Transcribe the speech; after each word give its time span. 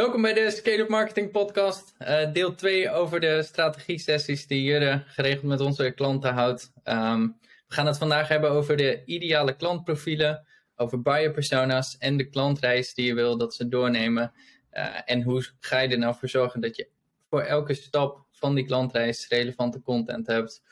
Welkom 0.00 0.22
bij 0.22 0.32
de 0.32 0.50
Scale 0.50 0.78
Up 0.78 0.88
Marketing 0.88 1.30
Podcast, 1.30 1.94
uh, 1.98 2.32
deel 2.32 2.54
2 2.54 2.90
over 2.90 3.20
de 3.20 3.42
strategie-sessies 3.42 4.46
die 4.46 4.62
Jurre 4.62 5.02
geregeld 5.06 5.42
met 5.42 5.60
onze 5.60 5.90
klanten 5.90 6.32
houdt. 6.32 6.72
Um, 6.84 7.36
we 7.66 7.74
gaan 7.74 7.86
het 7.86 7.98
vandaag 7.98 8.28
hebben 8.28 8.50
over 8.50 8.76
de 8.76 9.04
ideale 9.04 9.56
klantprofielen, 9.56 10.46
over 10.76 11.02
buyer 11.02 11.30
persona's 11.30 11.96
en 11.98 12.16
de 12.16 12.28
klantreis 12.28 12.94
die 12.94 13.06
je 13.06 13.14
wil 13.14 13.36
dat 13.38 13.54
ze 13.54 13.68
doornemen. 13.68 14.32
Uh, 14.72 14.96
en 15.04 15.22
hoe 15.22 15.48
ga 15.58 15.78
je 15.78 15.88
er 15.88 15.98
nou 15.98 16.14
voor 16.14 16.28
zorgen 16.28 16.60
dat 16.60 16.76
je 16.76 16.88
voor 17.28 17.42
elke 17.42 17.74
stap 17.74 18.26
van 18.32 18.54
die 18.54 18.66
klantreis 18.66 19.28
relevante 19.28 19.82
content 19.82 20.26
hebt. 20.26 20.62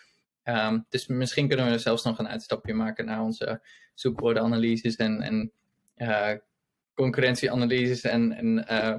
Um, 0.44 0.86
dus 0.88 1.06
misschien 1.06 1.48
kunnen 1.48 1.70
we 1.70 1.78
zelfs 1.78 2.04
nog 2.04 2.18
een 2.18 2.28
uitstapje 2.28 2.74
maken 2.74 3.04
naar 3.04 3.22
onze 3.22 3.60
zoekwoordenanalyses 3.94 4.96
en, 4.96 5.22
en 5.22 5.52
concurrentieanalyses 6.98 8.00
en, 8.02 8.32
en 8.32 8.66
uh, 8.70 8.94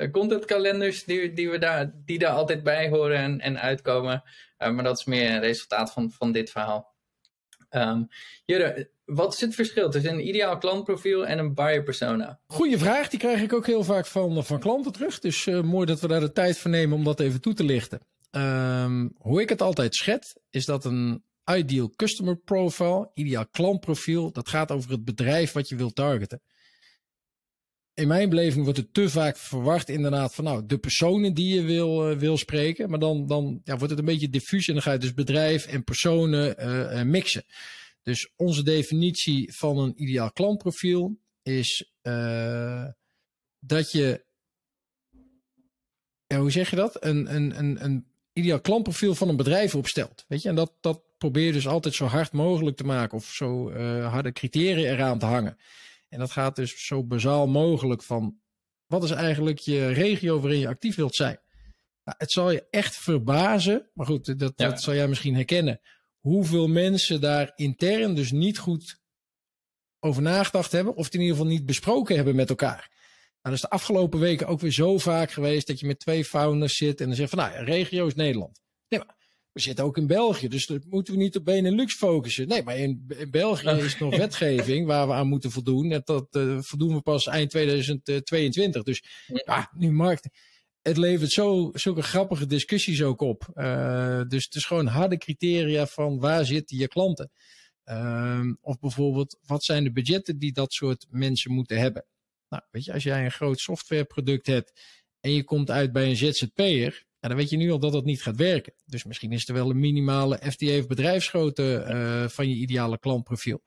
uh, 0.00 0.10
contentkalenders 0.12 1.04
die, 1.04 1.32
die, 1.32 1.50
we 1.50 1.58
daar, 1.58 1.92
die 2.04 2.18
daar 2.18 2.32
altijd 2.32 2.62
bij 2.62 2.88
horen 2.88 3.18
en, 3.18 3.40
en 3.40 3.60
uitkomen. 3.60 4.22
maar 4.58 4.82
dat 4.82 4.98
is 4.98 5.04
meer 5.04 5.30
een 5.30 5.40
resultaat 5.40 5.92
van, 5.92 6.10
van 6.10 6.32
dit 6.32 6.50
verhaal. 6.50 6.94
Um, 7.70 8.08
wat 9.04 9.34
is 9.34 9.40
het 9.40 9.54
verschil 9.54 9.90
tussen 9.90 10.12
een 10.12 10.28
ideaal 10.28 10.58
klantprofiel 10.58 11.26
en 11.26 11.38
een 11.38 11.54
buyer 11.54 11.82
persona? 11.82 12.40
Goeie 12.46 12.78
vraag, 12.78 13.08
die 13.08 13.18
krijg 13.18 13.42
ik 13.42 13.52
ook 13.52 13.66
heel 13.66 13.84
vaak 13.84 14.06
van, 14.06 14.44
van 14.44 14.60
klanten 14.60 14.92
terug. 14.92 15.18
Dus 15.18 15.44
mooi 15.46 15.86
dat 15.86 16.00
we 16.00 16.08
daar 16.08 16.20
de 16.20 16.32
tijd 16.32 16.58
voor 16.58 16.70
nemen 16.70 16.96
om 16.96 17.04
dat 17.04 17.20
even 17.20 17.40
toe 17.40 17.54
te 17.54 17.64
lichten. 17.64 18.00
Um, 18.30 19.14
hoe 19.18 19.40
ik 19.40 19.48
het 19.48 19.62
altijd 19.62 19.94
schet, 19.94 20.40
is 20.50 20.64
dat 20.64 20.84
een 20.84 21.24
ideal 21.54 21.90
customer 21.96 22.36
profile, 22.36 23.10
ideaal 23.14 23.46
klantprofiel, 23.50 24.32
dat 24.32 24.48
gaat 24.48 24.70
over 24.70 24.90
het 24.90 25.04
bedrijf 25.04 25.52
wat 25.52 25.68
je 25.68 25.76
wilt 25.76 25.94
targeten. 25.94 26.40
In 27.96 28.08
mijn 28.08 28.28
beleving 28.28 28.64
wordt 28.64 28.78
het 28.78 28.94
te 28.94 29.08
vaak 29.08 29.36
verwacht 29.36 29.88
inderdaad 29.88 30.34
van 30.34 30.44
nou, 30.44 30.66
de 30.66 30.78
personen 30.78 31.34
die 31.34 31.54
je 31.54 31.62
wil, 31.62 32.10
uh, 32.10 32.18
wil 32.18 32.36
spreken. 32.36 32.90
Maar 32.90 32.98
dan, 32.98 33.26
dan 33.26 33.60
ja, 33.64 33.76
wordt 33.76 33.90
het 33.90 33.98
een 33.98 34.04
beetje 34.04 34.28
diffuus 34.28 34.68
en 34.68 34.72
dan 34.72 34.82
ga 34.82 34.92
je 34.92 34.98
dus 34.98 35.14
bedrijf 35.14 35.66
en 35.66 35.84
personen 35.84 36.56
uh, 36.58 37.02
mixen. 37.02 37.44
Dus 38.02 38.32
onze 38.36 38.62
definitie 38.62 39.52
van 39.54 39.78
een 39.78 40.02
ideaal 40.02 40.32
klantprofiel 40.32 41.18
is 41.42 41.92
dat 43.60 43.92
je, 43.92 44.24
ja, 46.26 46.38
hoe 46.38 46.50
zeg 46.50 46.70
je 46.70 46.76
dat? 46.76 47.04
Een, 47.04 47.34
een, 47.34 47.58
een, 47.58 47.84
een 47.84 48.06
ideaal 48.32 48.60
klantprofiel 48.60 49.14
van 49.14 49.28
een 49.28 49.36
bedrijf 49.36 49.74
opstelt. 49.74 50.24
Weet 50.28 50.42
je, 50.42 50.48
en 50.48 50.54
dat, 50.54 50.72
dat 50.80 51.02
probeer 51.18 51.46
je 51.46 51.52
dus 51.52 51.68
altijd 51.68 51.94
zo 51.94 52.04
hard 52.04 52.32
mogelijk 52.32 52.76
te 52.76 52.84
maken 52.84 53.16
of 53.18 53.24
zo 53.24 53.72
harde 54.02 54.32
criteria 54.32 54.90
eraan 54.90 55.18
te 55.18 55.26
hangen. 55.26 55.56
En 56.16 56.22
dat 56.22 56.30
gaat 56.30 56.56
dus 56.56 56.86
zo 56.86 57.04
bazaal 57.04 57.46
mogelijk 57.46 58.02
van 58.02 58.40
wat 58.86 59.04
is 59.04 59.10
eigenlijk 59.10 59.58
je 59.58 59.88
regio 59.88 60.40
waarin 60.40 60.58
je 60.58 60.68
actief 60.68 60.96
wilt 60.96 61.14
zijn. 61.14 61.40
Nou, 62.04 62.16
het 62.18 62.32
zal 62.32 62.50
je 62.50 62.66
echt 62.70 62.96
verbazen, 62.96 63.90
maar 63.94 64.06
goed, 64.06 64.38
dat, 64.38 64.52
ja. 64.56 64.68
dat 64.68 64.82
zal 64.82 64.94
jij 64.94 65.08
misschien 65.08 65.34
herkennen 65.34 65.80
hoeveel 66.20 66.68
mensen 66.68 67.20
daar 67.20 67.52
intern 67.54 68.14
dus 68.14 68.30
niet 68.30 68.58
goed 68.58 69.00
over 70.00 70.22
nagedacht 70.22 70.72
hebben, 70.72 70.96
of 70.96 71.04
het 71.04 71.14
in 71.14 71.20
ieder 71.20 71.36
geval 71.36 71.50
niet 71.50 71.66
besproken 71.66 72.16
hebben 72.16 72.36
met 72.36 72.48
elkaar. 72.48 72.88
Nou, 72.90 73.38
dat 73.40 73.52
is 73.52 73.60
de 73.60 73.70
afgelopen 73.70 74.20
weken 74.20 74.46
ook 74.46 74.60
weer 74.60 74.72
zo 74.72 74.98
vaak 74.98 75.30
geweest 75.30 75.66
dat 75.66 75.80
je 75.80 75.86
met 75.86 75.98
twee 75.98 76.24
founders 76.24 76.76
zit 76.76 77.00
en 77.00 77.06
dan 77.06 77.16
zegt 77.16 77.30
van 77.30 77.38
nou, 77.38 77.64
regio 77.64 78.06
is 78.06 78.14
Nederland. 78.14 78.60
We 79.56 79.62
zitten 79.62 79.84
ook 79.84 79.96
in 79.96 80.06
België, 80.06 80.48
dus 80.48 80.66
dat 80.66 80.84
moeten 80.84 81.14
we 81.14 81.20
niet 81.20 81.36
op 81.36 81.44
Benelux 81.44 81.94
focussen. 81.94 82.48
Nee, 82.48 82.62
maar 82.62 82.76
in, 82.76 83.04
in 83.18 83.30
België 83.30 83.68
is 83.68 83.98
nog 83.98 84.16
wetgeving 84.26 84.86
waar 84.86 85.06
we 85.06 85.12
aan 85.12 85.28
moeten 85.28 85.50
voldoen. 85.50 85.92
En 85.92 86.00
dat 86.04 86.26
uh, 86.30 86.60
voldoen 86.60 86.94
we 86.94 87.00
pas 87.00 87.26
eind 87.26 87.50
2022. 87.50 88.82
Dus 88.82 89.04
ja, 89.26 89.70
nu 89.74 89.92
markt 89.92 90.28
het 90.82 90.96
levert 90.96 91.30
zo, 91.30 91.70
zulke 91.72 92.02
grappige 92.02 92.46
discussies 92.46 93.02
ook 93.02 93.20
op. 93.20 93.48
Uh, 93.54 94.22
dus 94.28 94.44
het 94.44 94.54
is 94.54 94.64
gewoon 94.64 94.86
harde 94.86 95.18
criteria 95.18 95.86
van 95.86 96.18
waar 96.18 96.44
zitten 96.44 96.76
je 96.76 96.88
klanten. 96.88 97.30
Uh, 97.84 98.52
of 98.60 98.78
bijvoorbeeld, 98.78 99.38
wat 99.46 99.64
zijn 99.64 99.84
de 99.84 99.92
budgetten 99.92 100.38
die 100.38 100.52
dat 100.52 100.72
soort 100.72 101.06
mensen 101.10 101.52
moeten 101.52 101.78
hebben? 101.78 102.06
Nou, 102.48 102.62
weet 102.70 102.84
je, 102.84 102.92
als 102.92 103.02
jij 103.02 103.24
een 103.24 103.30
groot 103.30 103.58
softwareproduct 103.58 104.46
hebt 104.46 104.80
en 105.20 105.32
je 105.32 105.44
komt 105.44 105.70
uit 105.70 105.92
bij 105.92 106.08
een 106.08 106.16
ZZP'er, 106.16 107.05
dan 107.28 107.36
weet 107.36 107.50
je 107.50 107.56
nu 107.56 107.70
al 107.70 107.78
dat 107.78 107.92
dat 107.92 108.04
niet 108.04 108.22
gaat 108.22 108.36
werken. 108.36 108.72
Dus 108.84 109.04
misschien 109.04 109.32
is 109.32 109.48
er 109.48 109.54
wel 109.54 109.70
een 109.70 109.80
minimale 109.80 110.40
FTA 110.50 110.78
of 110.78 110.86
bedrijfsgrootte 110.86 111.86
uh, 111.88 112.28
van 112.28 112.48
je 112.48 112.54
ideale 112.54 112.98
klantprofiel 112.98 113.62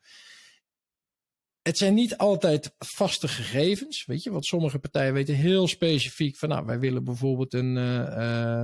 het 1.62 1.78
zijn 1.78 1.94
niet 1.94 2.18
altijd 2.18 2.76
vaste 2.78 3.28
gegevens, 3.28 4.06
weet 4.06 4.24
je, 4.24 4.32
want 4.32 4.46
sommige 4.46 4.80
partijen 4.80 5.14
weten 5.14 5.36
heel 5.36 5.68
specifiek 5.68 6.38
van, 6.38 6.50
nou, 6.50 6.66
wij 6.66 6.80
willen 6.80 7.04
bijvoorbeeld 7.04 7.54
een 7.54 7.76
uh, 7.76 8.64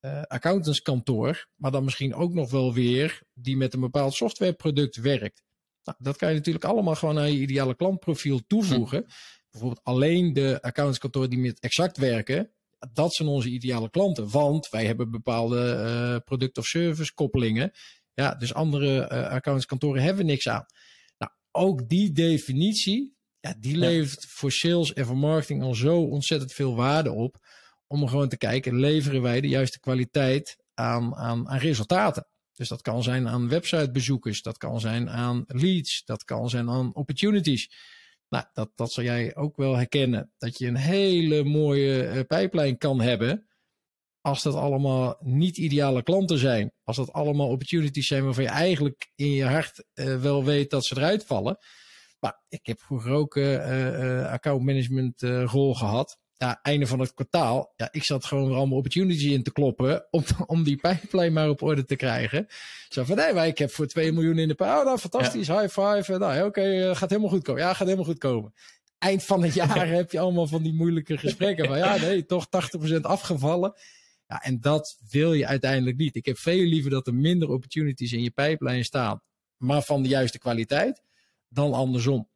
uh, 0.00 0.22
accountantskantoor, 0.22 1.48
maar 1.54 1.70
dan 1.70 1.84
misschien 1.84 2.14
ook 2.14 2.34
nog 2.34 2.50
wel 2.50 2.72
weer 2.72 3.22
die 3.34 3.56
met 3.56 3.74
een 3.74 3.80
bepaald 3.80 4.14
softwareproduct 4.14 4.96
werkt. 4.96 5.42
Nou, 5.84 5.96
dat 6.00 6.16
kan 6.16 6.28
je 6.28 6.34
natuurlijk 6.34 6.64
allemaal 6.64 6.94
gewoon 6.94 7.18
aan 7.18 7.32
je 7.32 7.40
ideale 7.40 7.74
klantprofiel 7.74 8.40
toevoegen. 8.46 8.98
Hm. 8.98 9.10
Bijvoorbeeld 9.50 9.84
alleen 9.84 10.32
de 10.32 10.58
accountantskantoor 10.60 11.28
die 11.28 11.38
met 11.38 11.60
exact 11.60 11.96
werken, 11.96 12.53
dat 12.92 13.14
zijn 13.14 13.28
onze 13.28 13.48
ideale 13.48 13.90
klanten, 13.90 14.30
want 14.30 14.68
wij 14.68 14.86
hebben 14.86 15.10
bepaalde 15.10 15.74
uh, 15.76 16.16
product- 16.24 16.58
of 16.58 16.66
service 16.66 17.14
koppelingen. 17.14 17.70
Ja, 18.14 18.34
dus 18.34 18.54
andere 18.54 18.96
uh, 18.96 19.08
accountantskantoren 19.08 20.02
hebben 20.02 20.26
niks 20.26 20.48
aan 20.48 20.66
ook 21.56 21.88
die 21.88 22.12
definitie, 22.12 23.16
ja, 23.40 23.54
die 23.58 23.76
levert 23.76 24.26
voor 24.26 24.52
sales 24.52 24.92
en 24.92 25.06
voor 25.06 25.16
marketing 25.16 25.62
al 25.62 25.74
zo 25.74 26.02
ontzettend 26.02 26.52
veel 26.52 26.74
waarde 26.74 27.12
op. 27.12 27.46
Om 27.86 28.08
gewoon 28.08 28.28
te 28.28 28.36
kijken, 28.36 28.78
leveren 28.78 29.22
wij 29.22 29.40
de 29.40 29.48
juiste 29.48 29.80
kwaliteit 29.80 30.56
aan, 30.74 31.14
aan, 31.14 31.48
aan 31.48 31.58
resultaten? 31.58 32.26
Dus 32.52 32.68
dat 32.68 32.82
kan 32.82 33.02
zijn 33.02 33.28
aan 33.28 33.48
websitebezoekers, 33.48 34.42
dat 34.42 34.56
kan 34.56 34.80
zijn 34.80 35.10
aan 35.10 35.44
leads, 35.46 36.04
dat 36.04 36.24
kan 36.24 36.50
zijn 36.50 36.68
aan 36.70 36.94
opportunities. 36.94 37.70
Nou, 38.28 38.44
dat, 38.52 38.70
dat 38.74 38.92
zal 38.92 39.04
jij 39.04 39.36
ook 39.36 39.56
wel 39.56 39.76
herkennen. 39.76 40.32
Dat 40.38 40.58
je 40.58 40.66
een 40.66 40.76
hele 40.76 41.44
mooie 41.44 42.12
uh, 42.12 42.20
pijplijn 42.26 42.78
kan 42.78 43.00
hebben 43.00 43.48
als 44.24 44.42
dat 44.42 44.54
allemaal 44.54 45.16
niet 45.20 45.56
ideale 45.56 46.02
klanten 46.02 46.38
zijn, 46.38 46.72
als 46.82 46.96
dat 46.96 47.12
allemaal 47.12 47.48
opportunities 47.48 48.06
zijn 48.06 48.24
waarvan 48.24 48.44
je 48.44 48.50
eigenlijk 48.50 49.10
in 49.14 49.30
je 49.30 49.44
hart 49.44 49.84
uh, 49.94 50.20
wel 50.20 50.44
weet 50.44 50.70
dat 50.70 50.84
ze 50.84 50.96
eruit 50.96 51.24
vallen. 51.24 51.58
Maar 52.20 52.42
ik 52.48 52.66
heb 52.66 52.80
vroeger 52.80 53.12
ook 53.12 53.36
uh, 53.36 54.34
uh, 55.22 55.44
rol 55.44 55.74
gehad. 55.74 56.18
Ja, 56.44 56.58
einde 56.62 56.86
van 56.86 57.00
het 57.00 57.14
kwartaal. 57.14 57.72
Ja, 57.76 57.88
ik 57.92 58.04
zat 58.04 58.24
gewoon 58.24 58.46
weer 58.46 58.56
allemaal 58.56 58.76
opportunities 58.76 59.32
in 59.32 59.42
te 59.42 59.52
kloppen 59.52 60.06
om, 60.10 60.24
om 60.46 60.62
die 60.62 60.76
pijplijn 60.76 61.32
maar 61.32 61.48
op 61.48 61.62
orde 61.62 61.84
te 61.84 61.96
krijgen. 61.96 62.46
Zo 62.88 63.04
van, 63.04 63.16
nee, 63.16 63.32
maar 63.32 63.46
ik 63.46 63.58
heb 63.58 63.70
voor 63.70 63.86
2 63.86 64.12
miljoen 64.12 64.38
in 64.38 64.48
de 64.48 64.54
pijp. 64.54 64.78
Oh, 64.78 64.84
nou, 64.84 64.98
fantastisch, 64.98 65.46
ja. 65.46 65.60
high 65.60 65.80
five. 65.80 66.18
Nou, 66.18 66.36
oké, 66.36 66.44
okay, 66.44 66.94
gaat 66.94 67.10
helemaal 67.10 67.30
goed 67.30 67.42
komen. 67.42 67.62
Ja, 67.62 67.68
gaat 67.68 67.86
helemaal 67.86 68.06
goed 68.06 68.18
komen. 68.18 68.54
Eind 68.98 69.24
van 69.24 69.42
het 69.42 69.54
jaar 69.64 69.88
heb 69.88 70.12
je 70.12 70.18
allemaal 70.18 70.46
van 70.46 70.62
die 70.62 70.74
moeilijke 70.74 71.18
gesprekken. 71.18 71.66
Van 71.66 71.78
ja, 71.78 71.96
nee, 71.96 72.26
toch 72.26 72.46
80% 72.96 73.00
afgevallen. 73.00 73.74
Ja, 74.26 74.42
en 74.42 74.60
dat 74.60 74.98
wil 75.10 75.32
je 75.32 75.46
uiteindelijk 75.46 75.96
niet. 75.96 76.16
Ik 76.16 76.26
heb 76.26 76.38
veel 76.38 76.64
liever 76.64 76.90
dat 76.90 77.06
er 77.06 77.14
minder 77.14 77.48
opportunities 77.48 78.12
in 78.12 78.22
je 78.22 78.30
pijplijn 78.30 78.84
staan, 78.84 79.22
maar 79.56 79.82
van 79.82 80.02
de 80.02 80.08
juiste 80.08 80.38
kwaliteit, 80.38 81.02
dan 81.48 81.72
andersom. 81.72 82.28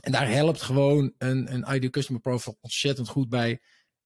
En 0.00 0.12
daar 0.12 0.30
helpt 0.30 0.62
gewoon 0.62 1.12
een, 1.18 1.54
een 1.54 1.74
ideal 1.74 1.90
customer 1.90 2.20
profile 2.22 2.56
ontzettend 2.60 3.08
goed 3.08 3.28
bij. 3.28 3.60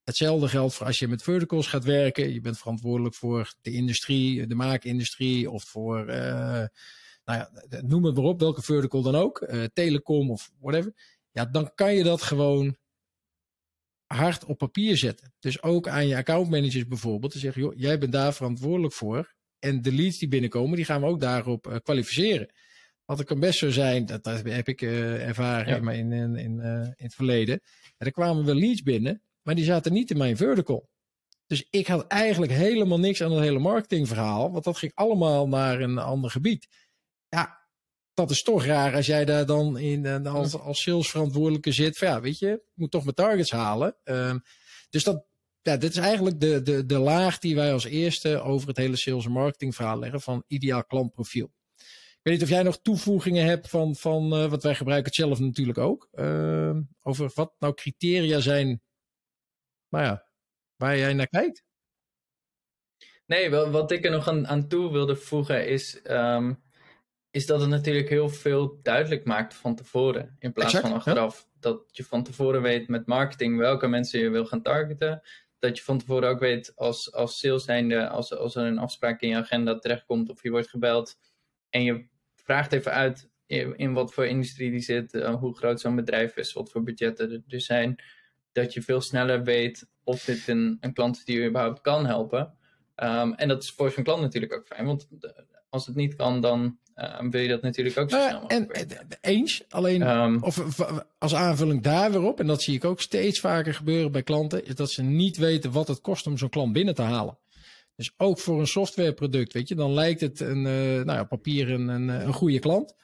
Hetzelfde 0.04 0.48
geldt 0.48 0.74
voor 0.74 0.86
als 0.86 0.98
je 0.98 1.08
met 1.08 1.22
verticals 1.22 1.66
gaat 1.66 1.84
werken. 1.84 2.32
Je 2.32 2.40
bent 2.40 2.58
verantwoordelijk 2.58 3.14
voor 3.14 3.54
de 3.60 3.72
industrie, 3.72 4.46
de 4.46 4.54
maakindustrie 4.54 5.50
of 5.50 5.64
voor, 5.64 6.00
uh, 6.00 6.14
nou 7.24 7.38
ja, 7.38 7.50
noem 7.80 8.04
het 8.04 8.14
maar 8.14 8.24
op, 8.24 8.40
welke 8.40 8.62
vertical 8.62 9.02
dan 9.02 9.14
ook, 9.14 9.40
uh, 9.40 9.64
telecom 9.72 10.30
of 10.30 10.50
whatever. 10.58 10.92
Ja, 11.30 11.44
dan 11.44 11.74
kan 11.74 11.94
je 11.94 12.02
dat 12.02 12.22
gewoon 12.22 12.76
hard 14.06 14.44
op 14.44 14.58
papier 14.58 14.96
zetten. 14.96 15.32
Dus 15.38 15.62
ook 15.62 15.88
aan 15.88 16.06
je 16.06 16.16
accountmanagers 16.16 16.86
bijvoorbeeld. 16.86 17.32
Te 17.32 17.38
zeggen, 17.38 17.62
joh, 17.62 17.72
jij 17.76 17.98
bent 17.98 18.12
daar 18.12 18.34
verantwoordelijk 18.34 18.94
voor. 18.94 19.34
En 19.58 19.82
de 19.82 19.92
leads 19.92 20.18
die 20.18 20.28
binnenkomen, 20.28 20.76
die 20.76 20.84
gaan 20.84 21.00
we 21.00 21.06
ook 21.06 21.20
daarop 21.20 21.66
uh, 21.66 21.76
kwalificeren. 21.82 22.50
Want 23.08 23.20
het 23.20 23.28
kan 23.28 23.40
best 23.40 23.58
zo 23.58 23.70
zijn, 23.70 24.06
dat, 24.06 24.24
dat 24.24 24.42
heb 24.42 24.68
ik 24.68 24.80
uh, 24.80 25.28
ervaren 25.28 25.84
ja. 25.84 25.90
in, 25.92 26.12
in, 26.12 26.36
in, 26.36 26.58
uh, 26.58 26.72
in 26.72 26.94
het 26.96 27.14
verleden. 27.14 27.60
En 27.96 28.06
er 28.06 28.12
kwamen 28.12 28.44
wel 28.44 28.54
leads 28.54 28.82
binnen, 28.82 29.22
maar 29.42 29.54
die 29.54 29.64
zaten 29.64 29.92
niet 29.92 30.10
in 30.10 30.18
mijn 30.18 30.36
vertical. 30.36 30.88
Dus 31.46 31.66
ik 31.70 31.86
had 31.86 32.06
eigenlijk 32.06 32.52
helemaal 32.52 32.98
niks 32.98 33.22
aan 33.22 33.32
het 33.32 33.40
hele 33.40 33.58
marketingverhaal, 33.58 34.52
want 34.52 34.64
dat 34.64 34.78
ging 34.78 34.92
allemaal 34.94 35.48
naar 35.48 35.80
een 35.80 35.98
ander 35.98 36.30
gebied. 36.30 36.68
Ja, 37.28 37.58
dat 38.14 38.30
is 38.30 38.42
toch 38.42 38.64
raar 38.64 38.94
als 38.94 39.06
jij 39.06 39.24
daar 39.24 39.46
dan 39.46 39.78
in, 39.78 40.06
eh, 40.06 40.34
als, 40.34 40.58
als 40.58 40.82
salesverantwoordelijke 40.82 41.72
zit. 41.72 41.98
Van, 41.98 42.08
ja, 42.08 42.20
weet 42.20 42.38
je, 42.38 42.50
ik 42.50 42.72
moet 42.74 42.90
toch 42.90 43.02
mijn 43.02 43.14
targets 43.14 43.50
halen. 43.50 43.96
Um, 44.04 44.42
dus 44.90 45.04
dat, 45.04 45.24
ja, 45.62 45.76
dit 45.76 45.90
is 45.90 45.96
eigenlijk 45.96 46.40
de, 46.40 46.62
de, 46.62 46.86
de 46.86 46.98
laag 46.98 47.38
die 47.38 47.54
wij 47.54 47.72
als 47.72 47.84
eerste 47.84 48.40
over 48.40 48.68
het 48.68 48.76
hele 48.76 48.96
sales 48.96 49.24
en 49.24 49.32
marketing 49.32 49.74
verhaal 49.74 49.98
leggen 49.98 50.20
van 50.20 50.44
ideaal 50.46 50.84
klantprofiel. 50.84 51.56
Ik 52.28 52.34
weet 52.34 52.42
niet 52.42 52.52
of 52.52 52.56
jij 52.56 52.66
nog 52.66 52.82
toevoegingen 52.82 53.44
hebt 53.44 53.68
van, 53.68 53.96
van 53.96 54.34
uh, 54.34 54.50
wat 54.50 54.62
wij 54.62 54.74
gebruiken 54.74 55.06
het 55.06 55.14
zelf 55.14 55.38
natuurlijk 55.38 55.78
ook. 55.78 56.08
Uh, 56.12 56.76
over 57.02 57.30
wat 57.34 57.54
nou 57.58 57.74
criteria 57.74 58.40
zijn 58.40 58.82
nou 59.88 60.04
ja, 60.04 60.26
waar 60.76 60.96
jij 60.96 61.12
naar 61.12 61.28
kijkt. 61.28 61.64
Nee, 63.26 63.50
wat 63.50 63.90
ik 63.90 64.04
er 64.04 64.10
nog 64.10 64.28
aan, 64.28 64.46
aan 64.46 64.68
toe 64.68 64.92
wilde 64.92 65.16
voegen 65.16 65.68
is, 65.68 66.02
ehm, 66.02 66.54
is 67.30 67.46
dat 67.46 67.60
het 67.60 67.70
natuurlijk 67.70 68.08
heel 68.08 68.28
veel 68.28 68.78
duidelijk 68.82 69.24
maakt 69.24 69.54
van 69.54 69.74
tevoren. 69.74 70.36
In 70.38 70.52
plaats 70.52 70.76
van 70.76 70.92
achteraf. 70.92 71.48
Dat 71.60 71.82
je 71.92 72.04
van 72.04 72.22
tevoren 72.22 72.62
weet 72.62 72.88
met 72.88 73.06
marketing 73.06 73.58
welke 73.58 73.86
mensen 73.86 74.20
je 74.20 74.28
wil 74.28 74.46
gaan 74.46 74.62
targeten. 74.62 75.22
Dat 75.58 75.78
je 75.78 75.84
van 75.84 75.98
tevoren 75.98 76.28
ook 76.28 76.40
weet 76.40 76.76
als, 76.76 77.12
als 77.12 77.38
sales 77.38 77.64
zijnde, 77.64 78.08
als, 78.08 78.34
als 78.34 78.56
er 78.56 78.64
een 78.64 78.78
afspraak 78.78 79.20
in 79.20 79.28
je 79.28 79.36
agenda 79.36 79.78
terechtkomt 79.78 80.30
of 80.30 80.42
je 80.42 80.50
wordt 80.50 80.68
gebeld. 80.68 81.18
En 81.70 81.82
je 81.82 82.08
vraagt 82.48 82.72
even 82.72 82.92
uit 82.92 83.28
in, 83.46 83.92
wat 83.92 84.12
voor 84.12 84.26
industrie 84.26 84.70
die 84.70 84.80
zit, 84.80 85.14
uh, 85.14 85.34
hoe 85.34 85.56
groot 85.56 85.80
zo'n 85.80 85.96
bedrijf 85.96 86.36
is, 86.36 86.52
wat 86.52 86.70
voor 86.70 86.82
budgetten 86.82 87.44
er 87.48 87.60
zijn. 87.60 88.02
Dat 88.52 88.72
je 88.72 88.82
veel 88.82 89.00
sneller 89.00 89.44
weet 89.44 89.86
of 90.04 90.24
dit 90.24 90.48
een, 90.48 90.76
een 90.80 90.92
klant 90.92 91.16
is 91.16 91.24
die 91.24 91.40
je 91.40 91.48
überhaupt 91.48 91.80
kan 91.80 92.06
helpen. 92.06 92.54
Um, 92.96 93.34
en 93.34 93.48
dat 93.48 93.62
is 93.62 93.70
voor 93.70 93.90
zo'n 93.90 94.04
klant 94.04 94.20
natuurlijk 94.20 94.52
ook 94.52 94.66
fijn, 94.66 94.86
want 94.86 95.08
als 95.68 95.86
het 95.86 95.96
niet 95.96 96.14
kan, 96.14 96.40
dan 96.40 96.78
uh, 96.96 97.20
wil 97.30 97.40
je 97.40 97.48
dat 97.48 97.62
natuurlijk 97.62 97.98
ook 97.98 98.10
zo 98.10 98.16
nou, 98.16 98.28
snel 98.28 98.40
mogelijk. 98.40 98.90
En, 98.90 99.06
eens, 99.20 99.64
alleen 99.68 100.08
um, 100.08 100.42
of, 100.42 100.80
als 101.18 101.34
aanvulling 101.34 101.82
daar 101.82 102.10
weer 102.10 102.22
op, 102.22 102.40
en 102.40 102.46
dat 102.46 102.62
zie 102.62 102.74
ik 102.74 102.84
ook 102.84 103.00
steeds 103.00 103.40
vaker 103.40 103.74
gebeuren 103.74 104.12
bij 104.12 104.22
klanten, 104.22 104.64
is 104.64 104.74
dat 104.74 104.90
ze 104.90 105.02
niet 105.02 105.36
weten 105.36 105.72
wat 105.72 105.88
het 105.88 106.00
kost 106.00 106.26
om 106.26 106.38
zo'n 106.38 106.48
klant 106.48 106.72
binnen 106.72 106.94
te 106.94 107.02
halen. 107.02 107.38
Dus 107.98 108.12
ook 108.16 108.38
voor 108.38 108.60
een 108.60 108.66
softwareproduct, 108.66 109.52
weet 109.52 109.68
je, 109.68 109.74
dan 109.74 109.92
lijkt 109.92 110.20
het 110.20 110.40
een, 110.40 110.64
uh, 110.64 111.04
nou 111.04 111.12
ja, 111.12 111.24
papier 111.24 111.70
een, 111.70 111.88
een, 111.88 112.08
een 112.08 112.32
goede 112.32 112.58
klant. 112.58 112.94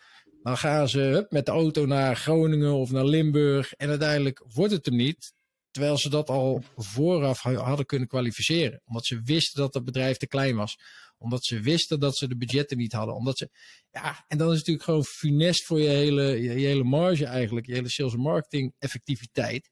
Dan 0.42 0.56
gaan 0.56 0.88
ze 0.88 0.98
hup, 0.98 1.30
met 1.30 1.46
de 1.46 1.52
auto 1.52 1.86
naar 1.86 2.16
Groningen 2.16 2.72
of 2.72 2.90
naar 2.90 3.04
Limburg 3.04 3.72
en 3.72 3.88
uiteindelijk 3.88 4.44
wordt 4.52 4.72
het 4.72 4.86
hem 4.86 4.96
niet. 4.96 5.32
Terwijl 5.70 5.98
ze 5.98 6.10
dat 6.10 6.28
al 6.28 6.62
vooraf 6.76 7.40
hadden 7.40 7.86
kunnen 7.86 8.08
kwalificeren. 8.08 8.80
Omdat 8.84 9.06
ze 9.06 9.20
wisten 9.24 9.60
dat 9.60 9.74
het 9.74 9.84
bedrijf 9.84 10.16
te 10.16 10.26
klein 10.26 10.56
was. 10.56 10.78
Omdat 11.18 11.44
ze 11.44 11.60
wisten 11.60 12.00
dat 12.00 12.16
ze 12.16 12.28
de 12.28 12.36
budgetten 12.36 12.76
niet 12.76 12.92
hadden. 12.92 13.14
Omdat 13.14 13.38
ze, 13.38 13.50
ja, 13.90 14.24
en 14.28 14.38
dan 14.38 14.50
is 14.50 14.58
natuurlijk 14.58 14.84
gewoon 14.84 15.04
funest 15.04 15.64
voor 15.64 15.80
je 15.80 15.88
hele, 15.88 16.42
je, 16.42 16.50
hele 16.50 16.84
marge 16.84 17.26
eigenlijk. 17.26 17.66
Je 17.66 17.74
hele 17.74 17.88
sales 17.88 18.12
en 18.12 18.20
marketing 18.20 18.74
effectiviteit. 18.78 19.70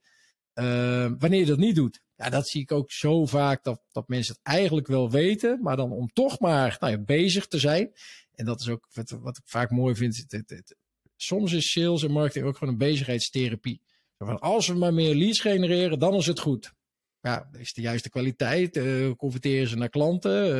Uh, 0.54 1.10
wanneer 1.18 1.40
je 1.40 1.46
dat 1.46 1.58
niet 1.58 1.74
doet. 1.74 2.02
Ja, 2.22 2.30
dat 2.30 2.48
zie 2.48 2.60
ik 2.60 2.72
ook 2.72 2.90
zo 2.90 3.26
vaak 3.26 3.64
dat, 3.64 3.82
dat 3.92 4.08
mensen 4.08 4.34
het 4.34 4.54
eigenlijk 4.54 4.86
wel 4.86 5.10
weten. 5.10 5.58
Maar 5.62 5.76
dan 5.76 5.92
om 5.92 6.12
toch 6.12 6.40
maar 6.40 6.76
nou 6.80 6.92
ja, 6.92 6.98
bezig 6.98 7.46
te 7.46 7.58
zijn. 7.58 7.92
En 8.34 8.44
dat 8.44 8.60
is 8.60 8.68
ook 8.68 8.88
wat, 8.92 9.10
wat 9.10 9.36
ik 9.36 9.42
vaak 9.46 9.70
mooi 9.70 9.94
vind. 9.94 10.24
Het, 10.28 10.50
het, 10.50 10.76
soms 11.16 11.52
is 11.52 11.70
sales 11.70 12.02
en 12.02 12.10
marketing 12.10 12.44
ook 12.44 12.56
gewoon 12.56 12.72
een 12.72 12.78
bezigheidstherapie. 12.78 13.80
Van 14.18 14.38
als 14.38 14.66
we 14.66 14.74
maar 14.74 14.94
meer 14.94 15.14
leads 15.14 15.40
genereren, 15.40 15.98
dan 15.98 16.14
is 16.14 16.26
het 16.26 16.38
goed. 16.38 16.72
Ja, 17.20 17.50
is 17.58 17.72
de 17.72 17.80
juiste 17.80 18.10
kwaliteit? 18.10 18.76
Uh, 18.76 19.10
converteren 19.16 19.68
ze 19.68 19.76
naar 19.76 19.88
klanten? 19.88 20.56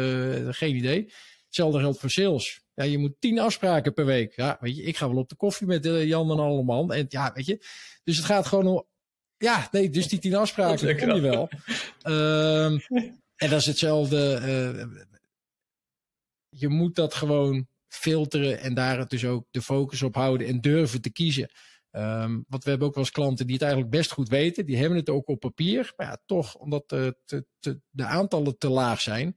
Uh, 0.47 0.53
geen 0.53 0.77
idee. 0.77 1.13
Hetzelfde 1.47 1.79
geldt 1.79 1.99
voor 1.99 2.11
sales. 2.11 2.61
Ja, 2.75 2.85
je 2.85 2.99
moet 2.99 3.15
tien 3.19 3.39
afspraken 3.39 3.95
per 3.95 4.05
week. 4.05 4.37
Ja, 4.37 4.57
weet 4.61 4.77
je, 4.77 4.83
ik 4.83 4.97
ga 4.97 5.09
wel 5.09 5.19
op 5.19 5.29
de 5.29 5.37
koffie 5.37 5.67
met 5.67 5.87
uh, 5.87 6.05
Jan 6.05 6.31
en 6.31 6.39
allemaal. 6.39 6.95
En 6.95 7.07
ja, 7.09 7.33
weet 7.35 7.47
je. 7.47 7.65
Dus 8.05 8.17
het 8.17 8.27
gaat 8.27 8.47
gewoon 8.47 8.67
om. 8.67 8.85
Ja, 9.43 9.69
nee, 9.71 9.91
dus 9.91 10.09
die 10.09 10.19
tien 10.19 10.35
afspraken 10.35 10.99
kom 10.99 11.15
je 11.15 11.21
wel. 11.21 11.51
Um, 12.07 12.81
en 13.37 13.51
dat 13.51 13.61
is 13.61 13.67
hetzelfde. 13.67 14.19
je 16.49 16.69
moet 16.69 16.95
dat 16.95 17.15
gewoon 17.15 17.67
filteren 17.89 18.61
en 18.61 18.75
daar 18.75 19.09
dus 19.09 19.25
ook 19.25 19.47
de 19.51 19.63
focus 19.63 20.03
op 20.03 20.15
houden 20.15 20.47
en 20.47 20.61
durven 20.61 21.01
te 21.01 21.11
kiezen. 21.11 21.51
Um, 21.91 22.45
want 22.49 22.65
we 22.65 22.71
hebben 22.71 22.89
ook 22.89 22.95
wel 22.95 23.05
eens 23.05 23.13
klanten 23.13 23.47
die 23.47 23.55
het 23.55 23.65
eigenlijk 23.65 23.93
best 23.93 24.11
goed 24.11 24.29
weten. 24.29 24.67
Die 24.67 24.77
hebben 24.77 24.99
het 24.99 25.09
ook 25.09 25.29
op 25.29 25.41
papier. 25.41 25.93
Maar 25.97 26.07
ja, 26.07 26.19
toch, 26.27 26.55
omdat 26.55 26.89
de, 26.89 27.17
te, 27.25 27.81
de 27.91 28.05
aantallen 28.05 28.59
te 28.59 28.69
laag 28.69 29.01
zijn. 29.01 29.37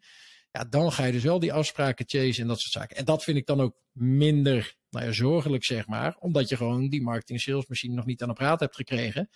Ja, 0.52 0.64
dan 0.64 0.92
ga 0.92 1.06
je 1.06 1.12
dus 1.12 1.24
wel 1.24 1.40
die 1.40 1.54
afspraken 1.54 2.06
chasen 2.08 2.42
en 2.42 2.48
dat 2.48 2.60
soort 2.60 2.74
zaken. 2.74 2.98
En 2.98 3.06
dat 3.06 3.24
vind 3.24 3.38
ik 3.38 3.46
dan 3.46 3.62
ook 3.62 3.76
minder 3.92 4.76
nou 4.90 5.06
ja, 5.06 5.12
zorgelijk, 5.12 5.64
zeg 5.64 5.88
maar. 5.88 6.16
Omdat 6.20 6.50
je 6.50 6.58
gewoon 6.58 6.90
die 6.90 7.02
marketing 7.02 7.42
sales 7.42 7.68
machine 7.68 7.94
nog 7.94 8.06
niet 8.06 8.22
aan 8.22 8.28
de 8.28 8.34
praat 8.34 8.60
hebt 8.60 8.76
gekregen. 8.76 9.30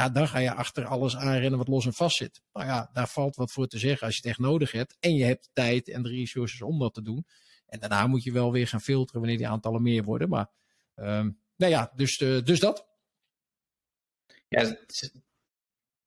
Ja, 0.00 0.08
dan 0.08 0.28
ga 0.28 0.38
je 0.38 0.52
achter 0.52 0.86
alles 0.86 1.16
aanrennen 1.16 1.58
wat 1.58 1.68
los 1.68 1.86
en 1.86 1.92
vast 1.92 2.16
zit. 2.16 2.42
Nou 2.52 2.66
ja, 2.66 2.90
daar 2.92 3.08
valt 3.08 3.36
wat 3.36 3.52
voor 3.52 3.66
te 3.66 3.78
zeggen 3.78 4.06
als 4.06 4.14
je 4.16 4.20
het 4.20 4.30
echt 4.30 4.38
nodig 4.38 4.72
hebt. 4.72 4.96
En 5.00 5.14
je 5.14 5.24
hebt 5.24 5.50
tijd 5.52 5.88
en 5.88 6.02
de 6.02 6.08
resources 6.08 6.62
om 6.62 6.78
dat 6.78 6.94
te 6.94 7.02
doen. 7.02 7.26
En 7.66 7.80
daarna 7.80 8.06
moet 8.06 8.22
je 8.22 8.32
wel 8.32 8.52
weer 8.52 8.68
gaan 8.68 8.80
filteren 8.80 9.20
wanneer 9.20 9.38
die 9.38 9.48
aantallen 9.48 9.82
meer 9.82 10.04
worden. 10.04 10.28
Maar 10.28 10.50
um, 10.96 11.38
nou 11.56 11.72
ja, 11.72 11.92
dus, 11.94 12.20
uh, 12.20 12.44
dus 12.44 12.60
dat. 12.60 12.86
Ja, 14.48 14.76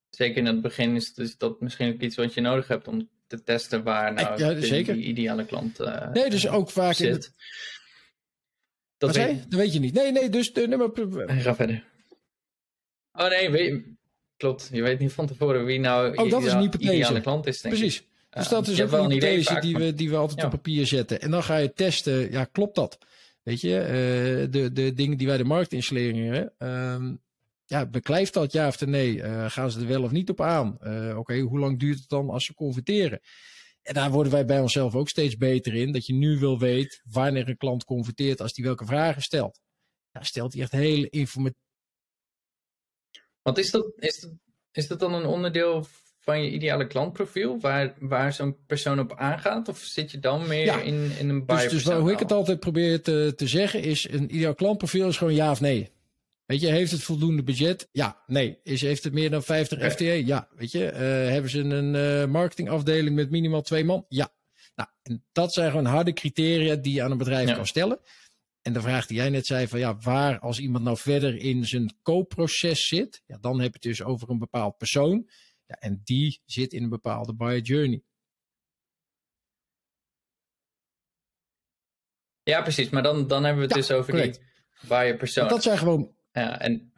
zeker 0.09 0.37
in 0.37 0.45
het 0.45 0.61
begin 0.61 0.95
is, 0.95 1.13
dus 1.13 1.37
dat 1.37 1.61
misschien 1.61 1.93
ook 1.93 2.01
iets 2.01 2.15
wat 2.15 2.33
je 2.33 2.41
nodig 2.41 2.67
hebt 2.67 2.87
om 2.87 3.09
te 3.27 3.43
testen 3.43 3.83
waar 3.83 4.13
nou 4.13 4.37
ja, 4.39 4.53
de, 4.53 4.65
zeker. 4.65 4.93
die 4.93 5.03
ideale 5.03 5.45
klant 5.45 5.79
uh, 5.79 6.11
Nee, 6.11 6.29
dus 6.29 6.47
ook 6.47 6.69
vaak 6.69 6.93
zit. 6.93 7.07
In 7.07 7.13
het... 7.13 7.33
Dat, 8.97 9.15
weet... 9.15 9.51
dat 9.51 9.59
weet 9.59 9.73
je 9.73 9.79
niet. 9.79 9.93
Nee, 9.93 10.11
nee, 10.11 10.29
dus 10.29 10.53
de 10.53 10.67
nummer... 10.67 10.91
Ga 11.41 11.55
verder. 11.55 11.91
Oh 13.13 13.29
nee, 13.29 13.49
weet... 13.49 13.83
klopt. 14.37 14.69
Je 14.71 14.81
weet 14.81 14.99
niet 14.99 15.13
van 15.13 15.27
tevoren 15.27 15.65
wie 15.65 15.79
nou 15.79 16.17
oh, 16.17 16.29
dat 16.29 16.43
is 16.43 16.51
een 16.51 16.73
ideale 16.79 17.21
klant 17.21 17.45
is, 17.45 17.61
denk 17.61 17.75
Precies. 17.75 18.03
Dus 18.29 18.47
dat 18.47 18.67
is 18.67 18.81
ook 18.81 18.91
een 18.91 19.11
hypothese 19.11 19.59
die, 19.59 19.75
we, 19.77 19.93
die 19.93 20.09
we 20.09 20.15
altijd 20.15 20.39
ja. 20.39 20.45
op 20.45 20.51
papier 20.51 20.87
zetten. 20.87 21.21
En 21.21 21.31
dan 21.31 21.43
ga 21.43 21.57
je 21.57 21.73
testen, 21.73 22.31
ja, 22.31 22.43
klopt 22.43 22.75
dat? 22.75 22.97
Weet 23.43 23.61
je, 23.61 23.79
uh, 23.79 24.51
de, 24.51 24.71
de 24.71 24.93
dingen 24.93 25.17
die 25.17 25.27
wij 25.27 25.37
de 25.37 25.43
markt 25.43 25.73
um, 25.73 27.21
ja, 27.65 27.85
beklijft 27.85 28.33
dat 28.33 28.51
ja 28.51 28.67
of 28.67 28.85
nee? 28.85 29.15
Uh, 29.15 29.49
gaan 29.49 29.71
ze 29.71 29.79
er 29.79 29.87
wel 29.87 30.03
of 30.03 30.11
niet 30.11 30.29
op 30.29 30.41
aan? 30.41 30.77
Uh, 30.81 31.09
Oké, 31.09 31.17
okay, 31.17 31.39
hoe 31.39 31.59
lang 31.59 31.79
duurt 31.79 31.99
het 31.99 32.09
dan 32.09 32.29
als 32.29 32.45
ze 32.45 32.53
converteren? 32.53 33.19
En 33.81 33.93
daar 33.93 34.11
worden 34.11 34.31
wij 34.31 34.45
bij 34.45 34.59
onszelf 34.59 34.95
ook 34.95 35.09
steeds 35.09 35.37
beter 35.37 35.73
in. 35.73 35.91
Dat 35.91 36.05
je 36.05 36.13
nu 36.13 36.39
wil 36.39 36.59
weten 36.59 37.01
wanneer 37.03 37.49
een 37.49 37.57
klant 37.57 37.83
converteert 37.83 38.41
als 38.41 38.53
die 38.53 38.63
welke 38.63 38.85
vragen 38.85 39.21
stelt. 39.21 39.59
Ja, 40.11 40.23
stelt 40.23 40.53
hij 40.53 40.61
echt 40.61 40.71
hele 40.71 41.09
informatieve. 41.09 41.61
Want 43.43 43.57
is 43.57 43.71
dat, 43.71 43.91
is, 43.95 44.19
dat, 44.19 44.31
is 44.71 44.87
dat 44.87 44.99
dan 44.99 45.13
een 45.13 45.25
onderdeel 45.25 45.85
van 46.19 46.43
je 46.43 46.51
ideale 46.51 46.87
klantprofiel, 46.87 47.59
waar, 47.59 47.93
waar 47.99 48.33
zo'n 48.33 48.57
persoon 48.67 48.99
op 48.99 49.13
aangaat? 49.15 49.67
Of 49.67 49.77
zit 49.77 50.11
je 50.11 50.19
dan 50.19 50.47
meer 50.47 50.83
in, 50.83 51.11
in 51.19 51.29
een 51.29 51.45
buyer 51.45 51.69
Dus, 51.69 51.83
dus 51.83 51.95
hoe 51.95 52.11
ik 52.11 52.19
het 52.19 52.31
altijd 52.31 52.59
probeer 52.59 53.01
te, 53.01 53.33
te 53.35 53.47
zeggen 53.47 53.81
is, 53.81 54.09
een 54.09 54.35
ideaal 54.35 54.55
klantprofiel 54.55 55.07
is 55.07 55.17
gewoon 55.17 55.35
ja 55.35 55.51
of 55.51 55.61
nee. 55.61 55.91
Weet 56.45 56.61
je, 56.61 56.67
heeft 56.67 56.91
het 56.91 57.03
voldoende 57.03 57.43
budget? 57.43 57.89
Ja, 57.91 58.23
nee. 58.27 58.59
Is, 58.63 58.81
heeft 58.81 59.03
het 59.03 59.13
meer 59.13 59.29
dan 59.29 59.43
50 59.43 59.77
okay. 59.77 59.91
FTE? 59.91 60.25
Ja. 60.25 60.47
Weet 60.55 60.71
je, 60.71 60.91
uh, 60.91 60.99
hebben 61.31 61.49
ze 61.49 61.59
een 61.59 61.93
uh, 61.93 62.25
marketingafdeling 62.25 63.15
met 63.15 63.29
minimaal 63.29 63.61
twee 63.61 63.83
man? 63.83 64.05
Ja. 64.09 64.33
Nou, 64.75 64.89
en 65.03 65.23
dat 65.31 65.53
zijn 65.53 65.69
gewoon 65.69 65.85
harde 65.85 66.13
criteria 66.13 66.75
die 66.75 66.93
je 66.93 67.03
aan 67.03 67.11
een 67.11 67.17
bedrijf 67.17 67.49
ja. 67.49 67.55
kan 67.55 67.67
stellen. 67.67 67.99
En 68.63 68.73
de 68.73 68.81
vraag 68.81 69.05
die 69.05 69.17
jij 69.17 69.29
net 69.29 69.45
zei 69.45 69.67
van 69.67 69.79
ja, 69.79 69.97
waar 69.97 70.39
als 70.39 70.59
iemand 70.59 70.83
nou 70.83 70.97
verder 70.97 71.35
in 71.35 71.65
zijn 71.65 71.97
koopproces 72.01 72.87
zit, 72.87 73.21
ja, 73.25 73.37
dan 73.37 73.59
heb 73.59 73.67
je 73.67 73.73
het 73.73 73.97
dus 73.97 74.03
over 74.03 74.29
een 74.29 74.39
bepaald 74.39 74.77
persoon. 74.77 75.29
Ja, 75.65 75.75
en 75.75 76.01
die 76.03 76.41
zit 76.45 76.73
in 76.73 76.83
een 76.83 76.89
bepaalde 76.89 77.35
buyer 77.35 77.61
journey. 77.61 78.03
Ja, 82.43 82.61
precies. 82.61 82.89
Maar 82.89 83.03
dan, 83.03 83.27
dan 83.27 83.43
hebben 83.43 83.61
we 83.61 83.73
het 83.73 83.75
ja, 83.75 83.87
dus 83.87 83.97
over 83.97 84.13
correct. 84.13 84.35
die 84.35 84.89
buyer 84.89 85.17
persoon. 85.17 85.47
Dat 85.47 85.63
zijn 85.63 85.77
gewoon... 85.77 86.15
Ja, 86.31 86.59
en, 86.59 86.93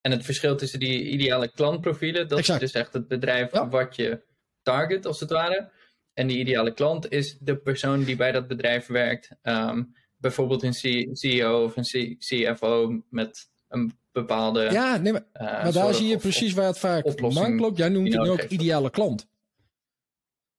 en 0.00 0.10
het 0.10 0.24
verschil 0.24 0.56
tussen 0.56 0.78
die 0.78 1.08
ideale 1.08 1.52
klantprofielen, 1.52 2.28
dat 2.28 2.38
exact. 2.38 2.62
is 2.62 2.72
dus 2.72 2.82
echt 2.82 2.92
het 2.92 3.08
bedrijf 3.08 3.52
ja. 3.52 3.68
wat 3.68 3.96
je 3.96 4.24
target, 4.62 5.06
als 5.06 5.20
het 5.20 5.30
ware. 5.30 5.72
En 6.12 6.26
die 6.26 6.38
ideale 6.38 6.74
klant 6.74 7.10
is 7.10 7.38
de 7.38 7.56
persoon 7.56 8.04
die 8.04 8.16
bij 8.16 8.32
dat 8.32 8.48
bedrijf 8.48 8.86
werkt. 8.86 9.30
Um, 9.42 9.94
bijvoorbeeld 10.18 10.62
een 10.62 10.74
CEO 11.12 11.64
of 11.64 11.76
een 11.76 12.16
CFO 12.18 13.02
met 13.10 13.48
een 13.68 13.98
bepaalde. 14.12 14.60
Ja, 14.70 14.96
nee, 14.96 15.12
maar, 15.12 15.26
uh, 15.34 15.40
maar 15.40 15.72
daar 15.72 15.94
zie 15.94 16.06
je 16.06 16.16
precies 16.16 16.52
waar 16.52 16.66
het 16.66 16.78
vaak 16.78 17.20
mank 17.20 17.60
loopt. 17.60 17.78
Jij 17.78 17.88
noemt 17.88 18.12
het 18.12 18.22
nu 18.22 18.30
ook 18.30 18.42
ideale 18.42 18.90
klant. 18.90 19.28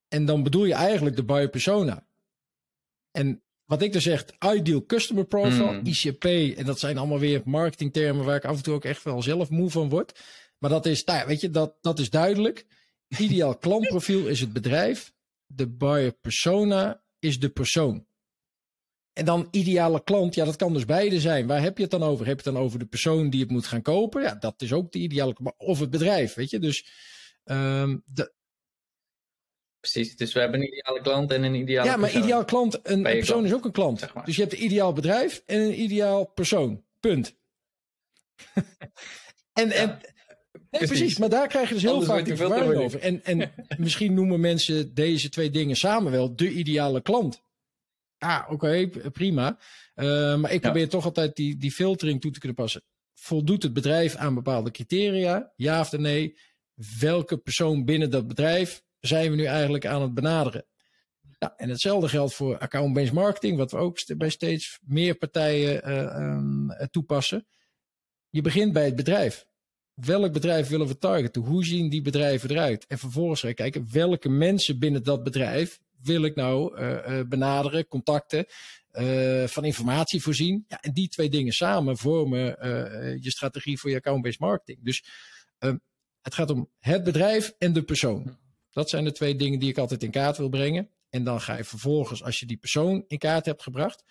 En 0.08 0.24
dan 0.24 0.42
bedoel 0.42 0.64
je 0.64 0.74
eigenlijk 0.74 1.16
de 1.16 1.24
buyer 1.24 1.48
persona. 1.48 2.06
En 3.10 3.42
wat 3.64 3.82
ik 3.82 3.92
dus 3.92 4.02
zeg, 4.02 4.24
ideal 4.54 4.86
customer 4.86 5.24
profile, 5.24 5.72
mm. 5.72 5.86
ICP, 5.86 6.24
en 6.58 6.64
dat 6.64 6.78
zijn 6.78 6.98
allemaal 6.98 7.18
weer 7.18 7.42
marketingtermen 7.44 8.24
waar 8.24 8.36
ik 8.36 8.44
af 8.44 8.56
en 8.56 8.62
toe 8.62 8.74
ook 8.74 8.84
echt 8.84 9.02
wel 9.02 9.22
zelf 9.22 9.50
moe 9.50 9.70
van 9.70 9.88
word. 9.88 10.20
Maar 10.58 10.70
dat 10.70 10.86
is, 10.86 11.04
nou 11.04 11.26
weet 11.26 11.40
je, 11.40 11.50
dat, 11.50 11.76
dat 11.80 11.98
is 11.98 12.10
duidelijk. 12.10 12.66
Ideaal 13.18 13.58
klantprofiel 13.66 14.26
is 14.26 14.40
het 14.40 14.52
bedrijf. 14.52 15.12
De 15.46 15.68
buyer 15.68 16.12
persona 16.12 17.02
is 17.18 17.40
de 17.40 17.48
persoon. 17.48 18.06
En 19.12 19.24
dan 19.24 19.48
ideale 19.50 20.04
klant, 20.04 20.34
ja, 20.34 20.44
dat 20.44 20.56
kan 20.56 20.72
dus 20.72 20.84
beide 20.84 21.20
zijn. 21.20 21.46
Waar 21.46 21.62
heb 21.62 21.76
je 21.76 21.82
het 21.82 21.92
dan 21.92 22.02
over? 22.02 22.26
Heb 22.26 22.40
je 22.40 22.44
het 22.44 22.54
dan 22.54 22.64
over 22.64 22.78
de 22.78 22.86
persoon 22.86 23.30
die 23.30 23.40
het 23.40 23.50
moet 23.50 23.66
gaan 23.66 23.82
kopen? 23.82 24.22
Ja, 24.22 24.34
dat 24.34 24.62
is 24.62 24.72
ook 24.72 24.92
de 24.92 24.98
ideale 24.98 25.36
Of 25.56 25.80
het 25.80 25.90
bedrijf, 25.90 26.34
weet 26.34 26.50
je. 26.50 26.58
Dus 26.58 26.86
um, 27.44 28.02
de... 28.06 28.32
Precies, 29.80 30.16
dus 30.16 30.32
we 30.32 30.40
hebben 30.40 30.60
een 30.60 30.66
ideale 30.66 31.00
klant 31.00 31.30
en 31.30 31.42
een 31.42 31.54
ideale 31.54 31.88
Ja, 31.88 31.96
maar 31.96 32.08
persoon. 32.08 32.22
ideaal 32.22 32.44
klant, 32.44 32.74
een, 32.74 32.92
een 32.92 33.02
persoon 33.02 33.26
klant, 33.26 33.46
is 33.46 33.54
ook 33.54 33.64
een 33.64 33.72
klant. 33.72 33.98
Zeg 33.98 34.14
maar. 34.14 34.24
Dus 34.24 34.36
je 34.36 34.42
hebt 34.42 34.54
een 34.54 34.64
ideaal 34.64 34.92
bedrijf 34.92 35.42
en 35.46 35.60
een 35.60 35.80
ideaal 35.80 36.26
persoon. 36.26 36.84
Punt. 37.00 37.36
en, 39.52 39.68
ja. 39.68 39.74
en 39.74 40.00
Nee, 40.70 40.86
precies. 40.86 41.18
maar 41.18 41.28
daar 41.28 41.48
krijg 41.48 41.68
je 41.68 41.74
dus 41.74 41.82
heel 41.82 42.02
vaak 42.02 42.24
de 42.24 42.36
verwarring 42.36 42.82
over. 42.82 43.00
En, 43.00 43.24
en 43.24 43.52
misschien 43.78 44.14
noemen 44.14 44.40
mensen 44.40 44.94
deze 44.94 45.28
twee 45.28 45.50
dingen 45.50 45.76
samen 45.76 46.12
wel 46.12 46.36
de 46.36 46.50
ideale 46.50 47.00
klant. 47.00 47.42
Ah, 48.20 48.46
oké, 48.50 48.88
prima. 49.12 49.58
Uh, 49.94 50.36
maar 50.36 50.52
ik 50.52 50.60
probeer 50.60 50.88
toch 50.88 51.04
altijd 51.04 51.36
die, 51.36 51.56
die 51.56 51.72
filtering 51.72 52.20
toe 52.20 52.30
te 52.30 52.38
kunnen 52.38 52.56
passen. 52.56 52.82
Voldoet 53.14 53.62
het 53.62 53.72
bedrijf 53.72 54.16
aan 54.16 54.34
bepaalde 54.34 54.70
criteria? 54.70 55.52
Ja 55.56 55.80
of 55.80 55.92
nee? 55.92 56.38
Welke 56.98 57.38
persoon 57.38 57.84
binnen 57.84 58.10
dat 58.10 58.26
bedrijf 58.26 58.82
zijn 59.00 59.30
we 59.30 59.36
nu 59.36 59.44
eigenlijk 59.44 59.86
aan 59.86 60.02
het 60.02 60.14
benaderen? 60.14 60.66
En 61.56 61.68
hetzelfde 61.68 62.08
geldt 62.08 62.34
voor 62.34 62.58
account-based 62.58 63.12
marketing, 63.12 63.56
wat 63.56 63.70
we 63.70 63.76
ook 63.76 64.16
bij 64.16 64.30
steeds 64.30 64.78
meer 64.82 65.14
partijen 65.14 65.88
uh, 65.88 66.36
um, 66.36 66.68
toepassen. 66.90 67.46
Je 68.30 68.40
begint 68.40 68.72
bij 68.72 68.84
het 68.84 68.96
bedrijf. 68.96 69.46
Welk 69.94 70.32
bedrijf 70.32 70.68
willen 70.68 70.86
we 70.86 70.98
targeten? 70.98 71.42
Hoe 71.42 71.64
zien 71.64 71.88
die 71.88 72.02
bedrijven 72.02 72.50
eruit? 72.50 72.86
En 72.86 72.98
vervolgens 72.98 73.54
kijken 73.54 73.86
welke 73.92 74.28
mensen 74.28 74.78
binnen 74.78 75.02
dat 75.02 75.22
bedrijf 75.22 75.80
wil 76.02 76.22
ik 76.22 76.34
nou 76.34 76.80
uh, 76.80 77.20
benaderen, 77.28 77.86
contacten, 77.86 78.46
uh, 78.92 79.46
van 79.46 79.64
informatie 79.64 80.22
voorzien. 80.22 80.64
Ja, 80.68 80.80
en 80.80 80.92
die 80.92 81.08
twee 81.08 81.30
dingen 81.30 81.52
samen 81.52 81.96
vormen 81.96 82.44
je 83.20 83.30
strategie 83.30 83.78
voor 83.78 83.90
je 83.90 83.96
account-based 83.96 84.40
marketing. 84.40 84.84
Dus 84.84 85.04
ehm, 85.58 85.76
het 86.22 86.34
gaat 86.34 86.50
om 86.50 86.70
het 86.78 87.04
bedrijf 87.04 87.54
en 87.58 87.72
de 87.72 87.82
persoon. 87.82 88.38
Dat 88.70 88.90
zijn 88.90 89.04
de 89.04 89.12
twee 89.12 89.36
dingen 89.36 89.58
die 89.58 89.70
ik 89.70 89.78
altijd 89.78 90.02
in 90.02 90.10
kaart 90.10 90.36
wil 90.36 90.48
brengen. 90.48 90.90
En 91.10 91.24
dan 91.24 91.40
ga 91.40 91.56
je 91.56 91.64
vervolgens, 91.64 92.22
als 92.22 92.38
je 92.38 92.46
die 92.46 92.56
persoon 92.56 93.04
in 93.08 93.18
kaart 93.18 93.46
hebt 93.46 93.62
gebracht, 93.62 94.04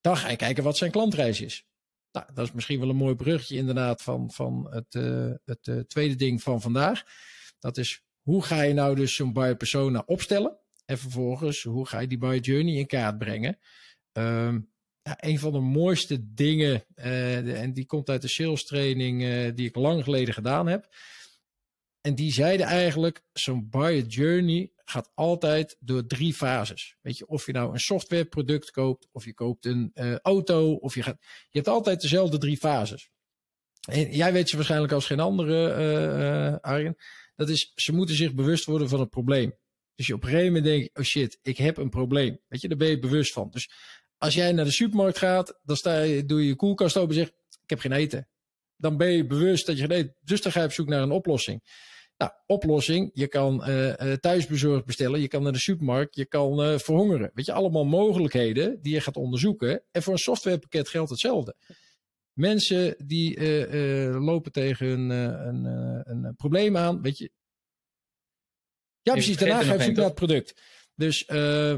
dan 0.00 0.16
ga 0.16 0.30
je 0.30 0.36
kijken 0.36 0.64
wat 0.64 0.76
zijn 0.76 0.90
klantreis 0.90 1.40
is. 1.40 1.66
Nou, 2.12 2.26
dat 2.34 2.46
is 2.46 2.52
misschien 2.52 2.80
wel 2.80 2.88
een 2.88 2.96
mooi 2.96 3.14
bruggetje 3.14 3.56
inderdaad 3.56 4.02
van, 4.02 4.30
van 4.30 4.66
het, 4.70 4.92
het 5.44 5.88
tweede 5.88 6.14
ding 6.14 6.42
van 6.42 6.60
vandaag. 6.60 7.02
Dat 7.58 7.76
is, 7.76 8.02
hoe 8.20 8.42
ga 8.42 8.62
je 8.62 8.74
nou 8.74 8.94
dus 8.94 9.14
zo'n 9.14 9.32
buyer 9.32 9.56
persona 9.56 10.02
opstellen? 10.06 10.58
En 10.88 10.98
vervolgens, 10.98 11.62
hoe 11.62 11.86
ga 11.86 12.00
je 12.00 12.06
die 12.06 12.18
buyer 12.18 12.40
journey 12.40 12.74
in 12.74 12.86
kaart 12.86 13.18
brengen? 13.18 13.58
Um, 14.12 14.70
ja, 15.02 15.16
een 15.20 15.38
van 15.38 15.52
de 15.52 15.60
mooiste 15.60 16.34
dingen, 16.34 16.84
uh, 16.94 17.60
en 17.62 17.72
die 17.72 17.86
komt 17.86 18.08
uit 18.08 18.22
de 18.22 18.28
sales 18.28 18.64
training 18.64 19.20
die 19.54 19.66
ik 19.66 19.76
lang 19.76 20.04
geleden 20.04 20.34
gedaan 20.34 20.66
heb. 20.66 20.94
En 22.00 22.14
die 22.14 22.32
zeiden 22.32 22.66
eigenlijk, 22.66 23.22
zo'n 23.32 23.68
buyer 23.70 24.06
journey 24.06 24.72
gaat 24.84 25.10
altijd 25.14 25.76
door 25.80 26.06
drie 26.06 26.34
fases. 26.34 26.96
Weet 27.00 27.18
je, 27.18 27.26
of 27.26 27.46
je 27.46 27.52
nou 27.52 27.72
een 27.72 27.80
softwareproduct 27.80 28.70
koopt, 28.70 29.08
of 29.12 29.24
je 29.24 29.34
koopt 29.34 29.64
een 29.64 29.90
uh, 29.94 30.16
auto, 30.18 30.72
of 30.72 30.94
je 30.94 31.02
gaat. 31.02 31.18
Je 31.20 31.58
hebt 31.58 31.68
altijd 31.68 32.00
dezelfde 32.00 32.38
drie 32.38 32.56
fases. 32.56 33.10
En 33.90 34.10
jij 34.10 34.32
weet 34.32 34.50
je 34.50 34.56
waarschijnlijk 34.56 34.92
als 34.92 35.06
geen 35.06 35.20
andere, 35.20 36.60
Arjen. 36.60 36.96
Dat 37.36 37.48
is, 37.48 37.72
ze 37.74 37.92
moeten 37.92 38.16
zich 38.16 38.34
bewust 38.34 38.64
worden 38.64 38.88
van 38.88 39.00
het 39.00 39.10
probleem. 39.10 39.54
Dus 39.98 40.06
je 40.06 40.14
op 40.14 40.22
een 40.22 40.28
gegeven 40.28 40.52
moment 40.52 40.64
denkt, 40.64 40.98
oh 40.98 41.04
shit, 41.04 41.38
ik 41.42 41.56
heb 41.56 41.76
een 41.76 41.88
probleem. 41.88 42.40
Weet 42.48 42.60
je, 42.60 42.68
daar 42.68 42.78
ben 42.78 42.88
je 42.88 42.98
bewust 42.98 43.32
van. 43.32 43.50
Dus 43.50 43.70
als 44.18 44.34
jij 44.34 44.52
naar 44.52 44.64
de 44.64 44.70
supermarkt 44.70 45.18
gaat, 45.18 45.58
dan 45.62 45.76
sta 45.76 46.00
je, 46.00 46.24
doe 46.24 46.40
je 46.40 46.46
je 46.46 46.56
koelkast 46.56 46.96
open 46.96 47.16
en 47.16 47.20
zegt, 47.20 47.32
ik 47.62 47.70
heb 47.70 47.78
geen 47.78 47.92
eten. 47.92 48.28
Dan 48.76 48.96
ben 48.96 49.10
je 49.10 49.26
bewust 49.26 49.66
dat 49.66 49.78
je 49.78 49.86
geen 49.86 49.96
eten. 49.96 50.16
Dus 50.20 50.42
dan 50.42 50.52
ga 50.52 50.60
je 50.60 50.66
op 50.66 50.72
zoek 50.72 50.88
naar 50.88 51.02
een 51.02 51.10
oplossing. 51.10 51.62
Nou, 52.16 52.30
oplossing. 52.46 53.10
Je 53.12 53.28
kan 53.28 53.70
uh, 53.70 53.92
thuisbezorgd 54.12 54.84
bestellen. 54.84 55.20
Je 55.20 55.28
kan 55.28 55.42
naar 55.42 55.52
de 55.52 55.58
supermarkt. 55.58 56.14
Je 56.14 56.26
kan 56.26 56.64
uh, 56.64 56.78
verhongeren. 56.78 57.30
Weet 57.34 57.46
je, 57.46 57.52
allemaal 57.52 57.84
mogelijkheden 57.84 58.82
die 58.82 58.92
je 58.92 59.00
gaat 59.00 59.16
onderzoeken. 59.16 59.82
En 59.90 60.02
voor 60.02 60.12
een 60.12 60.18
softwarepakket 60.18 60.88
geldt 60.88 61.10
hetzelfde. 61.10 61.56
Mensen 62.32 63.06
die 63.06 63.40
lopen 64.18 64.52
tegen 64.52 64.86
een, 64.86 65.10
een, 65.10 66.24
een, 66.24 66.34
probleem 66.36 66.76
aan. 66.76 67.02
Weet 67.02 67.18
je. 67.18 67.30
Ja, 69.08 69.14
precies. 69.14 69.36
Daarna 69.36 69.62
ga 69.62 69.84
je 69.84 69.92
naar 69.92 70.04
het 70.04 70.14
product. 70.14 70.60
Dus, 70.94 71.26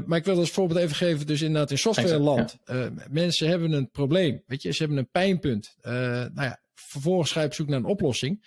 maar 0.05 0.17
ik 0.17 0.25
wil 0.25 0.37
als 0.37 0.51
voorbeeld 0.51 0.79
even 0.79 0.95
geven. 0.95 1.27
Dus 1.27 1.41
inderdaad 1.41 1.71
in 1.71 1.77
softwareland. 1.77 2.57
Ja. 2.65 2.91
mensen 3.09 3.47
hebben 3.47 3.71
een 3.71 3.91
probleem. 3.91 4.43
Weet 4.45 4.61
je, 4.61 4.71
ze 4.71 4.79
hebben 4.79 4.97
een 4.97 5.09
pijnpunt. 5.11 5.75
nou 5.81 6.31
ja, 6.33 6.61
vervolgens 6.73 7.31
ga 7.31 7.39
je 7.39 7.45
op 7.45 7.53
zoek 7.53 7.67
naar 7.67 7.79
een 7.79 7.85
oplossing. 7.85 8.45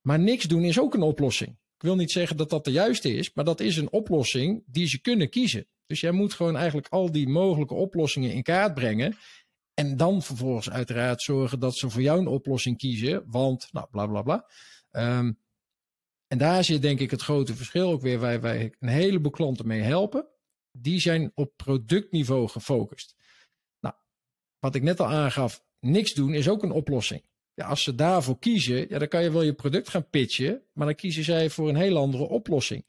Maar 0.00 0.18
niks 0.18 0.44
doen 0.44 0.64
is 0.64 0.80
ook 0.80 0.94
een 0.94 1.02
oplossing. 1.02 1.50
Ik 1.50 1.82
wil 1.82 1.96
niet 1.96 2.10
zeggen 2.10 2.36
dat 2.36 2.50
dat 2.50 2.64
de 2.64 2.70
juiste 2.70 3.14
is, 3.14 3.34
maar 3.34 3.44
dat 3.44 3.60
is 3.60 3.76
een 3.76 3.92
oplossing 3.92 4.62
die 4.66 4.88
ze 4.88 5.00
kunnen 5.00 5.30
kiezen. 5.30 5.66
Dus 5.86 6.00
jij 6.00 6.10
moet 6.10 6.32
gewoon 6.32 6.56
eigenlijk 6.56 6.88
al 6.88 7.12
die 7.12 7.28
mogelijke 7.28 7.74
oplossingen 7.74 8.32
in 8.32 8.42
kaart 8.42 8.74
brengen. 8.74 9.16
En 9.74 9.96
dan 9.96 10.22
vervolgens 10.22 10.70
uiteraard 10.70 11.22
zorgen 11.22 11.58
dat 11.58 11.76
ze 11.76 11.90
voor 11.90 12.02
jou 12.02 12.20
een 12.20 12.26
oplossing 12.26 12.78
kiezen. 12.78 13.24
Want, 13.26 13.68
nou, 13.72 13.86
bla 13.90 14.06
bla 14.06 14.22
bla. 14.22 14.46
Um, 14.90 15.38
en 16.28 16.38
daar 16.38 16.64
zit 16.64 16.82
denk 16.82 17.00
ik 17.00 17.10
het 17.10 17.22
grote 17.22 17.54
verschil 17.54 17.90
ook 17.90 18.00
weer, 18.00 18.18
waar 18.18 18.40
wij 18.40 18.74
een 18.78 18.88
heleboel 18.88 19.30
klanten 19.30 19.66
mee 19.66 19.80
helpen. 19.80 20.28
Die 20.72 21.00
zijn 21.00 21.32
op 21.34 21.52
productniveau 21.56 22.48
gefocust. 22.48 23.14
Nou, 23.80 23.94
wat 24.58 24.74
ik 24.74 24.82
net 24.82 25.00
al 25.00 25.06
aangaf, 25.06 25.64
niks 25.80 26.14
doen 26.14 26.34
is 26.34 26.48
ook 26.48 26.62
een 26.62 26.70
oplossing. 26.70 27.22
Ja, 27.54 27.66
als 27.66 27.82
ze 27.82 27.94
daarvoor 27.94 28.38
kiezen, 28.38 28.88
ja, 28.88 28.98
dan 28.98 29.08
kan 29.08 29.22
je 29.22 29.32
wel 29.32 29.42
je 29.42 29.54
product 29.54 29.88
gaan 29.88 30.10
pitchen, 30.10 30.62
maar 30.72 30.86
dan 30.86 30.94
kiezen 30.94 31.24
zij 31.24 31.50
voor 31.50 31.68
een 31.68 31.76
heel 31.76 31.96
andere 31.96 32.24
oplossing. 32.24 32.86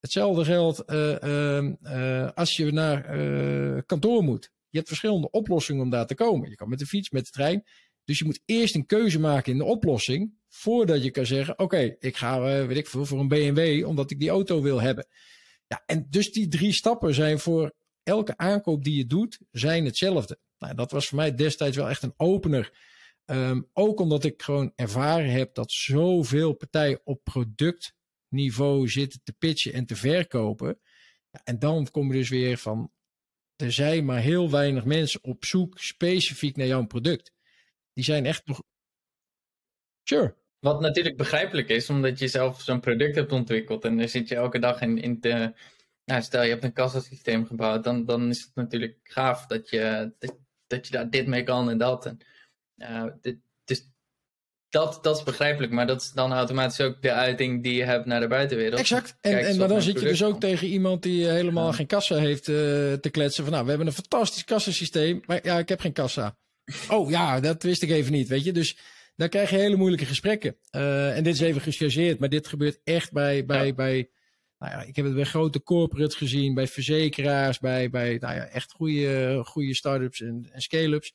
Hetzelfde 0.00 0.44
geldt 0.44 0.82
uh, 0.86 1.62
uh, 1.82 2.30
als 2.34 2.56
je 2.56 2.72
naar 2.72 3.18
uh, 3.18 3.80
kantoor 3.86 4.22
moet. 4.22 4.52
Je 4.68 4.76
hebt 4.76 4.88
verschillende 4.88 5.30
oplossingen 5.30 5.82
om 5.82 5.90
daar 5.90 6.06
te 6.06 6.14
komen. 6.14 6.50
Je 6.50 6.56
kan 6.56 6.68
met 6.68 6.78
de 6.78 6.86
fiets, 6.86 7.10
met 7.10 7.24
de 7.24 7.30
trein. 7.30 7.64
Dus 8.04 8.18
je 8.18 8.24
moet 8.24 8.42
eerst 8.44 8.74
een 8.74 8.86
keuze 8.86 9.20
maken 9.20 9.52
in 9.52 9.58
de 9.58 9.64
oplossing, 9.64 10.34
voordat 10.50 11.02
je 11.02 11.10
kan 11.10 11.26
zeggen, 11.26 11.58
oké, 11.58 11.96
ik 11.98 12.16
ga, 12.16 12.40
weet 12.66 12.76
ik 12.76 12.86
veel, 12.86 13.06
voor 13.06 13.20
een 13.20 13.28
BMW, 13.28 13.86
omdat 13.86 14.10
ik 14.10 14.18
die 14.18 14.30
auto 14.30 14.62
wil 14.62 14.80
hebben. 14.80 15.06
Ja, 15.66 15.82
en 15.86 16.06
dus 16.10 16.32
die 16.32 16.48
drie 16.48 16.72
stappen 16.72 17.14
zijn 17.14 17.38
voor 17.38 17.72
elke 18.02 18.36
aankoop 18.36 18.84
die 18.84 18.96
je 18.96 19.06
doet, 19.06 19.38
zijn 19.50 19.84
hetzelfde. 19.84 20.38
Nou, 20.58 20.74
dat 20.74 20.90
was 20.90 21.08
voor 21.08 21.16
mij 21.16 21.34
destijds 21.34 21.76
wel 21.76 21.88
echt 21.88 22.02
een 22.02 22.14
opener 22.16 22.88
Um, 23.30 23.68
ook 23.72 24.00
omdat 24.00 24.24
ik 24.24 24.42
gewoon 24.42 24.72
ervaren 24.76 25.30
heb 25.30 25.54
dat 25.54 25.72
zoveel 25.72 26.52
partijen 26.52 27.00
op 27.04 27.24
productniveau 27.24 28.88
zitten 28.88 29.20
te 29.22 29.32
pitchen 29.32 29.72
en 29.72 29.86
te 29.86 29.96
verkopen. 29.96 30.80
Ja, 31.30 31.40
en 31.44 31.58
dan 31.58 31.90
kom 31.90 32.06
je 32.06 32.18
dus 32.18 32.28
weer 32.28 32.58
van, 32.58 32.92
er 33.56 33.72
zijn 33.72 34.04
maar 34.04 34.20
heel 34.20 34.50
weinig 34.50 34.84
mensen 34.84 35.24
op 35.24 35.44
zoek 35.44 35.78
specifiek 35.78 36.56
naar 36.56 36.66
jouw 36.66 36.86
product. 36.86 37.32
Die 37.92 38.04
zijn 38.04 38.26
echt 38.26 38.46
nog. 38.46 38.62
Sure. 40.02 40.36
Wat 40.60 40.80
natuurlijk 40.80 41.16
begrijpelijk 41.16 41.68
is, 41.68 41.90
omdat 41.90 42.18
je 42.18 42.28
zelf 42.28 42.60
zo'n 42.60 42.80
product 42.80 43.14
hebt 43.14 43.32
ontwikkeld 43.32 43.84
en 43.84 43.96
dan 43.96 44.08
zit 44.08 44.28
je 44.28 44.34
elke 44.34 44.58
dag 44.58 44.80
in, 44.80 44.98
in 44.98 45.20
de. 45.20 45.52
Nou, 46.04 46.22
stel 46.22 46.42
je 46.42 46.48
hebt 46.50 46.64
een 46.64 46.72
kassasysteem 46.72 47.46
gebouwd, 47.46 47.84
dan, 47.84 48.04
dan 48.04 48.28
is 48.28 48.40
het 48.40 48.54
natuurlijk 48.54 48.98
gaaf 49.02 49.46
dat 49.46 49.70
je, 49.70 50.12
dat, 50.18 50.36
dat 50.66 50.86
je 50.86 50.92
daar 50.92 51.10
dit 51.10 51.26
mee 51.26 51.42
kan 51.42 51.70
en 51.70 51.78
dat. 51.78 52.06
En, 52.06 52.18
uh, 52.76 53.04
dit, 53.20 53.36
dus 53.64 53.90
dat, 54.68 54.98
dat 55.02 55.16
is 55.16 55.22
begrijpelijk, 55.22 55.72
maar 55.72 55.86
dat 55.86 56.00
is 56.00 56.10
dan 56.10 56.32
automatisch 56.32 56.80
ook 56.80 57.02
de 57.02 57.12
uiting 57.12 57.62
die 57.62 57.74
je 57.74 57.84
hebt 57.84 58.06
naar 58.06 58.20
de 58.20 58.28
buitenwereld. 58.28 58.80
Exact. 58.80 59.16
En, 59.20 59.46
en 59.46 59.58
maar 59.58 59.68
dan 59.68 59.82
zit 59.82 60.00
je 60.00 60.06
dus 60.06 60.24
ook 60.24 60.40
tegen 60.40 60.66
iemand 60.66 61.02
die 61.02 61.26
helemaal 61.26 61.72
geen 61.72 61.86
kassa 61.86 62.16
heeft 62.16 62.48
uh, 62.48 62.56
te 62.92 63.08
kletsen. 63.10 63.44
Van 63.44 63.52
nou, 63.52 63.64
we 63.64 63.70
hebben 63.70 63.88
een 63.88 63.92
fantastisch 63.92 64.44
kassasysteem, 64.44 65.22
maar 65.26 65.40
ja, 65.42 65.58
ik 65.58 65.68
heb 65.68 65.80
geen 65.80 65.92
kassa. 65.92 66.36
oh 66.88 67.10
ja, 67.10 67.40
dat 67.40 67.62
wist 67.62 67.82
ik 67.82 67.90
even 67.90 68.12
niet, 68.12 68.28
weet 68.28 68.44
je. 68.44 68.52
Dus 68.52 68.76
dan 69.16 69.28
krijg 69.28 69.50
je 69.50 69.56
hele 69.56 69.76
moeilijke 69.76 70.06
gesprekken. 70.06 70.56
Uh, 70.70 71.16
en 71.16 71.24
dit 71.24 71.34
is 71.34 71.40
even 71.40 71.60
gechargeerd, 71.60 72.18
maar 72.18 72.28
dit 72.28 72.46
gebeurt 72.46 72.80
echt 72.84 73.12
bij, 73.12 73.44
bij, 73.44 73.66
ja. 73.66 73.74
bij 73.74 74.10
nou 74.58 74.72
ja, 74.72 74.82
ik 74.82 74.96
heb 74.96 75.04
het 75.04 75.14
bij 75.14 75.24
grote 75.24 75.62
corporates 75.62 76.14
gezien, 76.14 76.54
bij 76.54 76.66
verzekeraars, 76.66 77.58
bij, 77.58 77.90
bij 77.90 78.16
nou 78.20 78.34
ja, 78.34 78.46
echt 78.46 78.72
goede, 78.72 79.40
goede 79.44 79.74
start-ups 79.74 80.20
en, 80.20 80.48
en 80.52 80.60
scale-ups 80.60 81.14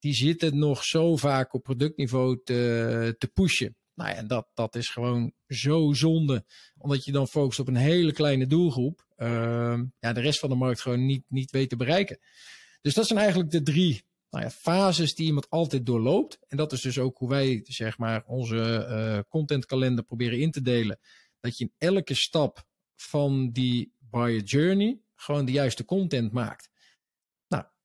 die 0.00 0.14
zitten 0.14 0.58
nog 0.58 0.84
zo 0.84 1.16
vaak 1.16 1.54
op 1.54 1.62
productniveau 1.62 2.40
te, 2.44 3.14
te 3.18 3.26
pushen. 3.26 3.76
Nou 3.94 4.10
ja, 4.10 4.16
en 4.16 4.26
dat, 4.26 4.48
dat 4.54 4.76
is 4.76 4.88
gewoon 4.88 5.32
zo 5.48 5.92
zonde. 5.92 6.44
Omdat 6.78 7.04
je 7.04 7.12
dan 7.12 7.28
focust 7.28 7.60
op 7.60 7.68
een 7.68 7.76
hele 7.76 8.12
kleine 8.12 8.46
doelgroep. 8.46 9.06
Uh, 9.18 9.80
ja, 9.98 10.12
de 10.12 10.20
rest 10.20 10.38
van 10.38 10.48
de 10.48 10.54
markt 10.54 10.80
gewoon 10.80 11.06
niet, 11.06 11.24
niet 11.28 11.50
weet 11.50 11.68
te 11.68 11.76
bereiken. 11.76 12.18
Dus 12.80 12.94
dat 12.94 13.06
zijn 13.06 13.18
eigenlijk 13.18 13.50
de 13.50 13.62
drie 13.62 14.04
nou 14.30 14.44
ja, 14.44 14.50
fases 14.50 15.14
die 15.14 15.26
iemand 15.26 15.50
altijd 15.50 15.86
doorloopt. 15.86 16.38
En 16.46 16.56
dat 16.56 16.72
is 16.72 16.80
dus 16.80 16.98
ook 16.98 17.18
hoe 17.18 17.28
wij 17.28 17.60
zeg 17.64 17.98
maar, 17.98 18.24
onze 18.26 18.86
uh, 18.90 19.18
contentkalender 19.28 20.04
proberen 20.04 20.38
in 20.38 20.50
te 20.50 20.62
delen. 20.62 20.98
Dat 21.40 21.58
je 21.58 21.64
in 21.64 21.72
elke 21.78 22.14
stap 22.14 22.64
van 22.96 23.50
die 23.50 23.92
buyer 23.98 24.42
journey 24.42 25.00
gewoon 25.14 25.44
de 25.44 25.52
juiste 25.52 25.84
content 25.84 26.32
maakt 26.32 26.70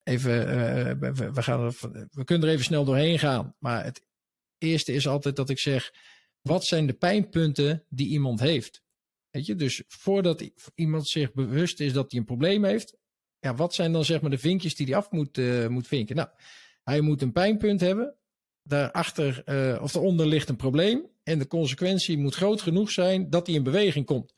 even, 0.06 0.48
uh, 0.48 1.12
we, 1.14 1.32
we, 1.32 1.44
gaan 1.44 1.74
we 2.12 2.24
kunnen 2.24 2.48
er 2.48 2.54
even 2.54 2.66
snel 2.66 2.86
doorheen 2.86 3.20
gaan. 3.20 3.56
Maar 3.60 3.84
het 3.84 4.06
eerste 4.58 4.94
is 4.94 5.08
altijd 5.08 5.36
dat 5.36 5.50
ik 5.50 5.60
zeg, 5.60 5.94
wat 6.42 6.66
zijn 6.66 6.88
de 6.88 6.94
pijnpunten 6.94 7.86
die 7.90 8.08
iemand 8.08 8.40
heeft? 8.40 8.84
Weet 9.30 9.46
je, 9.46 9.56
dus 9.56 9.84
voordat 9.88 10.50
iemand 10.75 11.08
zich 11.08 11.34
bewust 11.34 11.80
is 11.80 11.94
dat 11.94 12.12
hij 12.12 12.20
een 12.20 12.25
probleem 12.25 12.64
heeft, 12.64 12.98
ja, 13.46 13.56
wat 13.56 13.74
zijn 13.74 13.92
dan 13.92 14.06
zeg 14.06 14.22
maar 14.22 14.30
de 14.30 14.38
vinkjes 14.38 14.75
die 14.75 14.86
hij 14.86 14.96
af 14.96 15.12
moet, 15.12 15.38
uh, 15.38 15.68
moet 15.68 15.88
vinken? 15.88 16.16
Nou, 16.16 16.30
hij 16.84 17.02
moet 17.02 17.22
een 17.22 17.32
pijnpunt 17.32 17.82
hebben. 17.82 18.16
daarachter 18.64 19.44
uh, 19.46 19.82
of 19.82 19.92
daaronder 19.92 20.28
ligt 20.28 20.50
een 20.50 20.56
probleem. 20.56 21.10
En 21.24 21.40
de 21.40 21.48
consequentie 21.48 22.18
moet 22.18 22.36
groot 22.36 22.62
genoeg 22.62 22.92
zijn 22.92 23.30
dat 23.30 23.46
die 23.46 23.56
in 23.56 23.64
beweging 23.64 24.06
komt. 24.06 24.34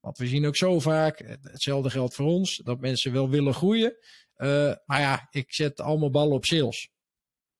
Want 0.00 0.18
we 0.18 0.26
zien 0.26 0.46
ook 0.46 0.56
zo 0.56 0.80
vaak, 0.80 1.38
hetzelfde 1.42 1.90
geldt 1.90 2.14
voor 2.14 2.26
ons, 2.26 2.56
dat 2.64 2.80
mensen 2.80 3.12
wel 3.12 3.30
willen 3.30 3.54
groeien. 3.54 3.96
Maar 4.84 5.00
ja, 5.00 5.26
ik 5.30 5.54
zet 5.54 5.80
allemaal 5.80 6.10
ballen 6.10 6.34
op 6.34 6.44
sales. 6.44 6.90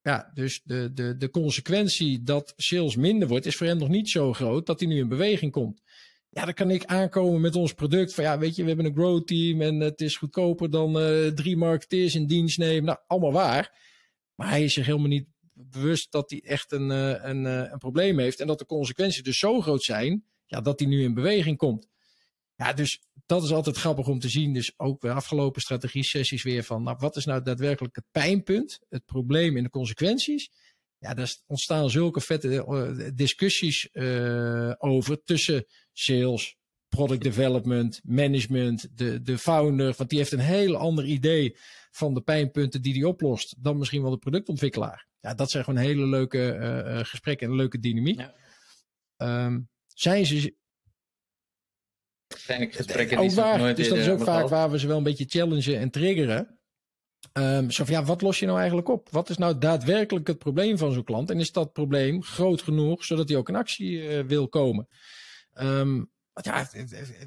Ja, 0.03 0.31
dus 0.35 0.61
de, 0.65 0.93
de, 0.93 1.17
de 1.17 1.31
consequentie 1.31 2.23
dat 2.23 2.53
sales 2.57 2.97
minder 2.97 3.29
wordt, 3.29 3.47
is 3.47 3.57
voor 3.57 3.67
hen 3.67 3.79
nog 3.79 3.89
niet 3.89 4.11
zo 4.11 4.33
groot 4.33 4.67
dat 4.67 4.81
hij 4.81 4.89
nu 4.89 4.99
in 4.99 5.09
beweging 5.09 5.53
komt. 5.53 5.83
Ja, 6.31 6.45
dan 6.45 6.55
kan 6.55 6.71
ik 6.71 6.85
aankomen 6.85 7.41
met 7.41 7.55
ons 7.55 7.73
product. 7.73 8.15
Van 8.15 8.25
ja, 8.25 8.39
weet 8.39 8.57
je, 8.57 8.63
we 8.63 8.69
hebben 8.69 8.87
een 8.87 8.95
growth 8.95 9.27
team 9.27 9.61
en 9.61 9.81
het 9.81 10.01
is 10.01 10.17
goedkoper 10.17 10.71
dan 10.71 11.03
uh, 11.03 11.27
drie 11.27 11.57
marketeers 11.57 12.15
in 12.15 12.27
dienst 12.27 12.59
nemen. 12.59 12.85
Nou, 12.85 12.99
allemaal 13.07 13.33
waar. 13.33 13.79
Maar 14.35 14.49
hij 14.49 14.65
is 14.65 14.73
zich 14.73 14.87
helemaal 14.87 15.09
niet 15.09 15.27
bewust 15.53 16.13
dat 16.13 16.31
hij 16.31 16.41
echt 16.41 16.73
een, 16.73 16.91
uh, 16.91 17.25
een, 17.25 17.45
uh, 17.45 17.71
een 17.71 17.79
probleem 17.79 18.19
heeft. 18.19 18.41
En 18.41 18.47
dat 18.47 18.59
de 18.59 18.67
consequenties 18.67 19.23
dus 19.23 19.39
zo 19.39 19.61
groot 19.61 19.83
zijn, 19.83 20.25
ja, 20.47 20.61
dat 20.61 20.79
hij 20.79 20.89
nu 20.89 21.03
in 21.03 21.15
beweging 21.15 21.57
komt. 21.57 21.89
Ja, 22.57 22.73
dus 22.73 23.03
dat 23.27 23.43
is 23.43 23.53
altijd 23.53 23.77
grappig 23.77 24.07
om 24.07 24.19
te 24.19 24.29
zien. 24.29 24.53
Dus 24.53 24.73
ook 24.77 25.01
de 25.01 25.13
afgelopen 25.13 25.61
strategie-sessies 25.61 26.43
weer 26.43 26.65
van, 26.65 26.83
nou, 26.83 26.97
wat 27.01 27.17
is 27.17 27.25
nou 27.25 27.43
daadwerkelijk 27.43 27.97
het 27.97 28.05
pijnpunt, 28.11 28.79
het 28.89 29.05
probleem 29.05 29.57
en 29.57 29.63
de 29.63 29.71
consequenties? 29.71 30.51
Ja, 30.99 31.15
daar 31.15 31.37
ontstaan 31.47 31.91
zulke 31.91 32.21
vette 32.21 33.13
discussies 33.15 33.89
over 34.79 35.23
tussen 35.25 35.65
sales, 35.99 36.57
product 36.89 37.23
development, 37.23 38.01
management, 38.05 38.99
de, 38.99 39.23
de 39.23 39.39
founder. 39.39 39.95
Want 39.97 40.11
die 40.11 40.19
heeft 40.19 40.33
een 40.33 40.39
heel 40.39 40.77
ander 40.77 41.05
idee 41.05 41.57
van 41.91 42.15
de 42.15 42.21
pijnpunten 42.21 42.83
die 42.83 42.93
hij 42.93 43.05
oplost 43.05 43.55
dan 43.59 43.79
misschien 43.79 44.03
wel 44.03 44.11
de 44.11 44.19
productontwikkelaar. 44.19 45.07
Ja, 45.21 45.35
dat 45.35 45.51
zijn 45.51 45.65
gewoon 45.65 45.81
hele 45.81 46.07
leuke 46.07 46.59
uh, 46.61 47.05
gesprekken 47.05 47.47
en 47.47 47.53
een 47.53 47.59
leuke 47.59 47.79
dynamiek. 47.79 48.21
Ja. 49.17 49.45
Um, 49.47 49.69
zijn 49.87 50.27
ze 50.27 50.55
zijn 52.37 52.73
gesprekken 52.73 53.19
ook 53.19 53.31
waar. 53.31 53.75
Dus 53.75 53.89
dat 53.89 53.99
is 53.99 54.09
ook 54.09 54.23
vaak 54.23 54.49
waar 54.49 54.71
we 54.71 54.79
ze 54.79 54.87
wel 54.87 54.97
een 54.97 55.03
beetje 55.03 55.25
challengen 55.29 55.79
en 55.79 55.91
triggeren. 55.91 56.59
Um, 57.33 57.71
zo 57.71 57.85
van, 57.85 57.95
ja, 57.95 58.05
wat 58.05 58.23
los 58.23 58.39
je 58.39 58.47
nou 58.47 58.59
eigenlijk 58.59 58.89
op? 58.89 59.09
Wat 59.11 59.31
is 59.31 59.37
nou 59.37 59.59
daadwerkelijk 59.59 60.27
het 60.27 60.39
probleem 60.39 60.79
van 60.79 60.93
zo'n 60.93 61.05
klant? 61.05 61.31
En 61.31 61.41
is 61.41 61.53
dat 61.53 61.73
probleem 61.73 62.23
groot 62.23 62.63
genoeg 62.63 63.05
zodat 63.05 63.29
hij 63.29 63.39
ook 63.39 63.49
in 63.49 63.57
actie 63.57 63.93
uh, 63.93 64.21
wil 64.21 64.49
komen? 64.49 64.89
Um, 65.61 66.11
ja, 66.43 66.69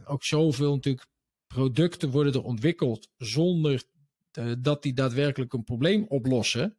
ook 0.05 0.23
zoveel 0.23 0.73
natuurlijk 0.73 1.07
producten 1.47 2.09
worden 2.09 2.33
er 2.33 2.43
ontwikkeld 2.43 3.09
zonder 3.17 3.83
uh, 4.39 4.53
dat 4.59 4.83
die 4.83 4.93
daadwerkelijk 4.93 5.53
een 5.53 5.63
probleem 5.63 6.05
oplossen. 6.07 6.77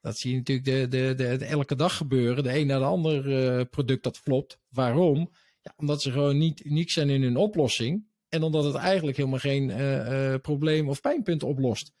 Dat 0.00 0.18
zie 0.18 0.30
je 0.30 0.36
natuurlijk 0.36 0.66
de, 0.66 1.14
de, 1.14 1.36
de, 1.38 1.44
elke 1.44 1.74
dag 1.74 1.96
gebeuren. 1.96 2.42
De 2.42 2.58
een 2.58 2.66
na 2.66 2.78
de 2.78 2.84
ander 2.84 3.26
uh, 3.26 3.64
product 3.70 4.02
dat 4.02 4.18
flopt. 4.18 4.58
Waarom? 4.68 5.30
Ja, 5.60 5.72
omdat 5.76 6.02
ze 6.02 6.10
gewoon 6.10 6.38
niet 6.38 6.64
uniek 6.64 6.90
zijn 6.90 7.10
in 7.10 7.22
hun 7.22 7.36
oplossing. 7.36 8.06
En 8.28 8.42
omdat 8.42 8.64
het 8.64 8.74
eigenlijk 8.74 9.16
helemaal 9.16 9.38
geen 9.38 9.68
uh, 9.68 10.34
probleem 10.34 10.88
of 10.88 11.00
pijnpunt 11.00 11.42
oplost. 11.42 11.92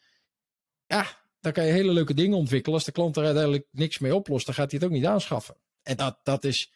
Ja, 0.86 1.06
dan 1.40 1.52
kan 1.52 1.66
je 1.66 1.72
hele 1.72 1.92
leuke 1.92 2.14
dingen 2.14 2.36
ontwikkelen. 2.36 2.74
Als 2.74 2.84
de 2.84 2.92
klant 2.92 3.16
er 3.16 3.24
uiteindelijk 3.24 3.66
niks 3.70 3.98
mee 3.98 4.14
oplost, 4.14 4.46
dan 4.46 4.54
gaat 4.54 4.70
hij 4.70 4.80
het 4.80 4.88
ook 4.88 4.94
niet 4.94 5.06
aanschaffen. 5.06 5.56
En 5.82 5.96
dat, 5.96 6.20
dat 6.22 6.44
is 6.44 6.72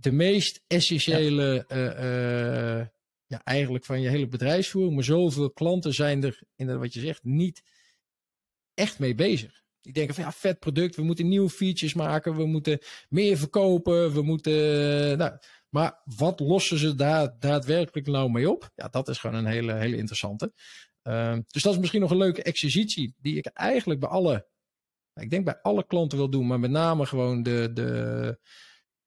de 0.00 0.12
meest 0.12 0.64
essentiële, 0.66 1.64
ja. 1.68 2.78
Uh, 2.78 2.86
ja, 3.26 3.40
eigenlijk 3.44 3.84
van 3.84 4.00
je 4.00 4.08
hele 4.08 4.28
bedrijfsvoering. 4.28 4.94
Maar 4.94 5.04
zoveel 5.04 5.50
klanten 5.50 5.94
zijn 5.94 6.24
er, 6.24 6.42
in 6.56 6.78
wat 6.78 6.94
je 6.94 7.00
zegt, 7.00 7.24
niet 7.24 7.62
echt 8.74 8.98
mee 8.98 9.14
bezig. 9.14 9.62
Die 9.80 9.92
denken 9.92 10.14
van 10.14 10.24
ja, 10.24 10.32
vet 10.32 10.58
product, 10.58 10.96
we 10.96 11.02
moeten 11.02 11.28
nieuwe 11.28 11.50
features 11.50 11.94
maken, 11.94 12.36
we 12.36 12.46
moeten 12.46 12.78
meer 13.08 13.36
verkopen, 13.36 14.12
we 14.12 14.22
moeten. 14.22 14.52
Nou, 15.18 15.38
maar 15.68 16.00
wat 16.04 16.40
lossen 16.40 16.78
ze 16.78 16.94
daar 16.94 17.38
daadwerkelijk 17.38 18.06
nou 18.06 18.30
mee 18.30 18.50
op? 18.50 18.70
Ja, 18.74 18.88
dat 18.88 19.08
is 19.08 19.18
gewoon 19.18 19.36
een 19.36 19.52
hele, 19.52 19.72
hele 19.72 19.96
interessante. 19.96 20.52
Uh, 21.02 21.38
dus 21.46 21.62
dat 21.62 21.72
is 21.72 21.78
misschien 21.78 22.00
nog 22.00 22.10
een 22.10 22.16
leuke 22.16 22.42
exercitie 22.42 23.14
die 23.18 23.36
ik 23.36 23.46
eigenlijk 23.46 24.00
bij 24.00 24.08
alle, 24.08 24.48
ik 25.14 25.30
denk 25.30 25.44
bij 25.44 25.60
alle 25.60 25.86
klanten 25.86 26.18
wil 26.18 26.30
doen, 26.30 26.46
maar 26.46 26.60
met 26.60 26.70
name 26.70 27.06
gewoon 27.06 27.42
de, 27.42 27.70
de, 27.72 28.38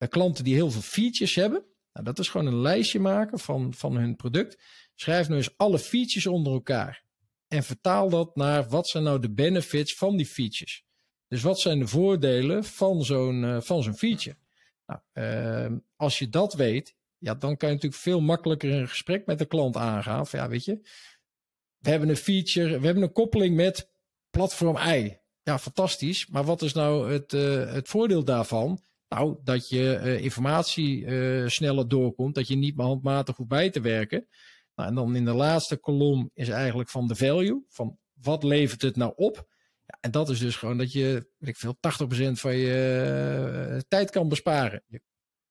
de 0.06 0.12
klanten 0.12 0.44
die 0.44 0.54
heel 0.54 0.72
veel 0.72 0.82
features 0.82 1.36
hebben. 1.36 1.64
Nou, 1.94 2.06
dat 2.06 2.20
is 2.20 2.30
gewoon 2.30 2.48
een 2.48 2.62
lijstje 2.62 3.00
maken 3.00 3.40
van, 3.40 3.74
van 3.74 3.96
hun 3.96 4.16
product. 4.16 4.62
Schrijf 4.96 5.30
nu 5.30 5.36
eens 5.36 5.58
alle 5.58 5.80
features 5.80 6.28
onder 6.28 6.54
elkaar. 6.54 7.04
En 7.48 7.64
vertaal 7.64 8.10
dat 8.10 8.36
naar 8.36 8.70
wat 8.70 8.88
zijn 8.88 9.04
nou 9.04 9.20
de 9.20 9.34
benefits 9.34 9.96
van 9.96 10.18
die 10.18 10.26
features. 10.26 10.84
Dus 11.28 11.42
wat 11.42 11.60
zijn 11.60 11.80
de 11.80 11.88
voordelen 11.88 12.64
van 12.64 13.04
zo'n 13.04 13.44
uh, 13.44 13.62
van 13.62 13.84
zo'n 13.84 13.96
feature? 13.96 14.38
Nou, 14.86 15.00
uh, 15.14 15.78
als 15.96 16.20
je 16.20 16.30
dat 16.30 16.54
weet, 16.54 16.96
ja, 17.18 17.36
dan 17.36 17.58
kan 17.58 17.70
je 17.70 17.76
natuurlijk 17.76 18.02
veel 18.02 18.22
makkelijker 18.22 18.72
een 18.72 18.88
gesprek 18.88 19.26
met 19.26 19.38
de 19.38 19.46
klant 19.46 19.76
aangaan. 19.76 20.26
Ja, 20.32 20.50
weet 20.50 20.66
je, 20.66 20.80
we 21.78 21.90
hebben 21.90 22.10
een 22.10 22.16
feature, 22.18 22.80
we 22.80 22.86
hebben 22.86 23.04
een 23.04 23.12
koppeling 23.12 23.56
met 23.56 23.90
platform 24.30 24.78
I. 24.78 25.18
Ja, 25.44 25.60
fantastisch. 25.60 26.28
Maar 26.28 26.44
wat 26.44 26.62
is 26.62 26.74
nou 26.74 27.12
het, 27.12 27.34
uh, 27.34 27.72
het 27.74 27.88
voordeel 27.88 28.24
daarvan? 28.24 28.84
Nou, 29.10 29.38
dat 29.44 29.70
je 29.70 30.00
uh, 30.04 30.24
informatie 30.24 31.02
uh, 31.02 31.48
sneller 31.48 31.88
doorkomt, 31.88 32.36
dat 32.36 32.48
je 32.48 32.56
niet 32.56 32.76
meer 32.76 32.86
handmatig 32.86 33.36
hoeft 33.36 33.50
bij 33.50 33.70
te 33.70 33.82
werken. 33.82 34.28
Nou, 34.76 34.90
en 34.90 34.96
dan 34.96 35.16
in 35.16 35.26
de 35.26 35.34
laatste 35.34 35.78
kolom 35.78 36.32
is 36.34 36.50
eigenlijk 36.50 36.90
van 36.90 37.08
de 37.08 37.16
value, 37.16 37.66
van 37.70 37.98
wat 38.14 38.44
levert 38.44 38.82
het 38.82 38.96
nou 38.96 39.14
op? 39.16 39.48
Ja, 39.86 39.98
en 40.02 40.12
dat 40.12 40.30
is 40.30 40.40
dus 40.40 40.56
gewoon 40.56 40.78
dat 40.78 40.92
je, 40.92 41.30
weet 41.38 41.50
ik 41.50 41.58
veel, 41.58 41.76
80% 41.76 42.32
van 42.32 42.56
je 42.56 43.72
uh, 43.74 43.80
tijd 43.88 44.10
kan 44.10 44.30
besparen. 44.30 44.84
Je, 44.88 45.02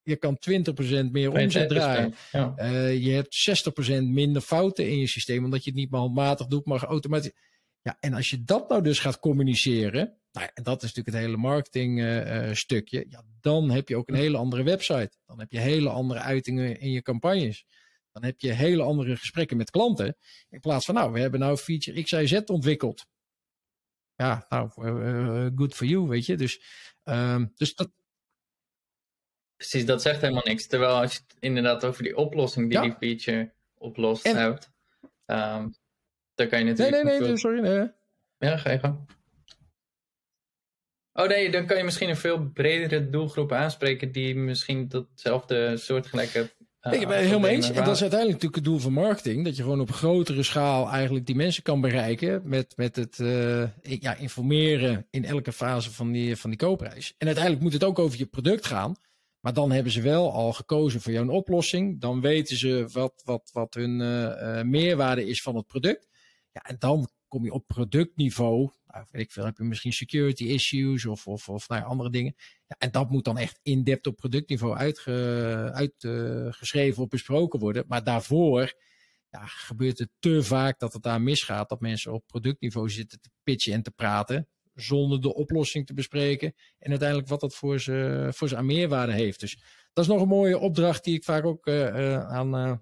je 0.03 0.17
kan 0.17 0.39
20% 1.07 1.11
meer 1.11 1.33
omzet 1.33 1.69
draaien. 1.69 2.15
Ja. 2.33 2.55
Je 2.89 3.11
hebt 3.11 3.71
60% 3.91 4.03
minder 4.03 4.43
fouten 4.43 4.89
in 4.89 4.99
je 4.99 5.09
systeem, 5.09 5.45
omdat 5.45 5.65
je 5.65 5.71
het 5.71 5.79
niet 5.79 5.91
meer 5.91 6.01
handmatig 6.01 6.47
doet, 6.47 6.67
maar 6.67 6.85
automatisch. 6.85 7.33
Ja, 7.81 7.97
en 8.01 8.15
als 8.15 8.31
je 8.31 8.45
dat 8.45 8.69
nou 8.69 8.83
dus 8.83 8.99
gaat 8.99 9.19
communiceren, 9.19 10.19
nou, 10.35 10.51
en 10.55 10.63
dat 10.63 10.83
is 10.83 10.95
natuurlijk 10.95 11.17
het 11.17 11.25
hele 11.25 11.37
marketing 11.37 12.01
uh, 12.01 12.53
stukje, 12.53 13.07
ja, 13.09 13.23
dan 13.41 13.71
heb 13.71 13.89
je 13.89 13.97
ook 13.97 14.09
een 14.09 14.15
hele 14.15 14.37
andere 14.37 14.63
website. 14.63 15.11
Dan 15.27 15.39
heb 15.39 15.53
je 15.53 15.59
hele 15.59 15.89
andere 15.89 16.21
uitingen 16.21 16.81
in 16.81 16.91
je 16.91 17.03
campagnes. 17.03 17.67
Dan 18.13 18.25
heb 18.25 18.41
je 18.41 18.53
hele 18.53 18.83
andere 18.83 19.17
gesprekken 19.17 19.57
met 19.57 19.71
klanten. 19.71 20.17
In 20.49 20.61
plaats 20.61 20.85
van, 20.85 20.95
nou, 20.95 21.13
we 21.13 21.21
hebben 21.21 21.41
nou 21.41 21.57
feature 21.57 22.03
X, 22.03 22.13
Y, 22.13 22.27
Z 22.27 22.41
ontwikkeld. 22.47 23.07
Ja, 24.15 24.47
nou, 24.49 24.71
uh, 24.79 25.49
good 25.55 25.75
for 25.75 25.87
you, 25.87 26.09
weet 26.09 26.27
je. 26.27 26.37
Dus, 26.37 26.63
um, 27.05 27.53
dus 27.55 27.75
dat. 27.75 27.91
Precies, 29.57 29.87
dat 29.87 30.03
zegt 30.03 30.21
helemaal 30.21 30.43
niks. 30.45 30.67
Terwijl 30.67 30.95
als 30.95 31.13
je 31.13 31.21
het 31.27 31.37
inderdaad 31.41 31.85
over 31.85 32.03
die 32.03 32.17
oplossing 32.17 32.69
die 32.71 32.79
ja. 32.79 32.83
die 32.83 32.95
feature 32.99 33.53
oplost 33.75 34.25
en... 34.25 34.37
hebt, 34.37 34.71
um, 35.27 35.75
dan 36.35 36.49
kan 36.49 36.59
je 36.59 36.65
natuurlijk. 36.65 37.05
Nee, 37.05 37.19
nee, 37.19 37.29
nee, 37.29 37.37
sorry. 37.37 37.61
Nee. 37.61 37.91
Ja, 38.39 38.57
ga 38.57 38.71
je 38.71 38.79
gang. 38.79 39.09
Oh 41.17 41.29
nee, 41.29 41.51
dan 41.51 41.67
kan 41.67 41.77
je 41.77 41.85
misschien 41.85 42.09
een 42.09 42.17
veel 42.17 42.51
bredere 42.53 43.11
doelgroep 43.11 43.53
aanspreken 43.53 44.13
die 44.13 44.37
misschien 44.37 44.89
datzelfde 44.89 45.77
soortgelijke 45.77 46.51
ik 46.93 47.09
ben 47.09 47.17
het 47.17 47.27
helemaal 47.27 47.51
eens. 47.51 47.71
En 47.71 47.85
dat 47.85 47.95
is 47.95 48.01
uiteindelijk 48.01 48.43
natuurlijk 48.43 48.55
het 48.55 48.65
doel 48.65 48.79
van 48.79 48.93
marketing. 48.93 49.45
Dat 49.45 49.57
je 49.57 49.63
gewoon 49.63 49.81
op 49.81 49.91
grotere 49.91 50.43
schaal 50.43 50.91
eigenlijk 50.91 51.27
die 51.27 51.35
mensen 51.35 51.63
kan 51.63 51.81
bereiken. 51.81 52.43
Met, 52.45 52.77
met 52.77 52.97
het 52.97 53.19
uh, 53.19 53.69
ja, 53.83 54.15
informeren 54.15 55.07
in 55.11 55.25
elke 55.25 55.53
fase 55.53 55.93
van 55.93 56.13
die, 56.13 56.37
van 56.37 56.51
die 56.51 56.59
koopprijs. 56.59 57.15
En 57.19 57.27
uiteindelijk 57.27 57.65
moet 57.65 57.73
het 57.73 57.85
ook 57.85 57.99
over 57.99 58.19
je 58.19 58.27
product 58.27 58.67
gaan. 58.67 58.97
Maar 59.41 59.53
dan 59.53 59.73
hebben 59.73 59.93
ze 59.93 60.01
wel 60.01 60.33
al 60.33 60.53
gekozen 60.53 61.01
voor 61.01 61.13
jouw 61.13 61.29
oplossing. 61.29 62.01
Dan 62.01 62.21
weten 62.21 62.57
ze 62.57 62.89
wat, 62.93 63.23
wat, 63.25 63.51
wat 63.53 63.75
hun 63.75 64.01
uh, 64.01 64.63
meerwaarde 64.63 65.27
is 65.27 65.43
van 65.43 65.57
het 65.57 65.67
product. 65.67 66.09
Ja, 66.53 66.63
en 66.63 66.77
dan 66.79 67.09
kom 67.35 67.45
je 67.45 67.53
op 67.53 67.67
productniveau 67.67 68.71
nou, 68.95 69.07
weet 69.11 69.23
ik 69.23 69.33
veel, 69.33 69.45
heb 69.45 69.57
je 69.57 69.65
misschien 69.65 69.93
security 69.93 70.45
issues 70.45 71.07
of, 71.07 71.27
of, 71.27 71.49
of 71.49 71.69
nou 71.69 71.85
andere 71.85 72.11
dingen. 72.11 72.35
Ja, 72.67 72.77
en 72.79 72.91
dat 72.91 73.11
moet 73.11 73.25
dan 73.25 73.39
echt 73.39 73.59
in-depth 73.63 74.07
op 74.07 74.17
productniveau 74.17 74.77
uitgeschreven 74.77 76.97
uit, 76.97 76.99
of 76.99 77.09
besproken 77.09 77.59
worden. 77.59 77.85
Maar 77.89 78.05
daarvoor 78.05 78.75
ja, 79.31 79.47
gebeurt 79.47 79.99
het 79.99 80.09
te 80.19 80.43
vaak 80.43 80.79
dat 80.79 80.93
het 80.93 81.03
daar 81.03 81.21
misgaat. 81.21 81.69
Dat 81.69 81.81
mensen 81.81 82.13
op 82.13 82.27
productniveau 82.27 82.91
zitten 82.91 83.21
te 83.21 83.31
pitchen 83.43 83.73
en 83.73 83.83
te 83.83 83.91
praten. 83.91 84.49
Zonder 84.75 85.21
de 85.21 85.35
oplossing 85.35 85.87
te 85.87 85.95
bespreken. 85.95 86.55
En 86.79 86.91
uiteindelijk 86.91 87.29
wat 87.29 87.41
dat 87.41 87.55
voor 87.55 87.81
ze, 87.81 88.29
voor 88.35 88.49
ze 88.49 88.57
aan 88.57 88.67
meerwaarde 88.67 89.13
heeft. 89.13 89.41
Dus 89.41 89.63
dat 89.93 90.05
is 90.05 90.11
nog 90.11 90.23
een 90.23 90.29
mooie 90.29 90.59
opdracht 90.59 91.05
die 91.05 91.15
ik 91.15 91.25
vaak 91.25 91.45
ook 91.45 91.67
uh, 91.67 91.75
uh, 91.75 92.29
aan, 92.29 92.55
uh, 92.55 92.77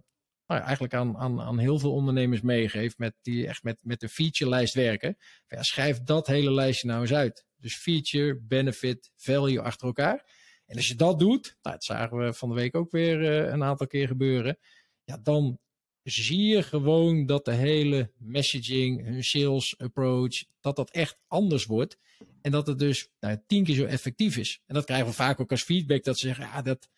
nou, 0.53 0.65
eigenlijk 0.65 0.95
aan, 0.95 1.17
aan, 1.17 1.41
aan 1.41 1.59
heel 1.59 1.79
veel 1.79 1.93
ondernemers 1.93 2.41
meegeeft, 2.41 2.99
met 2.99 3.15
die 3.23 3.47
echt 3.47 3.63
met, 3.63 3.79
met 3.83 4.01
de 4.01 4.09
feature-lijst 4.09 4.75
werken. 4.75 5.17
Ja, 5.49 5.63
schrijf 5.63 6.03
dat 6.03 6.27
hele 6.27 6.53
lijstje 6.53 6.87
nou 6.87 7.01
eens 7.01 7.13
uit. 7.13 7.45
Dus 7.57 7.77
feature, 7.77 8.41
benefit, 8.41 9.11
value 9.17 9.61
achter 9.61 9.87
elkaar. 9.87 10.25
En 10.67 10.77
als 10.77 10.89
je 10.89 10.95
dat 10.95 11.19
doet, 11.19 11.57
nou, 11.63 11.75
dat 11.75 11.85
zagen 11.85 12.17
we 12.17 12.33
van 12.33 12.49
de 12.49 12.55
week 12.55 12.75
ook 12.75 12.91
weer 12.91 13.21
uh, 13.21 13.51
een 13.53 13.63
aantal 13.63 13.87
keer 13.87 14.07
gebeuren. 14.07 14.59
Ja, 15.05 15.19
dan 15.23 15.59
zie 16.03 16.47
je 16.47 16.63
gewoon 16.63 17.27
dat 17.27 17.45
de 17.45 17.53
hele 17.53 18.11
messaging, 18.17 19.05
hun 19.05 19.25
sales 19.25 19.79
approach, 19.79 20.45
dat 20.61 20.77
dat 20.77 20.91
echt 20.91 21.21
anders 21.27 21.65
wordt. 21.65 21.99
En 22.41 22.51
dat 22.51 22.67
het 22.67 22.79
dus 22.79 23.09
nou, 23.21 23.39
tien 23.47 23.65
keer 23.65 23.75
zo 23.75 23.85
effectief 23.85 24.37
is. 24.37 24.61
En 24.67 24.75
dat 24.75 24.85
krijgen 24.85 25.07
we 25.07 25.13
vaak 25.13 25.41
ook 25.41 25.51
als 25.51 25.63
feedback, 25.63 26.05
dat 26.05 26.19
ze 26.19 26.27
zeggen, 26.27 26.45
ja, 26.45 26.63
dat, 26.63 26.89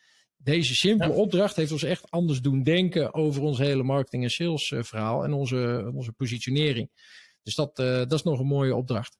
deze 0.44 0.74
simpele 0.74 1.12
opdracht 1.12 1.56
heeft 1.56 1.72
ons 1.72 1.82
echt 1.82 2.10
anders 2.10 2.40
doen 2.40 2.62
denken 2.62 3.14
over 3.14 3.42
ons 3.42 3.58
hele 3.58 3.82
marketing- 3.82 4.22
en 4.22 4.30
sales 4.30 4.70
eh, 4.70 4.82
verhaal 4.82 5.24
en 5.24 5.32
onze, 5.32 5.90
onze 5.94 6.12
positionering. 6.12 6.90
Dus 7.42 7.54
dat, 7.54 7.78
uh, 7.78 7.86
dat 7.86 8.12
is 8.12 8.22
nog 8.22 8.38
een 8.38 8.46
mooie 8.46 8.74
opdracht. 8.74 9.18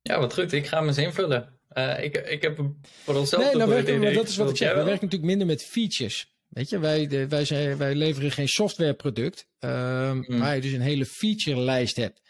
Ja, 0.00 0.18
wat 0.18 0.34
goed. 0.34 0.52
Ik 0.52 0.66
ga 0.66 0.78
hem 0.78 0.86
eens 0.86 0.98
invullen. 0.98 1.60
Uh, 1.72 2.02
ik, 2.02 2.16
ik 2.16 2.42
heb 2.42 2.64
voor 2.82 3.14
onszelf... 3.14 3.44
Nee, 3.44 3.54
nou 3.54 3.70
werken, 3.70 4.00
maar 4.00 4.12
dat 4.12 4.28
is 4.28 4.36
wat 4.36 4.50
ik 4.50 4.56
zeg. 4.56 4.68
We 4.68 4.74
werken 4.74 4.92
natuurlijk 4.92 5.22
minder 5.22 5.46
met 5.46 5.64
features. 5.64 6.34
Weet 6.48 6.68
je, 6.68 6.78
wij, 6.78 7.06
de, 7.06 7.28
wij, 7.28 7.44
zijn, 7.44 7.76
wij 7.76 7.94
leveren 7.94 8.30
geen 8.30 8.48
softwareproduct, 8.48 9.48
um, 9.58 10.24
mm. 10.26 10.38
waar 10.38 10.54
je 10.54 10.60
dus 10.60 10.72
een 10.72 10.80
hele 10.80 11.06
feature-lijst 11.06 11.96
hebt. 11.96 12.20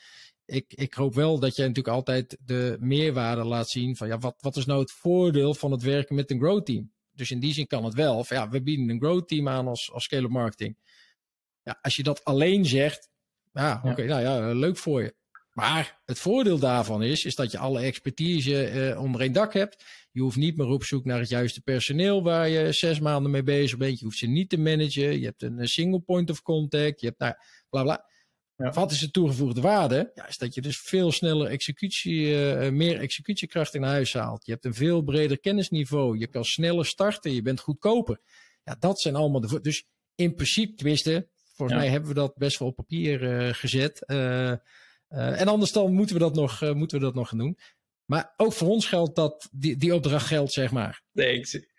Ik, 0.51 0.73
ik 0.75 0.95
hoop 0.95 1.15
wel 1.15 1.39
dat 1.39 1.57
jij 1.57 1.67
natuurlijk 1.67 1.95
altijd 1.95 2.37
de 2.45 2.77
meerwaarde 2.81 3.45
laat 3.45 3.71
zien 3.71 3.97
van 3.97 4.09
ja, 4.09 4.19
wat, 4.19 4.35
wat 4.41 4.57
is 4.57 4.67
nou 4.67 4.81
het 4.81 4.93
voordeel 4.93 5.55
van 5.55 5.71
het 5.71 5.83
werken 5.83 6.15
met 6.15 6.31
een 6.31 6.39
growth 6.39 6.67
team? 6.67 6.93
Dus 7.13 7.31
in 7.31 7.41
die 7.41 7.53
zin 7.53 7.67
kan 7.67 7.85
het 7.85 7.95
wel. 7.95 8.25
Van, 8.25 8.37
ja, 8.37 8.49
we 8.49 8.63
bieden 8.63 8.89
een 8.89 9.01
growth 9.01 9.29
team 9.29 9.49
aan 9.49 9.67
als, 9.67 9.93
als 9.93 10.05
scale 10.05 10.29
marketing. 10.29 10.77
Ja, 11.63 11.79
als 11.83 11.97
je 11.97 12.03
dat 12.03 12.25
alleen 12.25 12.67
zegt, 12.67 13.09
ja, 13.53 13.81
oké, 13.85 14.05
nou 14.05 14.23
ja, 14.23 14.53
leuk 14.53 14.77
voor 14.77 15.03
je. 15.03 15.15
Maar 15.53 16.01
het 16.05 16.19
voordeel 16.19 16.59
daarvan 16.59 17.03
is, 17.03 17.25
is 17.25 17.35
dat 17.35 17.51
je 17.51 17.59
alle 17.59 17.81
expertise 17.81 18.65
eh, 18.65 19.01
onder 19.01 19.21
één 19.21 19.33
dak 19.33 19.53
hebt. 19.53 19.85
Je 20.11 20.21
hoeft 20.21 20.37
niet 20.37 20.57
meer 20.57 20.67
op 20.67 20.85
zoek 20.85 21.05
naar 21.05 21.19
het 21.19 21.29
juiste 21.29 21.61
personeel 21.61 22.23
waar 22.23 22.49
je 22.49 22.73
zes 22.73 23.01
maanden 23.01 23.31
mee 23.31 23.43
bezig 23.43 23.79
bent. 23.79 23.99
Je 23.99 24.05
hoeft 24.05 24.19
ze 24.19 24.27
niet 24.27 24.49
te 24.49 24.59
managen. 24.59 25.19
Je 25.19 25.25
hebt 25.25 25.43
een 25.43 25.69
single 25.69 26.01
point 26.01 26.31
of 26.31 26.43
contact. 26.43 27.01
Je 27.01 27.07
hebt 27.07 27.19
nou, 27.19 27.35
bla 27.69 27.83
bla. 27.83 28.10
Ja. 28.61 28.71
Wat 28.71 28.91
is 28.91 28.99
de 28.99 29.11
toegevoegde 29.11 29.61
waarde? 29.61 30.11
Ja, 30.15 30.29
is 30.29 30.39
dat 30.39 30.55
je 30.55 30.61
dus 30.61 30.81
veel 30.81 31.13
sneller 31.13 31.47
executie, 31.47 32.27
uh, 32.27 32.69
meer 32.69 32.99
executiekracht 32.99 33.75
in 33.75 33.83
huis 33.83 34.13
haalt. 34.13 34.47
Je 34.47 34.53
hebt 34.53 34.65
een 34.65 34.75
veel 34.75 35.03
breder 35.03 35.39
kennisniveau. 35.39 36.19
Je 36.19 36.27
kan 36.27 36.45
sneller 36.45 36.87
starten. 36.87 37.35
Je 37.35 37.43
bent 37.43 37.61
goedkoper. 37.61 38.21
Ja, 38.65 38.77
dat 38.79 39.01
zijn 39.01 39.15
allemaal 39.15 39.41
de. 39.41 39.61
Dus 39.61 39.85
in 40.15 40.35
principe, 40.35 40.75
tenminste, 40.75 41.29
volgens 41.55 41.79
mij 41.79 41.89
hebben 41.89 42.09
we 42.09 42.15
dat 42.15 42.37
best 42.37 42.59
wel 42.59 42.69
op 42.69 42.77
papier 42.77 43.23
uh, 43.23 43.53
gezet. 43.53 44.03
Uh, 44.07 44.51
en 45.09 45.49
anders 45.49 45.73
dan 45.73 45.93
moeten 45.93 46.15
we 46.15 46.21
dat 46.21 46.35
nog, 46.35 46.75
moeten 46.75 46.99
we 46.99 47.05
dat 47.05 47.15
nog 47.15 47.29
gaan 47.29 47.39
doen. 47.39 47.59
Maar 48.05 48.35
ook 48.37 48.53
voor 48.53 48.69
ons 48.69 48.87
geldt 48.87 49.17
dat 49.17 49.49
die, 49.53 49.77
die 49.77 49.95
opdracht 49.95 50.27
geldt, 50.27 50.53
zeg 50.53 50.71
maar. 50.71 51.03
Nee, 51.13 51.39
ik, 51.39 51.70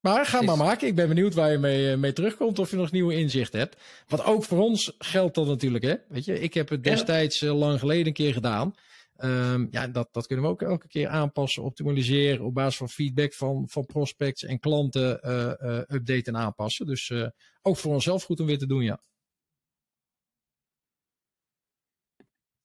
maar 0.00 0.26
ga 0.26 0.42
maar 0.42 0.56
maken. 0.56 0.88
Ik 0.88 0.94
ben 0.94 1.08
benieuwd 1.08 1.34
waar 1.34 1.50
je 1.50 1.58
mee, 1.58 1.96
mee 1.96 2.12
terugkomt. 2.12 2.58
Of 2.58 2.70
je 2.70 2.76
nog 2.76 2.90
nieuwe 2.90 3.14
inzichten 3.14 3.58
hebt. 3.58 3.76
Wat 4.08 4.24
ook 4.24 4.44
voor 4.44 4.58
ons 4.58 4.94
geldt 4.98 5.34
dat 5.34 5.46
natuurlijk. 5.46 5.84
Hè? 5.84 5.94
Weet 6.08 6.24
je, 6.24 6.40
ik 6.40 6.54
heb 6.54 6.68
het 6.68 6.84
destijds 6.84 7.40
lang 7.40 7.78
geleden 7.78 8.06
een 8.06 8.12
keer 8.12 8.32
gedaan. 8.32 8.74
Um, 9.20 9.68
ja, 9.70 9.86
dat, 9.86 10.08
dat 10.12 10.26
kunnen 10.26 10.44
we 10.44 10.50
ook 10.50 10.62
elke 10.62 10.88
keer 10.88 11.08
aanpassen, 11.08 11.62
optimaliseren. 11.62 12.44
Op 12.44 12.54
basis 12.54 12.76
van 12.76 12.88
feedback 12.88 13.34
van, 13.34 13.68
van 13.68 13.86
prospects 13.86 14.44
en 14.44 14.60
klanten 14.60 15.20
uh, 15.24 15.52
uh, 15.70 15.78
updaten 15.78 16.34
en 16.34 16.36
aanpassen. 16.36 16.86
Dus 16.86 17.12
ook 17.62 17.76
voor 17.76 17.92
onszelf 17.92 18.22
goed 18.22 18.40
om 18.40 18.46
weer 18.46 18.58
te 18.58 18.66
doen, 18.66 18.82
ja. 18.82 19.02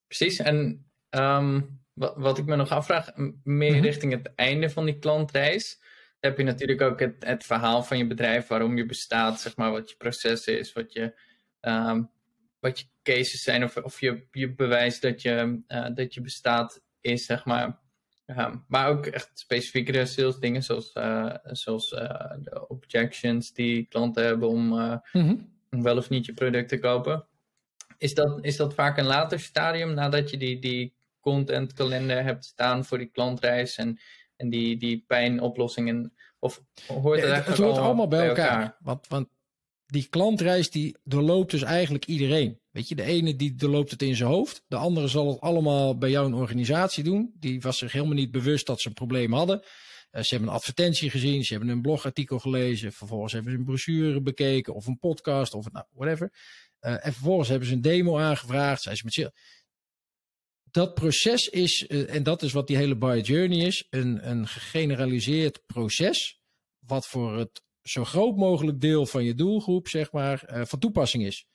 Precies. 0.08 0.40
En 0.40 0.86
um, 1.10 1.82
wat, 1.94 2.14
wat 2.18 2.38
ik 2.38 2.46
me 2.46 2.56
nog 2.56 2.70
afvraag, 2.70 3.16
meer 3.16 3.34
mm 3.44 3.60
-hmm. 3.60 3.82
richting 3.82 4.12
het 4.12 4.36
einde 4.36 4.70
van 4.70 4.86
die 4.86 5.00
klantreis 5.00 5.82
heb 6.24 6.38
je 6.38 6.44
natuurlijk 6.44 6.82
ook 6.82 7.00
het, 7.00 7.16
het 7.20 7.44
verhaal 7.44 7.84
van 7.84 7.98
je 7.98 8.08
bedrijf, 8.08 8.48
waarom 8.48 8.78
je 8.78 8.86
bestaat, 8.86 9.42
zeg 9.42 9.56
maar, 9.56 9.72
wat 9.72 9.90
je 9.90 9.96
proces 9.96 10.48
is, 10.48 10.74
wat 10.74 10.94
je, 10.94 11.20
um, 11.62 12.10
wat 12.60 12.80
je 12.80 12.86
cases 13.04 13.42
zijn, 13.42 13.64
of, 13.64 13.78
of 13.78 14.00
je, 14.00 14.28
je 14.32 14.54
bewijs 14.54 15.00
dat 15.00 15.22
je, 15.22 15.64
uh, 15.68 15.88
dat 15.94 16.14
je 16.14 16.22
bestaat 16.22 16.82
is, 17.02 17.26
zeg 17.26 17.46
maar. 17.46 17.80
Um, 18.26 18.66
maar 18.68 18.88
ook 18.88 19.06
echt 19.06 19.32
specifiekere 19.34 20.06
sales 20.06 20.40
dingen, 20.40 20.64
zoals, 20.64 20.96
uh, 20.96 21.36
zoals 21.44 21.92
uh, 21.92 22.32
de 22.42 22.68
objections 22.68 23.54
die 23.54 23.86
klanten 23.86 24.26
hebben 24.26 24.50
om, 24.50 24.68
mm 24.68 25.02
-hmm. 25.12 25.50
om 25.72 25.84
wel 25.84 25.98
of 25.98 26.10
niet 26.10 26.26
je 26.26 26.34
product 26.34 26.70
te 26.70 26.80
kopen. 26.80 27.28
Is 27.98 28.14
dat, 28.14 28.46
is 28.46 28.56
dat 28.56 28.74
vaak 28.74 28.98
een 28.98 29.06
later 29.06 29.40
stadium 29.40 29.94
nadat 29.94 30.30
je 30.30 30.38
die, 30.38 30.60
die 30.60 30.94
contentkalender 31.20 32.24
hebt 32.24 32.46
staan 32.46 32.86
voor 32.86 32.98
die 32.98 33.12
klantreis 33.12 33.76
en 33.76 34.00
en 34.36 34.50
die, 34.50 34.78
die 34.78 35.04
pijnoplossingen? 35.08 36.14
Of 36.40 36.62
hoort 36.88 37.22
het, 37.22 37.36
het, 37.36 37.46
het 37.46 37.58
hoort 37.58 37.78
allemaal 37.78 38.08
bij, 38.08 38.28
elkaar. 38.28 38.78
Want, 38.80 39.08
want 39.08 39.28
die 39.86 40.08
klantreis 40.10 40.70
die 40.70 40.98
doorloopt 41.04 41.52
dus 41.52 41.62
eigenlijk 41.62 42.06
iedereen. 42.06 42.60
Weet 42.72 42.88
je, 42.88 42.96
de 42.96 43.04
ene 43.04 43.36
die 43.36 43.56
doorloopt 43.56 43.92
het 43.92 44.02
in 44.02 44.16
zijn 44.16 44.30
hoofd. 44.30 44.64
De 44.68 44.76
andere 44.76 45.08
zal 45.08 45.28
het 45.28 45.40
allemaal 45.40 45.98
bij 45.98 46.10
jou 46.10 46.26
een 46.26 46.34
organisatie 46.34 47.04
doen. 47.04 47.34
Die 47.40 47.62
was 47.62 47.78
zich 47.78 47.92
helemaal 47.92 48.16
niet 48.16 48.32
bewust 48.32 48.66
dat 48.66 48.82
ze 48.82 48.88
een 48.88 48.94
probleem 48.94 49.34
hadden. 49.34 49.62
Uh, 50.12 50.22
ze 50.22 50.30
hebben 50.30 50.50
een 50.50 50.56
advertentie 50.56 51.10
gezien, 51.10 51.44
ze 51.44 51.54
hebben 51.54 51.72
een 51.72 51.82
blogartikel 51.82 52.40
gelezen. 52.40 52.94
Vervolgens 52.94 53.34
hebben 53.34 53.52
ze 53.52 53.58
een 53.58 53.66
brochure 53.66 54.22
bekeken 54.22 54.74
of 54.74 54.88
een 54.88 55.00
podcast 55.00 55.54
of 55.54 55.72
nou, 55.72 55.86
whatever. 55.94 56.34
Uh, 56.82 57.06
en 57.06 57.14
vervolgens 57.14 57.50
hebben 57.50 57.68
ze 57.68 57.74
een 57.74 57.82
demo 57.82 58.20
aangevraagd. 58.20 58.82
Zijn 58.82 58.96
ze 58.96 59.04
met 59.06 59.32
dat 60.74 60.94
proces 60.94 61.48
is, 61.48 61.86
uh, 61.88 62.16
en 62.16 62.24
dat 62.24 62.42
is 62.42 62.52
wat 62.52 62.68
die 62.68 62.78
hele 62.78 62.96
buy 62.96 63.20
journey 63.20 63.66
is, 63.66 63.88
een, 63.90 64.30
een 64.30 64.48
gegeneraliseerd 64.48 65.66
proces. 65.66 66.42
Wat 66.80 67.08
voor 67.08 67.38
het 67.38 67.64
zo 67.82 68.04
groot 68.04 68.36
mogelijk 68.38 68.82
deel 68.82 69.06
van 69.06 69.24
je 69.24 69.36
doelgroep, 69.36 69.88
zeg 69.88 70.12
maar, 70.12 70.44
uh, 70.50 70.66
van 70.66 70.80
toepassing 70.80 71.26
is. 71.26 71.46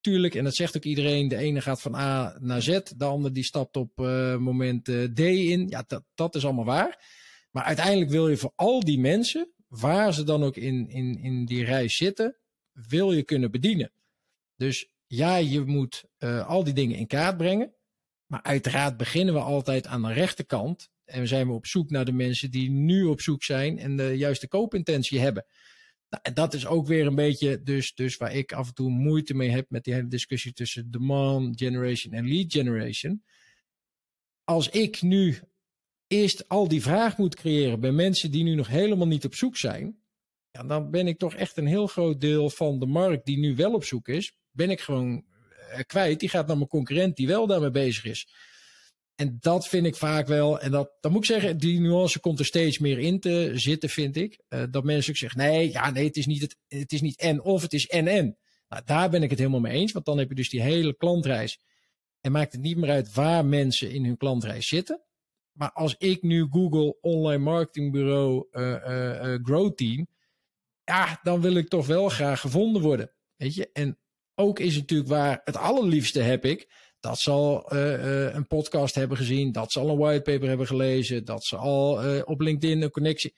Tuurlijk, 0.00 0.34
en 0.34 0.44
dat 0.44 0.54
zegt 0.54 0.76
ook 0.76 0.84
iedereen, 0.84 1.28
de 1.28 1.36
ene 1.36 1.60
gaat 1.60 1.80
van 1.80 1.94
A 1.94 2.38
naar 2.40 2.62
Z, 2.62 2.80
de 2.96 3.04
ander 3.04 3.32
die 3.32 3.44
stapt 3.44 3.76
op 3.76 4.00
uh, 4.00 4.36
moment 4.36 4.84
D 5.14 5.18
in. 5.18 5.68
Ja, 5.68 5.84
dat, 5.86 6.04
dat 6.14 6.34
is 6.34 6.44
allemaal 6.44 6.64
waar. 6.64 7.04
Maar 7.50 7.64
uiteindelijk 7.64 8.10
wil 8.10 8.28
je 8.28 8.36
voor 8.36 8.52
al 8.54 8.80
die 8.80 8.98
mensen, 8.98 9.52
waar 9.68 10.14
ze 10.14 10.24
dan 10.24 10.42
ook 10.42 10.56
in, 10.56 10.88
in, 10.88 11.18
in 11.18 11.44
die 11.44 11.64
reis 11.64 11.96
zitten, 11.96 12.38
wil 12.72 13.12
je 13.12 13.22
kunnen 13.22 13.50
bedienen. 13.50 13.92
Dus 14.56 14.90
ja, 15.06 15.36
je 15.36 15.60
moet 15.60 16.04
al 16.46 16.64
die 16.64 16.74
dingen 16.74 16.96
in 16.96 17.06
kaart 17.06 17.36
brengen. 17.36 17.74
Maar 18.26 18.42
uiteraard 18.42 18.96
beginnen 18.96 19.34
we 19.34 19.40
altijd 19.40 19.86
aan 19.86 20.02
de 20.02 20.12
rechterkant. 20.12 20.88
En 21.04 21.28
zijn 21.28 21.46
we 21.46 21.52
op 21.52 21.66
zoek 21.66 21.90
naar 21.90 22.04
de 22.04 22.12
mensen 22.12 22.50
die 22.50 22.70
nu 22.70 23.04
op 23.04 23.20
zoek 23.20 23.42
zijn 23.42 23.78
en 23.78 23.96
de 23.96 24.16
juiste 24.16 24.48
koopintentie 24.48 25.20
hebben. 25.20 25.46
Nou, 26.08 26.22
en 26.22 26.34
dat 26.34 26.54
is 26.54 26.66
ook 26.66 26.86
weer 26.86 27.06
een 27.06 27.14
beetje 27.14 27.62
dus, 27.62 27.94
dus 27.94 28.16
waar 28.16 28.34
ik 28.34 28.52
af 28.52 28.68
en 28.68 28.74
toe 28.74 28.90
moeite 28.90 29.34
mee 29.34 29.50
heb 29.50 29.70
met 29.70 29.84
die 29.84 29.94
hele 29.94 30.08
discussie 30.08 30.52
tussen 30.52 30.90
demand 30.90 31.60
generation 31.60 32.12
en 32.12 32.28
lead 32.28 32.52
generation. 32.52 33.22
Als 34.44 34.68
ik 34.68 35.02
nu 35.02 35.38
eerst 36.06 36.48
al 36.48 36.68
die 36.68 36.82
vraag 36.82 37.18
moet 37.18 37.34
creëren 37.34 37.80
bij 37.80 37.92
mensen 37.92 38.30
die 38.30 38.44
nu 38.44 38.54
nog 38.54 38.68
helemaal 38.68 39.06
niet 39.06 39.24
op 39.24 39.34
zoek 39.34 39.56
zijn, 39.56 39.98
ja, 40.50 40.62
dan 40.62 40.90
ben 40.90 41.06
ik 41.06 41.18
toch 41.18 41.34
echt 41.34 41.56
een 41.56 41.66
heel 41.66 41.86
groot 41.86 42.20
deel 42.20 42.50
van 42.50 42.78
de 42.78 42.86
markt 42.86 43.26
die 43.26 43.38
nu 43.38 43.56
wel 43.56 43.72
op 43.72 43.84
zoek 43.84 44.08
is, 44.08 44.36
ben 44.50 44.70
ik 44.70 44.80
gewoon 44.80 45.24
kwijt. 45.86 46.20
Die 46.20 46.28
gaat 46.28 46.46
naar 46.46 46.56
mijn 46.56 46.68
concurrent 46.68 47.16
die 47.16 47.26
wel 47.26 47.46
daarmee 47.46 47.70
bezig 47.70 48.04
is. 48.04 48.28
En 49.14 49.36
dat 49.40 49.68
vind 49.68 49.86
ik 49.86 49.96
vaak 49.96 50.26
wel, 50.26 50.60
en 50.60 50.70
dat, 50.70 50.90
dan 51.00 51.12
moet 51.12 51.20
ik 51.20 51.30
zeggen, 51.30 51.58
die 51.58 51.80
nuance 51.80 52.20
komt 52.20 52.38
er 52.38 52.44
steeds 52.44 52.78
meer 52.78 52.98
in 52.98 53.20
te 53.20 53.50
zitten, 53.54 53.88
vind 53.88 54.16
ik. 54.16 54.40
Uh, 54.48 54.62
dat 54.70 54.84
mensen 54.84 55.10
ook 55.10 55.18
zeggen, 55.18 55.40
nee, 55.40 55.70
ja, 55.70 55.90
nee, 55.90 56.06
het 56.06 56.16
is 56.16 56.26
niet, 56.26 56.40
het, 56.40 56.56
het 56.68 56.92
is 56.92 57.00
niet 57.00 57.20
en 57.20 57.42
of, 57.42 57.62
het 57.62 57.72
is 57.72 57.86
en 57.86 58.06
en. 58.06 58.38
Nou, 58.68 58.82
daar 58.84 59.10
ben 59.10 59.22
ik 59.22 59.30
het 59.30 59.38
helemaal 59.38 59.60
mee 59.60 59.72
eens, 59.72 59.92
want 59.92 60.04
dan 60.04 60.18
heb 60.18 60.28
je 60.28 60.34
dus 60.34 60.50
die 60.50 60.62
hele 60.62 60.96
klantreis. 60.96 61.60
En 62.20 62.32
maakt 62.32 62.52
het 62.52 62.60
niet 62.60 62.76
meer 62.76 62.90
uit 62.90 63.14
waar 63.14 63.44
mensen 63.44 63.90
in 63.90 64.04
hun 64.04 64.16
klantreis 64.16 64.68
zitten. 64.68 65.02
Maar 65.52 65.72
als 65.72 65.94
ik 65.98 66.22
nu 66.22 66.46
Google 66.50 66.96
Online 67.00 67.42
Marketingbureau 67.42 68.46
uh, 68.52 68.70
uh, 68.70 69.38
Grow 69.42 69.74
Team, 69.74 70.06
ja, 70.84 71.20
dan 71.22 71.40
wil 71.40 71.54
ik 71.54 71.68
toch 71.68 71.86
wel 71.86 72.08
graag 72.08 72.40
gevonden 72.40 72.82
worden. 72.82 73.12
Weet 73.36 73.54
je, 73.54 73.70
en 73.72 73.98
ook 74.34 74.58
is 74.58 74.76
natuurlijk 74.76 75.08
waar 75.08 75.40
het 75.44 75.56
allerliefste 75.56 76.20
heb 76.20 76.44
ik. 76.44 76.68
Dat 77.00 77.18
ze 77.18 77.30
al 77.30 77.74
uh, 77.74 77.92
uh, 77.92 78.34
een 78.34 78.46
podcast 78.46 78.94
hebben 78.94 79.16
gezien. 79.16 79.52
Dat 79.52 79.72
ze 79.72 79.80
al 79.80 79.88
een 79.88 79.98
whitepaper 79.98 80.48
hebben 80.48 80.66
gelezen. 80.66 81.24
Dat 81.24 81.44
ze 81.44 81.56
al 81.56 82.06
uh, 82.06 82.22
op 82.24 82.40
LinkedIn 82.40 82.82
een 82.82 82.90
connectie. 82.90 83.34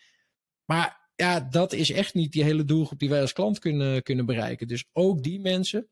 Maar 0.65 1.11
ja, 1.15 1.41
dat 1.41 1.73
is 1.73 1.91
echt 1.91 2.15
niet 2.15 2.33
die 2.33 2.45
hele 2.45 2.65
doelgroep 2.65 2.99
die 2.99 3.09
wij 3.09 3.21
als 3.21 3.33
klant 3.33 3.59
kunnen, 3.59 4.03
kunnen 4.03 4.27
bereiken. 4.27 4.69
Dus 4.69 4.85
ook 4.93 5.23
die 5.23 5.41
mensen 5.41 5.89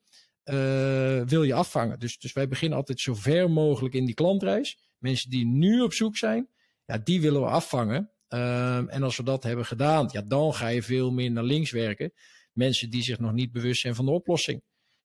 wil 1.25 1.43
je 1.43 1.55
afvangen. 1.55 1.99
Dus, 1.99 2.19
dus 2.19 2.33
wij 2.33 2.49
beginnen 2.49 2.79
altijd 2.79 3.01
zo 3.01 3.15
ver 3.15 3.51
mogelijk 3.51 3.95
in 3.95 4.05
die 4.05 4.15
klantreis. 4.15 4.79
Mensen 4.99 5.31
die 5.31 5.47
nu 5.47 5.81
op 5.81 5.93
zoek 5.93 6.17
zijn, 6.17 6.49
ja, 6.85 6.99
die 6.99 7.21
willen 7.21 7.41
we 7.41 7.47
afvangen. 7.47 8.13
Ehm, 8.29 8.89
en 8.89 9.03
als 9.03 9.17
we 9.17 9.23
dat 9.23 9.43
hebben 9.43 9.67
gedaan, 9.67 10.09
ja, 10.13 10.23
dan 10.23 10.55
ga 10.55 10.69
je 10.69 10.83
veel 10.83 11.13
meer 11.13 11.31
naar 11.31 11.45
links 11.45 11.71
werken. 11.71 12.13
Mensen 12.53 12.91
die 12.91 13.03
zich 13.03 13.19
nog 13.19 13.33
niet 13.33 13.53
bewust 13.53 13.81
zijn 13.81 13.95
van 13.95 14.05
de 14.05 14.11
oplossing 14.11 14.63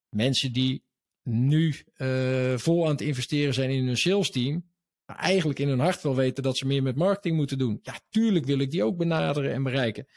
mensen 0.10 0.54
die 0.54 0.84
nu 1.24 1.76
uh, 1.98 2.58
vol 2.58 2.86
aan 2.86 2.92
het 2.92 3.02
investeren 3.02 3.54
zijn 3.54 3.70
in 3.70 3.86
hun 3.86 3.98
sales 3.98 4.32
team, 4.32 4.70
maar 5.06 5.18
eigenlijk 5.18 5.60
in 5.60 5.68
hun 5.68 5.80
hart 5.80 6.02
wel 6.02 6.16
weten 6.16 6.44
dat 6.44 6.58
ze 6.58 6.68
meer 6.68 6.84
met 6.84 6.96
marketing 6.96 7.36
moeten 7.36 7.58
doen. 7.58 7.80
Ja, 7.82 8.00
tuurlijk 8.10 8.46
wil 8.46 8.60
ik 8.60 8.72
die 8.72 8.84
ook 8.84 8.98
benaderen 8.98 9.54
en 9.54 9.64
bereiken. 9.64 10.08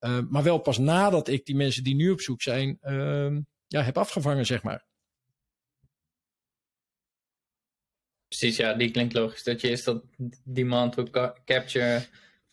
Uh, 0.00 0.20
maar 0.28 0.42
wel 0.42 0.58
pas 0.58 0.78
nadat 0.78 1.28
ik 1.28 1.46
die 1.46 1.56
mensen 1.56 1.84
die 1.84 1.94
nu 1.94 2.10
op 2.10 2.20
zoek 2.20 2.42
zijn, 2.42 2.78
uh, 2.82 3.36
ja, 3.66 3.82
heb 3.82 3.98
afgevangen, 3.98 4.46
zeg 4.46 4.62
maar. 4.62 4.88
Precies, 8.28 8.56
ja, 8.56 8.74
die 8.74 8.90
klinkt 8.90 9.14
logisch. 9.14 9.42
Dat 9.42 9.60
je 9.60 9.70
is 9.70 9.84
dat 9.84 10.04
demand 10.44 11.10
capture 11.44 12.06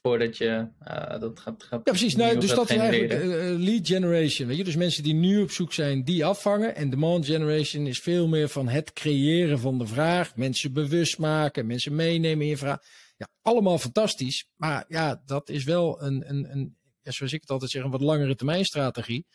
voordat 0.07 0.37
je 0.37 0.67
uh, 0.87 1.19
dat 1.19 1.39
gaat, 1.39 1.63
gaat. 1.63 1.81
Ja, 1.83 1.91
precies. 1.91 2.15
Nou, 2.15 2.39
dus 2.39 2.49
dat 2.49 2.69
is 2.69 2.77
eigenlijk 2.77 3.13
uh, 3.13 3.57
lead 3.57 3.87
generation. 3.87 4.47
Weet 4.47 4.57
je, 4.57 4.63
dus 4.63 4.75
mensen 4.75 5.03
die 5.03 5.13
nu 5.13 5.41
op 5.41 5.51
zoek 5.51 5.73
zijn, 5.73 6.03
die 6.03 6.25
afvangen. 6.25 6.75
En 6.75 6.89
demand 6.89 7.25
generation 7.25 7.87
is 7.87 7.99
veel 7.99 8.27
meer 8.27 8.49
van 8.49 8.67
het 8.67 8.93
creëren 8.93 9.59
van 9.59 9.77
de 9.77 9.87
vraag, 9.87 10.35
mensen 10.35 10.73
bewust 10.73 11.17
maken, 11.17 11.65
mensen 11.65 11.95
meenemen 11.95 12.41
in 12.41 12.49
je 12.49 12.57
vraag. 12.57 12.79
Ja, 13.17 13.27
allemaal 13.41 13.77
fantastisch. 13.77 14.47
Maar 14.55 14.85
ja, 14.87 15.21
dat 15.25 15.49
is 15.49 15.63
wel 15.63 16.01
een, 16.01 16.29
een, 16.29 16.51
een 16.51 16.77
ja, 17.01 17.11
zoals 17.11 17.33
ik 17.33 17.41
het 17.41 17.49
altijd 17.49 17.71
zeg, 17.71 17.83
een 17.83 17.91
wat 17.91 18.01
langere 18.01 18.35
termijn 18.35 18.65
strategie. 18.65 19.25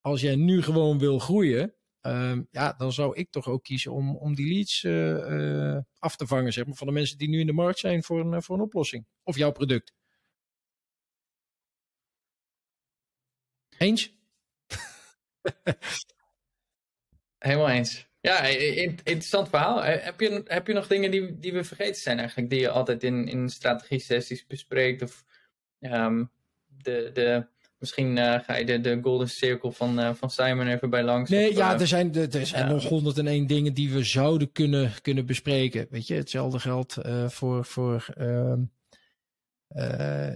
Als 0.00 0.20
jij 0.20 0.36
nu 0.36 0.62
gewoon 0.62 0.98
wil 0.98 1.18
groeien, 1.18 1.74
um, 2.00 2.48
ja, 2.50 2.74
dan 2.78 2.92
zou 2.92 3.16
ik 3.16 3.30
toch 3.30 3.48
ook 3.48 3.62
kiezen 3.62 3.92
om, 3.92 4.16
om 4.16 4.34
die 4.34 4.54
leads 4.54 4.82
uh, 4.82 5.78
af 5.98 6.16
te 6.16 6.26
vangen, 6.26 6.52
zeg 6.52 6.66
maar, 6.66 6.74
van 6.74 6.86
de 6.86 6.92
mensen 6.92 7.18
die 7.18 7.28
nu 7.28 7.40
in 7.40 7.46
de 7.46 7.52
markt 7.52 7.78
zijn 7.78 8.02
voor 8.02 8.20
een, 8.20 8.42
voor 8.42 8.56
een 8.56 8.62
oplossing. 8.62 9.06
Of 9.22 9.36
jouw 9.36 9.52
product. 9.52 9.92
Eens? 13.82 14.12
Helemaal 17.38 17.68
eens. 17.68 18.06
Ja, 18.20 18.46
interessant 19.04 19.48
verhaal. 19.48 19.82
Heb 19.82 20.20
je, 20.20 20.42
heb 20.44 20.66
je 20.66 20.72
nog 20.72 20.86
dingen 20.86 21.10
die, 21.10 21.38
die 21.38 21.52
we 21.52 21.64
vergeten 21.64 22.00
zijn 22.00 22.18
eigenlijk, 22.18 22.50
die 22.50 22.60
je 22.60 22.68
altijd 22.68 23.02
in, 23.02 23.28
in 23.28 23.48
strategie-sessies 23.48 24.46
bespreekt? 24.46 25.02
Of 25.02 25.24
um, 25.80 26.30
de, 26.66 27.10
de, 27.14 27.46
misschien 27.78 28.16
uh, 28.16 28.38
ga 28.40 28.56
je 28.56 28.64
de, 28.64 28.80
de 28.80 28.98
golden 29.02 29.28
circle 29.28 29.72
van, 29.72 30.00
uh, 30.00 30.14
van 30.14 30.30
Simon 30.30 30.66
even 30.66 30.90
bij 30.90 31.02
langs. 31.02 31.30
Nee, 31.30 31.50
of, 31.50 31.56
ja, 31.56 31.80
er 31.80 31.86
zijn, 31.86 32.14
er 32.14 32.46
zijn 32.46 32.68
nog 32.68 32.88
101 32.88 33.46
dingen 33.46 33.74
die 33.74 33.92
we 33.92 34.04
zouden 34.04 34.52
kunnen, 34.52 34.92
kunnen 35.00 35.26
bespreken. 35.26 35.86
Weet 35.90 36.06
je, 36.06 36.14
hetzelfde 36.14 36.58
geldt 36.58 36.98
voor, 37.26 37.64
voor 37.64 38.06
ehm, 38.16 38.62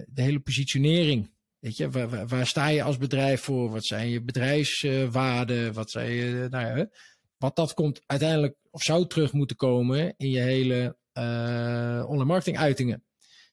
de 0.07 0.21
hele 0.21 0.39
positionering. 0.39 1.35
Weet 1.67 1.77
je, 1.77 1.89
waar, 1.89 2.27
waar, 2.27 2.47
sta 2.47 2.67
je 2.67 2.83
als 2.83 2.97
bedrijf 2.97 3.41
voor? 3.41 3.69
Wat 3.69 3.85
zijn 3.85 4.09
je 4.09 4.23
bedrijfswaarden? 4.23 5.73
Wat 5.73 5.91
zijn 5.91 6.11
je, 6.11 6.47
nou 6.49 6.77
ja, 6.77 6.89
wat 7.37 7.55
dat 7.55 7.73
komt 7.73 8.01
uiteindelijk, 8.05 8.55
of 8.71 8.81
zou 8.81 9.07
terug 9.07 9.33
moeten 9.33 9.55
komen 9.55 10.13
in 10.17 10.29
je 10.29 10.39
hele 10.39 10.97
uh, 11.13 12.05
online 12.07 12.25
marketing 12.25 12.57
uitingen. 12.57 13.03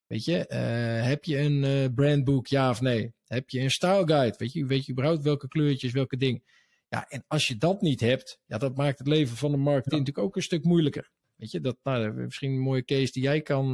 Weet 0.06 0.24
je, 0.24 0.46
uh, 0.48 1.06
heb 1.06 1.24
je 1.24 1.38
een 1.38 1.62
uh, 1.62 1.86
brandboek, 1.94 2.46
ja 2.46 2.70
of 2.70 2.80
nee? 2.80 3.12
Heb 3.26 3.50
je 3.50 3.60
een 3.60 3.70
style 3.70 4.06
guide? 4.06 4.34
Weet 4.38 4.52
je, 4.52 4.66
weet 4.66 4.86
je 4.86 4.92
überhaupt 4.92 5.22
welke 5.22 5.48
kleurtjes, 5.48 5.92
welke 5.92 6.16
dingen? 6.16 6.42
Ja, 6.88 7.08
en 7.08 7.24
als 7.26 7.46
je 7.46 7.56
dat 7.56 7.80
niet 7.80 8.00
hebt, 8.00 8.38
ja, 8.46 8.58
dat 8.58 8.76
maakt 8.76 8.98
het 8.98 9.08
leven 9.08 9.36
van 9.36 9.50
de 9.50 9.56
marketing 9.56 9.92
ja. 9.92 9.98
natuurlijk 9.98 10.26
ook 10.26 10.36
een 10.36 10.42
stuk 10.42 10.64
moeilijker. 10.64 11.10
Weet 11.36 11.50
je, 11.50 11.60
dat, 11.60 11.76
nou, 11.82 12.12
misschien 12.12 12.50
een 12.52 12.58
mooie 12.58 12.84
case 12.84 13.12
die 13.12 13.22
jij 13.22 13.40
kan, 13.40 13.72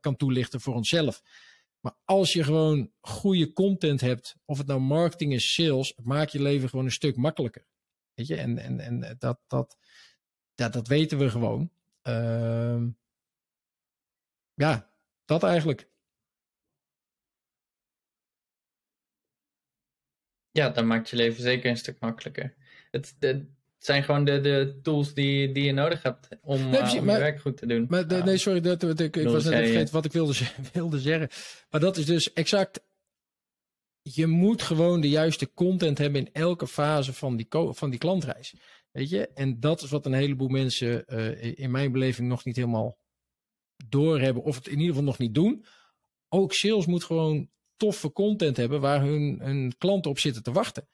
kan 0.00 0.16
toelichten 0.16 0.60
voor 0.60 0.74
onszelf. 0.74 1.22
Maar 1.80 1.96
als 2.04 2.32
je 2.32 2.44
gewoon 2.44 2.92
goede 3.00 3.52
content 3.52 4.00
hebt, 4.00 4.36
of 4.44 4.58
het 4.58 4.66
nou 4.66 4.80
marketing 4.80 5.32
is, 5.32 5.54
sales, 5.54 5.94
maakt 6.02 6.32
je 6.32 6.42
leven 6.42 6.68
gewoon 6.68 6.84
een 6.84 6.90
stuk 6.90 7.16
makkelijker. 7.16 7.66
Weet 8.14 8.26
je, 8.26 8.36
en, 8.36 8.58
en, 8.58 8.80
en 8.80 9.16
dat, 9.18 9.40
dat, 9.46 9.78
ja, 10.54 10.68
dat 10.68 10.88
weten 10.88 11.18
we 11.18 11.30
gewoon. 11.30 11.70
Uh, 12.02 12.86
ja, 14.54 14.92
dat 15.24 15.42
eigenlijk. 15.42 15.90
Ja, 20.50 20.70
dan 20.70 20.86
maakt 20.86 21.10
je 21.10 21.16
leven 21.16 21.42
zeker 21.42 21.70
een 21.70 21.76
stuk 21.76 22.00
makkelijker. 22.00 22.56
Het, 22.90 23.16
het 23.78 23.86
zijn 23.86 24.02
gewoon 24.02 24.24
de, 24.24 24.40
de 24.40 24.78
tools 24.82 25.14
die, 25.14 25.52
die 25.52 25.64
je 25.64 25.72
nodig 25.72 26.02
hebt 26.02 26.28
om, 26.42 26.60
nee, 26.60 26.68
precies, 26.68 26.94
uh, 26.94 27.00
om 27.00 27.06
maar, 27.06 27.14
je 27.14 27.20
werk 27.20 27.40
goed 27.40 27.56
te 27.56 27.66
doen. 27.66 27.86
Maar 27.88 28.24
nee, 28.24 28.36
sorry, 28.36 28.60
dat, 28.60 28.82
ik, 28.82 29.16
ik 29.16 29.28
was 29.28 29.44
net 29.44 29.64
vergeten 29.64 29.94
wat 29.94 30.04
ik 30.04 30.12
wilde, 30.12 30.34
wilde 30.72 31.00
zeggen. 31.00 31.28
Maar 31.70 31.80
dat 31.80 31.96
is 31.96 32.06
dus 32.06 32.32
exact 32.32 32.80
je 34.14 34.26
moet 34.26 34.62
gewoon 34.62 35.00
de 35.00 35.08
juiste 35.08 35.52
content 35.54 35.98
hebben 35.98 36.20
in 36.20 36.32
elke 36.32 36.66
fase 36.66 37.12
van 37.12 37.36
die, 37.36 37.46
van 37.50 37.90
die 37.90 37.98
klantreis. 37.98 38.54
Weet 38.90 39.10
je? 39.10 39.28
En 39.28 39.60
dat 39.60 39.82
is 39.82 39.90
wat 39.90 40.06
een 40.06 40.12
heleboel 40.12 40.48
mensen 40.48 41.04
uh, 41.06 41.58
in 41.58 41.70
mijn 41.70 41.92
beleving 41.92 42.28
nog 42.28 42.44
niet 42.44 42.56
helemaal 42.56 42.98
doorhebben. 43.88 44.42
Of 44.42 44.56
het 44.56 44.66
in 44.66 44.72
ieder 44.72 44.88
geval 44.88 45.02
nog 45.02 45.18
niet 45.18 45.34
doen. 45.34 45.64
Ook 46.28 46.52
sales 46.52 46.86
moet 46.86 47.04
gewoon 47.04 47.50
toffe 47.76 48.12
content 48.12 48.56
hebben 48.56 48.80
waar 48.80 49.02
hun, 49.02 49.38
hun 49.40 49.74
klanten 49.78 50.10
op 50.10 50.18
zitten 50.18 50.42
te 50.42 50.52
wachten. 50.52 50.88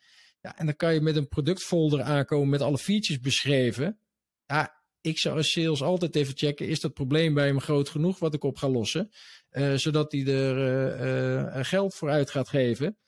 Ja, 0.45 0.57
en 0.57 0.67
dan 0.67 0.77
kan 0.77 0.95
je 0.95 1.01
met 1.01 1.17
een 1.17 1.29
productfolder 1.29 2.03
aankomen 2.03 2.49
met 2.49 2.61
alle 2.61 2.79
features 2.79 3.21
beschreven. 3.23 3.99
Ja, 4.47 4.83
ik 5.01 5.19
zou 5.19 5.37
als 5.37 5.53
sales 5.53 5.83
altijd 5.83 6.17
even 6.17 6.37
checken, 6.37 6.69
is 6.69 6.81
dat 6.81 6.95
probleem 6.95 7.35
bij 7.35 7.47
hem 7.47 7.61
groot 7.61 7.89
genoeg 7.89 8.19
wat 8.19 8.35
ik 8.35 8.45
op 8.45 8.57
ga 8.57 8.69
lossen? 8.69 9.11
Uh, 9.51 9.75
zodat 9.75 10.13
hij 10.13 10.27
er 10.27 10.57
uh, 10.59 11.57
uh, 11.57 11.65
geld 11.65 11.95
voor 11.95 12.11
uit 12.11 12.31
gaat 12.31 12.49
geven. 12.49 12.99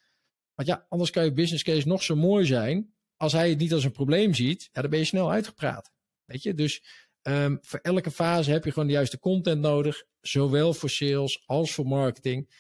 Want 0.55 0.69
ja, 0.69 0.87
anders 0.89 1.11
kan 1.11 1.25
je 1.25 1.33
business 1.33 1.63
case 1.63 1.89
nog 1.89 2.03
zo 2.03 2.17
mooi 2.17 2.45
zijn. 2.47 2.95
Als 3.17 3.33
hij 3.33 3.49
het 3.49 3.59
niet 3.59 3.73
als 3.73 3.85
een 3.85 3.93
probleem 3.93 4.35
ziet, 4.35 4.69
ja, 4.73 4.81
dan 4.81 4.91
ben 4.91 4.99
je 4.99 5.05
snel 5.05 5.31
uitgepraat. 5.31 5.91
Weet 6.25 6.43
je, 6.43 6.55
dus 6.55 6.83
um, 7.23 7.59
voor 7.63 7.79
elke 7.83 8.11
fase 8.11 8.51
heb 8.51 8.65
je 8.65 8.73
gewoon 8.73 8.89
de 8.89 8.95
juiste 8.95 9.19
content 9.19 9.61
nodig. 9.61 10.05
Zowel 10.21 10.75
voor 10.75 10.91
sales 10.91 11.43
als 11.47 11.73
voor 11.73 11.87
marketing. 11.87 12.51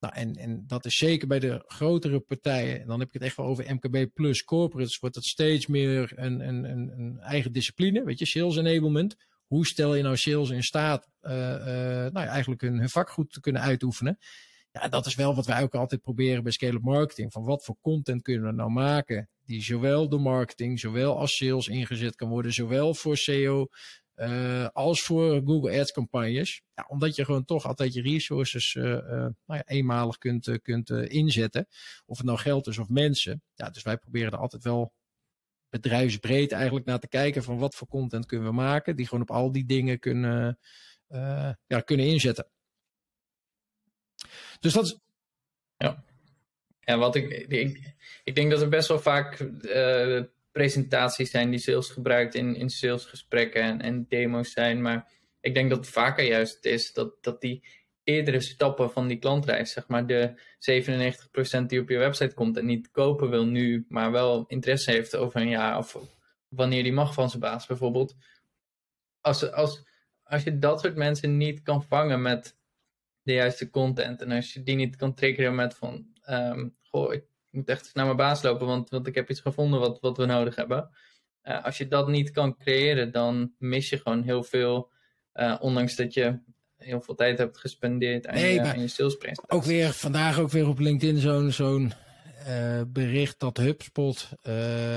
Nou, 0.00 0.14
en, 0.14 0.34
en 0.34 0.64
dat 0.66 0.84
is 0.84 0.96
zeker 0.96 1.28
bij 1.28 1.38
de 1.38 1.64
grotere 1.66 2.20
partijen. 2.20 2.80
En 2.80 2.86
dan 2.86 2.98
heb 2.98 3.08
ik 3.08 3.14
het 3.14 3.22
echt 3.22 3.36
wel 3.36 3.46
over 3.46 3.74
MKB 3.74 4.14
plus 4.14 4.44
corporates. 4.44 4.98
Wordt 4.98 5.14
dat 5.14 5.24
steeds 5.24 5.66
meer 5.66 6.12
een, 6.14 6.48
een, 6.48 6.64
een, 6.64 7.18
eigen 7.20 7.52
discipline. 7.52 8.04
Weet 8.04 8.18
je, 8.18 8.26
sales 8.26 8.56
enablement. 8.56 9.16
Hoe 9.46 9.66
stel 9.66 9.94
je 9.94 10.02
nou 10.02 10.16
sales 10.16 10.50
in 10.50 10.62
staat, 10.62 11.08
uh, 11.22 11.32
uh, 11.32 11.36
nou 12.12 12.20
ja, 12.20 12.26
eigenlijk 12.26 12.60
hun, 12.60 12.78
hun 12.78 12.88
vak 12.88 13.10
goed 13.10 13.32
te 13.32 13.40
kunnen 13.40 13.62
uitoefenen. 13.62 14.18
Ja, 14.72 14.88
dat 14.88 15.06
is 15.06 15.14
wel 15.14 15.34
wat 15.34 15.46
wij 15.46 15.62
ook 15.62 15.74
altijd 15.74 16.00
proberen 16.00 16.42
bij 16.42 16.52
scale-up 16.52 16.82
marketing. 16.82 17.32
Van 17.32 17.44
wat 17.44 17.64
voor 17.64 17.76
content 17.80 18.22
kunnen 18.22 18.46
we 18.46 18.52
nou 18.52 18.70
maken 18.70 19.28
die 19.44 19.62
zowel 19.62 20.08
door 20.08 20.20
marketing, 20.20 20.80
zowel 20.80 21.18
als 21.18 21.36
sales 21.36 21.68
ingezet 21.68 22.16
kan 22.16 22.28
worden, 22.28 22.52
zowel 22.52 22.94
voor 22.94 23.16
SEO 23.16 23.66
uh, 24.16 24.68
als 24.72 25.02
voor 25.02 25.42
Google 25.44 25.80
Ads 25.80 25.92
campagnes. 25.92 26.62
Ja, 26.74 26.84
omdat 26.88 27.16
je 27.16 27.24
gewoon 27.24 27.44
toch 27.44 27.66
altijd 27.66 27.94
je 27.94 28.02
resources 28.02 28.74
uh, 28.74 28.84
nou 28.84 29.32
ja, 29.46 29.66
eenmalig 29.66 30.18
kunt, 30.18 30.58
kunt 30.62 30.90
inzetten. 30.90 31.66
Of 32.06 32.16
het 32.16 32.26
nou 32.26 32.38
geld 32.38 32.66
is 32.66 32.78
of 32.78 32.88
mensen. 32.88 33.42
Ja, 33.54 33.70
dus 33.70 33.82
wij 33.82 33.96
proberen 33.96 34.32
er 34.32 34.38
altijd 34.38 34.64
wel 34.64 34.92
bedrijfsbreed 35.68 36.52
eigenlijk 36.52 36.86
naar 36.86 36.98
te 36.98 37.08
kijken 37.08 37.42
van 37.42 37.58
wat 37.58 37.74
voor 37.74 37.88
content 37.88 38.26
kunnen 38.26 38.48
we 38.48 38.54
maken. 38.54 38.96
Die 38.96 39.06
gewoon 39.06 39.22
op 39.22 39.30
al 39.30 39.52
die 39.52 39.64
dingen 39.64 39.98
kunnen, 39.98 40.58
ja, 41.66 41.80
kunnen 41.84 42.06
inzetten. 42.06 42.48
Dus 44.60 44.72
dat 44.72 44.84
is. 44.84 44.98
Ja. 45.76 46.04
En 46.80 46.98
wat 46.98 47.14
ik, 47.14 47.30
ik, 47.30 47.94
ik 48.24 48.34
denk 48.34 48.50
dat 48.50 48.60
er 48.60 48.68
best 48.68 48.88
wel 48.88 49.00
vaak 49.00 49.36
presentaties 50.54 51.30
zijn 51.30 51.50
die 51.50 51.58
sales 51.58 51.90
gebruikt 51.90 52.34
in, 52.34 52.56
in 52.56 52.70
salesgesprekken 52.70 53.62
en, 53.62 53.80
en 53.80 54.06
demo's 54.08 54.52
zijn. 54.52 54.82
Maar 54.82 55.10
ik 55.40 55.54
denk 55.54 55.70
dat 55.70 55.78
het 55.78 55.88
vaker 55.88 56.24
juist 56.24 56.64
is 56.64 56.92
dat, 56.92 57.22
dat 57.22 57.40
die 57.40 57.64
eerdere 58.04 58.40
stappen 58.40 58.90
van 58.90 59.06
die 59.06 59.18
klantreis, 59.18 59.72
zeg 59.72 59.88
maar 59.88 60.06
de 60.06 60.40
97% 61.62 61.66
die 61.66 61.80
op 61.80 61.88
je 61.88 61.98
website 61.98 62.34
komt 62.34 62.56
en 62.56 62.66
niet 62.66 62.90
kopen 62.90 63.30
wil 63.30 63.46
nu, 63.46 63.84
maar 63.88 64.12
wel 64.12 64.44
interesse 64.46 64.90
heeft 64.90 65.16
over 65.16 65.40
een 65.40 65.48
jaar 65.48 65.78
of 65.78 65.98
wanneer 66.48 66.82
die 66.82 66.92
mag 66.92 67.14
van 67.14 67.28
zijn 67.28 67.42
baas 67.42 67.66
bijvoorbeeld. 67.66 68.16
Als, 69.20 69.52
als, 69.52 69.84
als 70.22 70.42
je 70.42 70.58
dat 70.58 70.80
soort 70.80 70.96
mensen 70.96 71.36
niet 71.36 71.62
kan 71.62 71.82
vangen 71.82 72.22
met 72.22 72.56
de 73.22 73.32
juiste 73.32 73.70
content. 73.70 74.20
En 74.20 74.30
als 74.30 74.52
je 74.52 74.62
die 74.62 74.76
niet 74.76 74.96
kan 74.96 75.14
triggeren 75.14 75.54
met 75.54 75.74
van, 75.74 76.06
um, 76.28 76.74
goh, 76.82 77.14
moet 77.54 77.68
echt 77.68 77.90
naar 77.94 78.04
mijn 78.04 78.16
baas 78.16 78.42
lopen, 78.42 78.66
want, 78.66 78.90
want 78.90 79.06
ik 79.06 79.14
heb 79.14 79.30
iets 79.30 79.40
gevonden 79.40 79.80
wat, 79.80 80.00
wat 80.00 80.16
we 80.16 80.26
nodig 80.26 80.54
hebben. 80.54 80.90
Uh, 81.44 81.64
als 81.64 81.78
je 81.78 81.88
dat 81.88 82.08
niet 82.08 82.30
kan 82.30 82.56
creëren, 82.56 83.12
dan 83.12 83.52
mis 83.58 83.88
je 83.88 83.98
gewoon 83.98 84.22
heel 84.22 84.42
veel, 84.42 84.90
uh, 85.34 85.56
ondanks 85.60 85.96
dat 85.96 86.14
je 86.14 86.38
heel 86.76 87.00
veel 87.00 87.14
tijd 87.14 87.38
hebt 87.38 87.58
gespendeerd 87.58 88.26
aan, 88.26 88.34
nee, 88.34 88.54
je, 88.54 88.60
aan 88.60 88.80
je 88.80 88.88
salespresentatie. 88.88 89.58
Ook 89.58 89.64
weer, 89.64 89.92
vandaag 89.92 90.38
ook 90.38 90.50
weer 90.50 90.68
op 90.68 90.78
LinkedIn 90.78 91.18
zo'n 91.18 91.50
zo'n 91.50 91.92
uh, 92.48 92.80
bericht 92.88 93.40
dat 93.40 93.56
HubSpot 93.56 94.28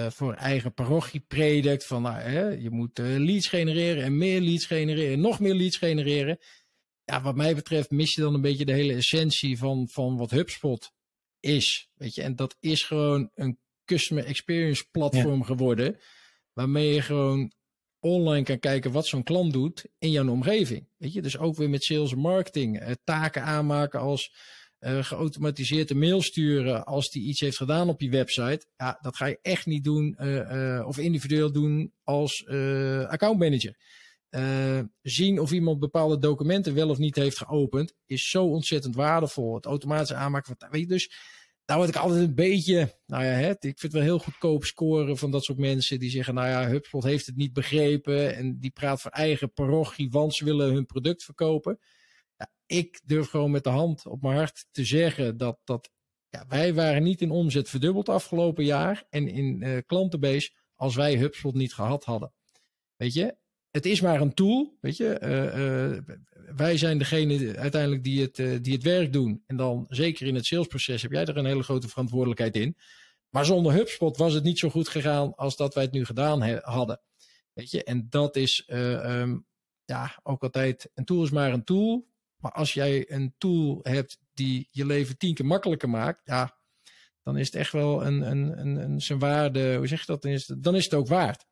voor 0.07 0.33
eigen 0.33 0.73
parochie 0.73 1.25
predikt 1.27 1.85
van, 1.85 2.01
nou, 2.01 2.19
hè, 2.19 2.47
je 2.47 2.69
moet 2.69 2.97
leads 2.97 3.47
genereren 3.47 4.03
en 4.03 4.17
meer 4.17 4.41
leads 4.41 4.65
genereren, 4.65 5.19
nog 5.19 5.39
meer 5.39 5.55
leads 5.55 5.77
genereren 5.77 6.37
ja, 7.11 7.21
wat 7.21 7.35
mij 7.35 7.55
betreft 7.55 7.91
mis 7.91 8.15
je 8.15 8.21
dan 8.21 8.33
een 8.33 8.41
beetje 8.41 8.65
de 8.65 8.73
hele 8.73 8.93
essentie 8.93 9.57
van, 9.57 9.87
van 9.91 10.17
wat 10.17 10.31
HubSpot 10.31 10.91
is. 11.47 11.89
Weet 11.93 12.15
je, 12.15 12.21
en 12.21 12.35
dat 12.35 12.55
is 12.59 12.83
gewoon 12.83 13.31
een 13.35 13.59
customer 13.85 14.25
experience 14.25 14.85
platform 14.91 15.39
ja. 15.39 15.45
geworden. 15.45 15.99
Waarmee 16.53 16.93
je 16.93 17.01
gewoon 17.01 17.51
online 17.99 18.43
kan 18.43 18.59
kijken 18.59 18.91
wat 18.91 19.07
zo'n 19.07 19.23
klant 19.23 19.53
doet 19.53 19.85
in 19.97 20.11
jouw 20.11 20.29
omgeving. 20.29 20.87
Weet 20.97 21.13
je, 21.13 21.21
dus 21.21 21.37
ook 21.37 21.55
weer 21.55 21.69
met 21.69 21.83
sales 21.83 22.11
en 22.11 22.19
marketing. 22.19 22.79
Eh, 22.79 22.91
taken 23.03 23.43
aanmaken 23.43 23.99
als 23.99 24.35
uh, 24.79 25.03
geautomatiseerd 25.03 25.89
een 25.89 25.99
mail 25.99 26.21
sturen 26.21 26.85
als 26.85 27.09
die 27.09 27.23
iets 27.23 27.39
heeft 27.39 27.57
gedaan 27.57 27.89
op 27.89 28.01
je 28.01 28.09
website. 28.09 28.65
Ja, 28.77 28.99
dat 29.01 29.15
ga 29.15 29.25
je 29.25 29.39
echt 29.41 29.65
niet 29.65 29.83
doen 29.83 30.17
uh, 30.19 30.83
of 30.87 30.97
individueel 30.97 31.51
doen 31.51 31.93
als 32.03 32.47
accountmanager. 33.07 33.77
zien 35.01 35.39
of 35.39 35.51
iemand 35.51 35.79
bepaalde 35.79 36.17
documenten 36.17 36.73
wel 36.73 36.89
of 36.89 36.97
niet 36.97 37.15
heeft 37.15 37.37
geopend 37.37 37.93
is 38.05 38.29
zo 38.29 38.45
ontzettend 38.45 38.95
waardevol. 38.95 39.55
Het 39.55 39.65
automatisch 39.65 40.13
aanmaken 40.13 40.55
van, 40.57 40.69
weet 40.69 40.81
je, 40.81 40.87
dus 40.87 41.11
daar 41.67 41.77
word 41.77 41.89
ik 41.89 41.95
altijd 41.95 42.21
een 42.21 42.35
beetje, 42.35 42.99
nou 43.05 43.23
ja, 43.23 43.29
hè, 43.29 43.49
ik 43.49 43.59
vind 43.59 43.81
het 43.81 43.91
wel 43.91 44.01
heel 44.01 44.19
goedkoop 44.19 44.63
scoren 44.63 45.17
van 45.17 45.31
dat 45.31 45.43
soort 45.43 45.57
mensen 45.57 45.99
die 45.99 46.09
zeggen, 46.09 46.33
nou 46.33 46.47
ja, 46.47 46.67
HubSpot 46.67 47.03
heeft 47.03 47.25
het 47.25 47.35
niet 47.35 47.53
begrepen 47.53 48.35
en 48.35 48.59
die 48.59 48.71
praat 48.71 49.01
voor 49.01 49.11
eigen 49.11 49.53
parochie, 49.53 50.09
want 50.09 50.35
ze 50.35 50.45
willen 50.45 50.73
hun 50.73 50.85
product 50.85 51.23
verkopen. 51.23 51.79
Ja, 52.37 52.51
ik 52.65 53.01
durf 53.05 53.29
gewoon 53.29 53.51
met 53.51 53.63
de 53.63 53.69
hand 53.69 54.05
op 54.05 54.21
mijn 54.21 54.35
hart 54.35 54.67
te 54.71 54.85
zeggen 54.85 55.37
dat, 55.37 55.59
dat 55.63 55.89
ja, 56.29 56.45
wij 56.47 56.73
waren 56.73 57.03
niet 57.03 57.21
in 57.21 57.31
omzet 57.31 57.69
verdubbeld 57.69 58.09
afgelopen 58.09 58.65
jaar 58.65 59.03
en 59.09 59.27
in 59.27 59.61
uh, 59.61 59.77
klantenbase 59.85 60.51
als 60.75 60.95
wij 60.95 61.17
HubSpot 61.17 61.53
niet 61.53 61.73
gehad 61.73 62.03
hadden. 62.03 62.33
Weet 62.95 63.13
je, 63.13 63.37
het 63.77 63.85
is 63.85 64.01
maar 64.01 64.21
een 64.21 64.33
tool, 64.33 64.77
weet 64.81 64.97
je. 64.97 65.19
Uh, 65.23 65.95
uh, 65.95 66.15
wij 66.55 66.77
zijn 66.77 66.97
degene 66.97 67.57
uiteindelijk 67.57 68.03
die 68.03 68.21
het, 68.21 68.37
uh, 68.37 68.57
die 68.61 68.73
het 68.73 68.83
werk 68.83 69.13
doen. 69.13 69.43
En 69.47 69.57
dan 69.57 69.85
zeker 69.89 70.27
in 70.27 70.35
het 70.35 70.45
salesproces 70.45 71.01
heb 71.01 71.11
jij 71.11 71.25
er 71.25 71.37
een 71.37 71.45
hele 71.45 71.63
grote 71.63 71.87
verantwoordelijkheid 71.87 72.55
in. 72.55 72.77
Maar 73.29 73.45
zonder 73.45 73.73
HubSpot 73.73 74.17
was 74.17 74.33
het 74.33 74.43
niet 74.43 74.59
zo 74.59 74.69
goed 74.69 74.87
gegaan 74.87 75.35
als 75.35 75.55
dat 75.55 75.73
wij 75.73 75.83
het 75.83 75.91
nu 75.91 76.05
gedaan 76.05 76.41
hadden. 76.59 77.01
Weet 77.53 77.71
je, 77.71 77.83
en 77.83 78.07
dat 78.09 78.35
is 78.35 78.63
um, 78.67 79.45
ja, 79.85 80.19
ook 80.23 80.43
altijd, 80.43 80.89
een 80.93 81.05
tool 81.05 81.23
is 81.23 81.31
maar 81.31 81.53
een 81.53 81.63
tool. 81.63 82.07
Maar 82.37 82.51
als 82.51 82.73
jij 82.73 83.11
een 83.11 83.33
tool 83.37 83.79
hebt 83.83 84.19
die 84.33 84.67
je 84.71 84.85
leven 84.85 85.17
tien 85.17 85.33
keer 85.33 85.45
makkelijker 85.45 85.89
maakt, 85.89 86.21
ja, 86.23 86.57
dan 87.23 87.37
is 87.37 87.45
het 87.45 87.55
echt 87.55 87.71
wel 87.71 88.05
een, 88.05 88.21
een, 88.21 88.59
een, 88.59 88.75
een 88.75 89.01
zijn 89.01 89.19
waarde, 89.19 89.75
hoe 89.75 89.87
zeg 89.87 89.99
je 89.99 90.05
dat, 90.05 90.21
dan 90.21 90.31
is 90.31 90.47
het, 90.47 90.63
dan 90.63 90.75
is 90.75 90.83
het 90.83 90.93
ook 90.93 91.07
waard. 91.07 91.45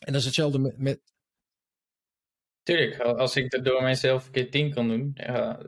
En 0.00 0.12
dat 0.12 0.20
is 0.20 0.26
hetzelfde 0.26 0.58
met, 0.58 0.78
met 0.78 1.00
Tuurlijk, 2.62 2.98
als 2.98 3.36
ik 3.36 3.50
dat 3.50 3.64
door 3.64 3.82
mijzelf 3.82 4.26
een 4.26 4.32
keer 4.32 4.50
tien 4.50 4.74
kan 4.74 4.88
doen, 4.88 5.10
ja, 5.14 5.60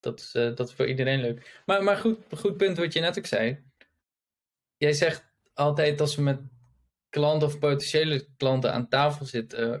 dat 0.00 0.20
is, 0.20 0.34
uh, 0.34 0.56
dat 0.56 0.68
is 0.68 0.74
voor 0.74 0.86
iedereen 0.86 1.20
leuk. 1.20 1.62
Maar, 1.66 1.82
maar 1.82 1.96
goed, 1.96 2.18
goed 2.30 2.56
punt 2.56 2.76
wat 2.76 2.92
je 2.92 3.00
net 3.00 3.18
ook 3.18 3.26
zei. 3.26 3.64
Jij 4.76 4.92
zegt 4.92 5.24
altijd 5.54 6.00
als 6.00 6.16
we 6.16 6.22
met 6.22 6.40
klanten 7.08 7.48
of 7.48 7.58
potentiële 7.58 8.28
klanten 8.36 8.72
aan 8.72 8.88
tafel 8.88 9.26
zitten, 9.26 9.68
uh, 9.68 9.78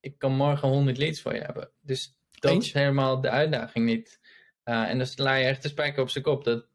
ik 0.00 0.18
kan 0.18 0.32
morgen 0.32 0.68
100 0.68 0.98
leads 0.98 1.20
voor 1.20 1.34
je 1.34 1.40
hebben. 1.40 1.70
Dus 1.80 2.16
dat 2.30 2.62
is 2.62 2.72
helemaal 2.72 3.20
de 3.20 3.30
uitdaging 3.30 3.84
niet. 3.86 4.20
Uh, 4.64 4.88
en 4.88 4.98
dan 4.98 5.06
sla 5.06 5.34
je 5.34 5.44
echt 5.44 5.62
de 5.62 5.68
spijker 5.68 6.02
op 6.02 6.10
zijn 6.10 6.24
kop. 6.24 6.44
Dat 6.44 6.66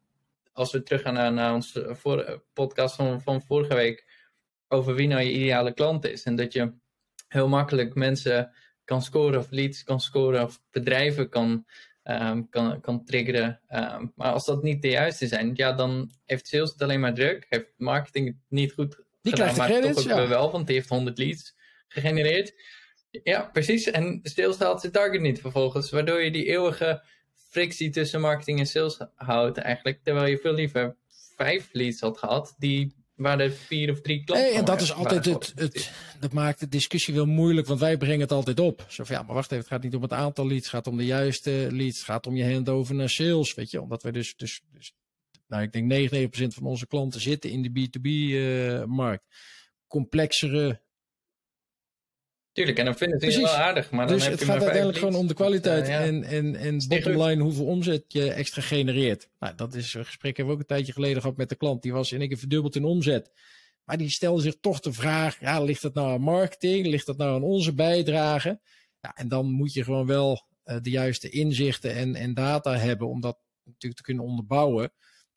als 0.52 0.72
we 0.72 0.84
teruggaan 0.84 1.14
naar, 1.14 1.34
naar 1.34 1.54
onze 1.54 1.96
voor, 1.96 2.44
podcast 2.54 2.96
van, 2.96 3.22
van 3.22 3.42
vorige 3.42 3.76
week 3.76 4.06
over 4.68 4.96
wie 4.96 5.08
nou 5.08 5.22
je 5.22 5.32
ideale 5.32 5.74
klant 5.74 6.06
is. 6.06 6.24
En 6.24 6.36
dat 6.36 6.54
je 6.54 6.74
heel 7.28 7.48
makkelijk 7.48 7.96
mensen 7.96 8.54
kan 8.86 9.02
scoren 9.02 9.40
of 9.40 9.48
leads 9.50 9.84
kan 9.84 10.02
scoren 10.02 10.44
of 10.44 10.62
bedrijven 10.72 11.30
kan, 11.30 11.66
um, 12.04 12.50
kan, 12.50 12.82
kan 12.82 13.06
triggeren. 13.06 13.60
Um, 13.70 14.12
maar 14.16 14.32
als 14.32 14.46
dat 14.46 14.64
niet 14.64 14.82
de 14.82 14.90
juiste 14.90 15.28
zijn, 15.28 15.52
ja, 15.54 15.74
dan 15.74 16.12
heeft 16.26 16.48
sales 16.48 16.72
het 16.72 16.82
alleen 16.82 17.00
maar 17.00 17.14
druk. 17.14 17.46
Heeft 17.50 17.74
marketing 17.78 18.28
het 18.28 18.36
niet 18.48 18.74
goed 18.74 19.04
die 19.22 19.34
gedaan, 19.34 19.56
maar 19.56 19.70
credits, 19.70 20.04
toch 20.04 20.20
ook 20.20 20.28
wel, 20.28 20.52
want 20.52 20.68
die 20.68 20.76
heeft 20.76 20.90
100 20.90 21.18
leads 21.18 21.56
gegenereerd. 21.88 22.54
Ja, 23.24 23.42
precies. 23.42 23.92
En 23.92 24.20
sales 24.24 24.58
haalt 24.58 24.80
zijn 24.80 24.92
target 24.92 25.22
niet 25.22 25.42
vervolgens, 25.42 25.92
waardoor 25.92 26.22
je 26.22 26.32
die 26.32 26.46
eeuwige 26.46 27.04
frictie 27.50 27.90
tussen 27.90 28.22
marketing 28.22 28.60
en 28.60 28.66
sales 28.66 28.98
houdt 29.16 29.58
eigenlijk. 29.58 30.00
Terwijl 30.04 30.26
je 30.26 30.38
veel 30.38 30.54
liever 30.54 30.96
vijf 31.36 31.70
leads 31.72 32.00
had 32.00 32.18
gehad 32.18 32.56
die 32.58 32.96
waar 33.16 33.40
er 33.40 33.52
vier 33.52 33.92
of 33.92 34.02
drie 34.02 34.24
klanten 34.24 34.48
hey, 34.48 34.58
En 34.58 34.66
dat 34.66 34.82
is 34.82 34.94
altijd 34.94 35.26
het, 35.26 35.52
het, 35.56 35.92
dat 36.20 36.34
maakt 36.34 36.60
de 36.60 36.68
discussie 36.68 37.14
wel 37.14 37.26
moeilijk, 37.26 37.68
want 37.68 37.80
wij 37.80 37.98
brengen 37.98 38.20
het 38.20 38.32
altijd 38.32 38.60
op. 38.60 38.86
Zo 38.88 39.04
van, 39.04 39.16
ja, 39.16 39.22
maar 39.24 39.36
wacht 39.36 39.52
even, 39.52 39.58
het 39.58 39.68
gaat 39.68 39.84
niet 39.84 39.96
om 39.96 40.02
het 40.02 40.14
aantal 40.14 40.48
leads, 40.48 40.62
het 40.64 40.74
gaat 40.74 40.88
om 40.88 40.98
de 40.98 41.06
juiste 41.06 41.68
leads, 41.72 41.98
het 41.98 42.06
gaat 42.06 42.28
om 42.28 42.36
je 42.36 42.54
handover 42.54 42.96
naar 42.96 43.10
sales, 43.10 43.54
weet 43.54 43.72
je. 43.72 43.82
Omdat 43.82 44.04
wij 44.04 44.12
dus, 44.12 44.36
dus, 44.36 44.62
dus 44.72 44.94
nou, 45.48 45.64
ik 45.64 45.72
denk 45.72 46.12
99% 46.46 46.48
van 46.48 46.66
onze 46.66 46.88
klanten 46.88 47.22
zitten 47.22 47.50
in 47.50 47.62
de 47.62 47.70
B2B-markt. 47.70 49.26
Uh, 49.30 49.38
Complexere 49.88 50.82
Tuurlijk, 52.54 52.78
en 52.78 52.86
dan 52.86 52.96
vinden 52.96 53.20
ze 53.20 53.26
het 53.26 53.36
wel 53.36 53.50
aardig. 53.50 53.92
Maar 53.92 54.08
dan 54.08 54.16
dus 54.16 54.24
heb 54.24 54.32
het 54.32 54.42
je 54.42 54.46
gaat 54.46 54.62
uiteindelijk 54.62 54.98
gewoon 54.98 55.16
om 55.16 55.28
de 55.28 55.34
kwaliteit 55.34 55.84
uh, 55.84 55.90
ja. 55.90 56.00
en, 56.00 56.24
en, 56.24 56.56
en 56.56 56.88
bottom 56.88 57.22
line 57.22 57.44
hoeveel 57.44 57.66
omzet 57.66 58.04
je 58.08 58.32
extra 58.32 58.62
genereert. 58.62 59.30
Nou, 59.40 59.56
dat 59.56 59.74
is 59.74 59.94
een 59.94 60.06
gesprek 60.06 60.38
hebben 60.38 60.56
we 60.56 60.62
ook 60.62 60.70
een 60.70 60.76
tijdje 60.76 60.94
geleden 60.94 61.22
gehad 61.22 61.38
met 61.38 61.50
de 61.50 61.56
klant. 61.56 61.82
Die 61.82 61.94
was 61.94 62.12
in 62.12 62.20
één 62.20 62.28
keer 62.28 62.38
verdubbeld 62.38 62.76
in 62.76 62.84
omzet. 62.84 63.32
Maar 63.84 63.98
die 63.98 64.10
stelde 64.10 64.42
zich 64.42 64.56
toch 64.62 64.80
de 64.80 64.94
vraag, 64.94 65.40
ja, 65.40 65.62
ligt 65.62 65.82
dat 65.82 65.94
nou 65.94 66.12
aan 66.12 66.22
marketing? 66.22 66.86
Ligt 66.86 67.06
dat 67.06 67.18
nou 67.18 67.36
aan 67.36 67.44
onze 67.44 67.74
bijdrage? 67.74 68.60
Ja, 69.00 69.16
en 69.16 69.28
dan 69.28 69.52
moet 69.52 69.74
je 69.74 69.84
gewoon 69.84 70.06
wel 70.06 70.48
uh, 70.66 70.78
de 70.82 70.90
juiste 70.90 71.30
inzichten 71.30 71.96
en, 71.96 72.16
en 72.16 72.34
data 72.34 72.78
hebben 72.78 73.08
om 73.08 73.22
dat 73.22 73.38
natuurlijk 73.66 73.96
te 73.96 74.08
kunnen 74.08 74.24
onderbouwen. 74.24 74.84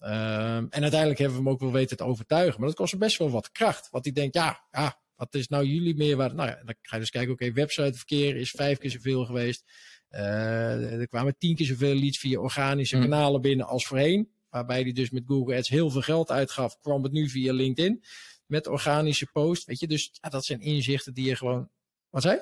Um, 0.00 0.66
en 0.70 0.82
uiteindelijk 0.82 1.18
hebben 1.18 1.38
we 1.38 1.42
hem 1.42 1.52
ook 1.52 1.60
wel 1.60 1.72
weten 1.72 1.96
te 1.96 2.04
overtuigen. 2.04 2.60
Maar 2.60 2.68
dat 2.68 2.78
kost 2.78 2.98
best 2.98 3.18
wel 3.18 3.30
wat 3.30 3.50
kracht. 3.50 3.88
Want 3.90 4.04
die 4.04 4.12
denkt, 4.12 4.34
ja, 4.34 4.66
ja 4.70 5.04
wat 5.16 5.34
is 5.34 5.48
nou 5.48 5.64
jullie 5.64 5.96
meerwaarde? 5.96 6.34
Nou 6.34 6.48
ja, 6.48 6.54
dan 6.64 6.74
ga 6.82 6.94
je 6.96 7.00
dus 7.00 7.10
kijken, 7.10 7.32
oké, 7.32 7.42
okay, 7.42 7.54
websiteverkeer 7.54 8.36
is 8.36 8.50
vijf 8.50 8.78
keer 8.78 8.90
zoveel 8.90 9.24
geweest. 9.24 9.64
Uh, 10.10 11.00
er 11.00 11.08
kwamen 11.08 11.36
tien 11.38 11.56
keer 11.56 11.66
zoveel 11.66 11.94
leads 11.94 12.18
via 12.18 12.38
organische 12.40 12.96
Mm. 12.96 13.02
kanalen 13.02 13.40
binnen 13.40 13.66
als 13.66 13.86
voorheen. 13.86 14.30
Waarbij 14.50 14.84
die 14.84 14.94
dus 14.94 15.10
met 15.10 15.22
Google 15.26 15.56
Ads 15.56 15.68
heel 15.68 15.90
veel 15.90 16.00
geld 16.00 16.30
uitgaf, 16.30 16.78
kwam 16.80 17.02
het 17.02 17.12
nu 17.12 17.28
via 17.28 17.52
LinkedIn. 17.52 18.04
Met 18.46 18.66
organische 18.66 19.26
post, 19.32 19.64
weet 19.64 19.80
je. 19.80 19.86
Dus 19.86 20.10
ja, 20.20 20.28
dat 20.28 20.44
zijn 20.44 20.60
inzichten 20.60 21.14
die 21.14 21.26
je 21.26 21.36
gewoon... 21.36 21.70
Wat 22.10 22.22
zei? 22.22 22.40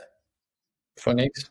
Voor 0.94 1.14
niks. 1.14 1.50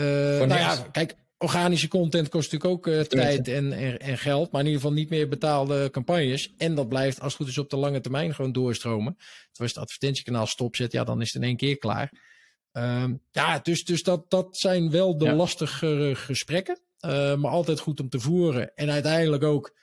Uh, 0.00 0.06
Voor 0.38 0.46
nou 0.46 0.60
niks. 0.60 0.76
ja, 0.76 0.88
kijk, 0.92 1.14
organische 1.44 1.88
content 1.88 2.28
kost 2.28 2.52
natuurlijk 2.52 2.86
ook 2.86 2.94
uh, 2.94 3.00
tijd 3.00 3.48
en, 3.48 3.72
en, 3.72 3.98
en, 3.98 4.18
geld. 4.18 4.52
Maar 4.52 4.60
in 4.60 4.66
ieder 4.66 4.80
geval 4.80 4.96
niet 4.96 5.10
meer 5.10 5.28
betaalde 5.28 5.90
campagnes. 5.90 6.54
En 6.56 6.74
dat 6.74 6.88
blijft 6.88 7.20
als 7.20 7.32
het 7.32 7.42
goed 7.42 7.50
is 7.50 7.58
op 7.58 7.70
de 7.70 7.76
lange 7.76 8.00
termijn 8.00 8.34
gewoon 8.34 8.52
doorstromen. 8.52 9.14
Dus 9.16 9.60
als 9.60 9.68
het 9.68 9.78
advertentiekanaal 9.78 10.46
stopzet, 10.46 10.92
ja, 10.92 11.04
dan 11.04 11.20
is 11.20 11.32
het 11.32 11.42
in 11.42 11.48
één 11.48 11.56
keer 11.56 11.78
klaar. 11.78 12.12
Um, 12.72 13.20
ja, 13.30 13.58
dus, 13.58 13.84
dus 13.84 14.02
dat, 14.02 14.30
dat 14.30 14.56
zijn 14.56 14.90
wel 14.90 15.18
de 15.18 15.24
Ja. 15.24 15.34
lastige 15.34 16.12
gesprekken. 16.14 16.80
Uh, 17.00 17.34
maar 17.34 17.50
altijd 17.50 17.80
goed 17.80 18.00
om 18.00 18.08
te 18.08 18.20
voeren. 18.20 18.74
En 18.74 18.90
uiteindelijk 18.90 19.42
ook, 19.42 19.76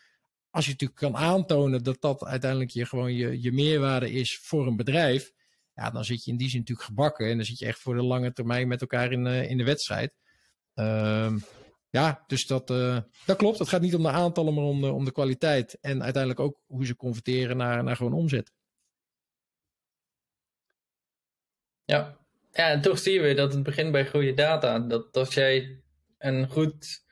als 0.49 0.65
je 0.65 0.71
natuurlijk 0.71 0.99
kan 0.99 1.17
aantonen 1.17 1.83
dat 1.83 2.01
dat 2.01 2.25
uiteindelijk 2.25 2.71
je, 2.71 2.85
gewoon 2.85 3.13
je, 3.13 3.41
je 3.41 3.51
meerwaarde 3.51 4.11
is 4.11 4.37
voor 4.37 4.67
een 4.67 4.75
bedrijf. 4.75 5.31
Ja, 5.73 5.89
dan 5.89 6.05
zit 6.05 6.23
je 6.23 6.31
in 6.31 6.37
die 6.37 6.49
zin 6.49 6.59
natuurlijk 6.59 6.87
gebakken. 6.87 7.29
En 7.29 7.35
dan 7.35 7.45
zit 7.45 7.59
je 7.59 7.65
echt 7.65 7.79
voor 7.79 7.95
de 7.95 8.03
lange 8.03 8.33
termijn 8.33 8.67
met 8.67 8.81
elkaar 8.81 9.11
in, 9.11 9.25
uh, 9.25 9.49
in 9.49 9.57
de 9.57 9.63
wedstrijd. 9.63 10.13
Um, 10.75 11.43
ja, 11.89 12.23
dus 12.27 12.47
dat, 12.47 12.69
uh, 12.69 12.97
dat 13.25 13.37
klopt. 13.37 13.59
Het 13.59 13.67
gaat 13.67 13.81
niet 13.81 13.95
om 13.95 14.01
de 14.01 14.09
aantallen, 14.09 14.53
maar 14.53 14.63
om 14.63 14.81
de, 14.81 14.91
om 14.91 15.05
de 15.05 15.11
kwaliteit. 15.11 15.77
En 15.81 16.03
uiteindelijk 16.03 16.41
ook 16.41 16.61
hoe 16.67 16.85
ze 16.85 16.95
converteren 16.95 17.57
naar, 17.57 17.83
naar 17.83 17.95
gewoon 17.95 18.13
omzet. 18.13 18.51
Ja. 21.85 22.17
ja, 22.51 22.69
en 22.69 22.81
toch 22.81 22.99
zie 22.99 23.13
je 23.13 23.21
weer 23.21 23.35
dat 23.35 23.53
het 23.53 23.63
begint 23.63 23.91
bij 23.91 24.07
goede 24.07 24.33
data. 24.33 24.79
Dat 24.79 25.17
als 25.17 25.33
jij 25.33 25.81
een 26.17 26.49
goed 26.49 27.03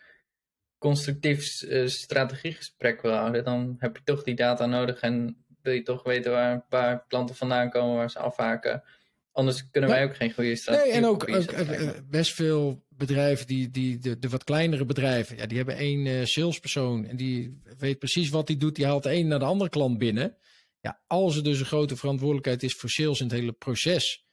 constructief 0.78 1.62
uh, 1.62 1.88
strategiegesprek 1.88 3.02
wil 3.02 3.14
houden, 3.14 3.44
dan 3.44 3.76
heb 3.80 3.98
je 3.98 4.04
toch 4.04 4.24
die 4.24 4.36
data 4.36 4.66
nodig 4.66 5.00
en 5.00 5.46
wil 5.62 5.74
je 5.74 5.84
toch 5.84 6.04
weten 6.04 6.32
waar 6.32 6.54
een 6.54 6.68
paar 6.68 7.06
klanten 7.08 7.36
vandaan 7.36 7.70
komen, 7.70 7.96
waar 7.96 8.10
ze 8.10 8.20
afhaken. 8.20 8.84
Anders 9.32 9.70
kunnen 9.70 9.90
wij 9.90 10.04
ook 10.04 10.16
geen 10.16 10.34
goede 10.34 10.56
strategie 10.56 10.92
Nee, 10.92 10.98
en 10.98 11.06
ook, 11.06 11.30
ook 11.30 11.52
uh, 11.52 11.90
best 12.10 12.34
veel 12.34 12.88
bedrijven, 13.00 13.48
die, 13.48 13.70
die, 13.70 14.00
de, 14.00 14.20
de 14.20 14.30
wat 14.30 14.44
kleinere 14.44 14.86
bedrijven, 14.86 15.38
ja, 15.38 15.46
die 15.46 15.58
hebben 15.58 15.76
één 15.76 16.06
uh, 16.06 16.26
salespersoon 16.26 17.06
en 17.06 17.18
die 17.18 17.62
weet 17.78 18.00
precies 18.00 18.30
wat 18.30 18.48
hij 18.48 18.58
doet. 18.58 18.76
Die 18.76 18.86
haalt 18.86 19.04
de 19.04 19.14
een 19.14 19.28
naar 19.28 19.40
de 19.40 19.46
andere 19.46 19.70
klant 19.70 19.98
binnen. 19.98 20.38
Ja, 20.80 21.02
als 21.08 21.36
er 21.36 21.44
dus 21.44 21.60
een 21.60 21.66
grote 21.66 21.96
verantwoordelijkheid 21.96 22.64
is 22.64 22.74
voor 22.76 22.90
sales 22.90 23.20
in 23.20 23.26
het 23.26 23.36
hele 23.36 23.52
proces, 23.52 24.26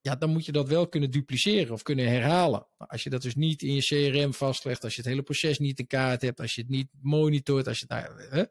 ja, 0.00 0.16
dan 0.16 0.30
moet 0.30 0.44
je 0.44 0.52
dat 0.52 0.68
wel 0.68 0.88
kunnen 0.88 1.10
dupliceren 1.10 1.72
of 1.72 1.82
kunnen 1.82 2.08
herhalen. 2.08 2.66
Maar 2.76 2.88
als 2.88 3.02
je 3.02 3.10
dat 3.10 3.22
dus 3.22 3.34
niet 3.34 3.62
in 3.62 3.74
je 3.74 3.82
CRM 3.82 4.34
vastlegt, 4.34 4.84
als 4.84 4.94
je 4.94 5.00
het 5.00 5.10
hele 5.10 5.22
proces 5.22 5.58
niet 5.58 5.78
in 5.78 5.86
kaart 5.86 6.22
hebt, 6.22 6.40
als 6.40 6.54
je 6.54 6.60
het 6.60 6.70
niet 6.70 6.88
monitort, 7.00 7.66
als 7.66 7.78
je 7.78 7.86
het, 7.88 8.04
nou, 8.30 8.46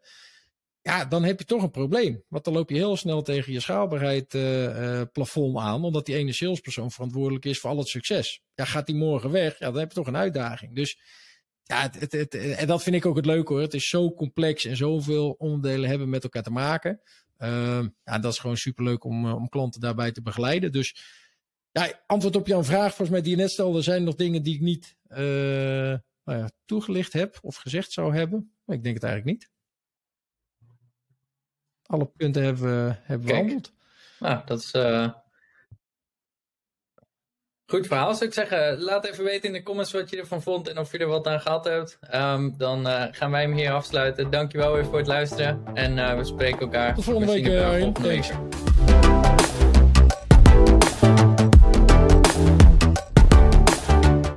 ja, 0.82 1.04
dan 1.04 1.24
heb 1.24 1.38
je 1.38 1.44
toch 1.44 1.62
een 1.62 1.70
probleem. 1.70 2.24
Want 2.28 2.44
dan 2.44 2.52
loop 2.54 2.70
je 2.70 2.76
heel 2.76 2.96
snel 2.96 3.22
tegen 3.22 3.52
je 3.52 3.60
schaalbaarheid 3.60 4.34
uh, 4.34 4.64
uh, 4.64 5.02
plafond 5.12 5.58
aan, 5.58 5.84
omdat 5.84 6.06
die 6.06 6.14
ene 6.14 6.32
salespersoon 6.32 6.90
verantwoordelijk 6.90 7.44
is 7.44 7.58
voor 7.58 7.70
al 7.70 7.78
het 7.78 7.88
succes. 7.88 8.42
Ja, 8.54 8.64
gaat 8.64 8.86
die 8.86 8.96
morgen 8.96 9.30
weg, 9.30 9.58
ja, 9.58 9.70
dan 9.70 9.80
heb 9.80 9.88
je 9.88 9.94
toch 9.94 10.06
een 10.06 10.16
uitdaging. 10.16 10.74
Dus 10.74 11.00
ja, 11.62 11.90
het, 11.98 12.12
het, 12.12 12.34
en 12.34 12.66
dat 12.66 12.82
vind 12.82 12.96
ik 12.96 13.06
ook 13.06 13.16
het 13.16 13.26
leuke 13.26 13.52
hoor. 13.52 13.62
Het 13.62 13.74
is 13.74 13.88
zo 13.88 14.14
complex 14.14 14.64
en 14.64 14.76
zoveel 14.76 15.30
onderdelen 15.38 15.88
hebben 15.88 16.08
met 16.08 16.22
elkaar 16.22 16.42
te 16.42 16.50
maken. 16.50 17.00
Uh, 17.38 17.84
ja, 18.04 18.18
dat 18.18 18.32
is 18.32 18.38
gewoon 18.38 18.56
superleuk 18.56 19.04
om, 19.04 19.32
om 19.32 19.48
klanten 19.48 19.80
daarbij 19.80 20.12
te 20.12 20.22
begeleiden. 20.22 20.72
Dus 20.72 20.96
ja, 21.70 22.02
antwoord 22.06 22.36
op 22.36 22.46
jouw 22.46 22.64
vraag, 22.64 22.88
volgens 22.88 23.10
mij 23.10 23.22
die 23.22 23.30
je 23.30 23.36
net 23.36 23.50
stelde, 23.50 23.82
zijn 23.82 24.04
nog 24.04 24.14
dingen 24.14 24.42
die 24.42 24.54
ik 24.54 24.60
niet 24.60 24.96
nou 26.24 26.38
ja, 26.38 26.50
toegelicht 26.64 27.12
heb 27.12 27.38
of 27.42 27.56
gezegd 27.56 27.92
zou 27.92 28.14
hebben. 28.14 28.52
Maar 28.64 28.76
ik 28.76 28.82
denk 28.82 28.94
het 28.94 29.04
eigenlijk 29.04 29.38
niet. 29.38 29.50
Alle 31.90 32.10
punten 32.16 32.42
hebben 32.42 32.62
we 32.86 32.94
hebben 33.02 33.26
Kijk. 33.26 33.42
behandeld. 33.42 33.72
Nou, 34.18 34.40
dat 34.44 34.58
is. 34.58 34.70
eh, 34.70 35.08
Goed 37.66 37.86
verhaal, 37.86 38.14
zou 38.14 38.24
ik 38.26 38.34
zeggen. 38.34 38.80
Laat 38.80 39.04
even 39.06 39.24
weten 39.24 39.46
in 39.48 39.52
de 39.52 39.62
comments 39.62 39.92
wat 39.92 40.10
je 40.10 40.16
ervan 40.16 40.42
vond 40.42 40.68
en 40.68 40.78
of 40.78 40.92
je 40.92 40.98
er 40.98 41.06
wat 41.06 41.26
aan 41.26 41.40
gehad 41.40 41.64
hebt. 41.64 41.98
Ehm, 42.00 42.50
dan 42.56 42.86
eh, 42.88 43.04
gaan 43.10 43.30
wij 43.30 43.42
hem 43.42 43.52
hier 43.52 43.72
afsluiten. 43.72 44.30
Dankjewel 44.30 44.72
weer 44.74 44.84
voor 44.84 44.98
het 44.98 45.06
luisteren. 45.06 45.62
En 45.74 45.98
eh, 45.98 46.16
we 46.16 46.24
spreken 46.24 46.60
elkaar. 46.60 46.94
Tot 46.94 47.04
volgende 47.04 47.32
We 47.32 47.40
week, 47.42 47.52
elkaar 47.52 47.78
volgende 47.80 48.08
week. 48.08 48.32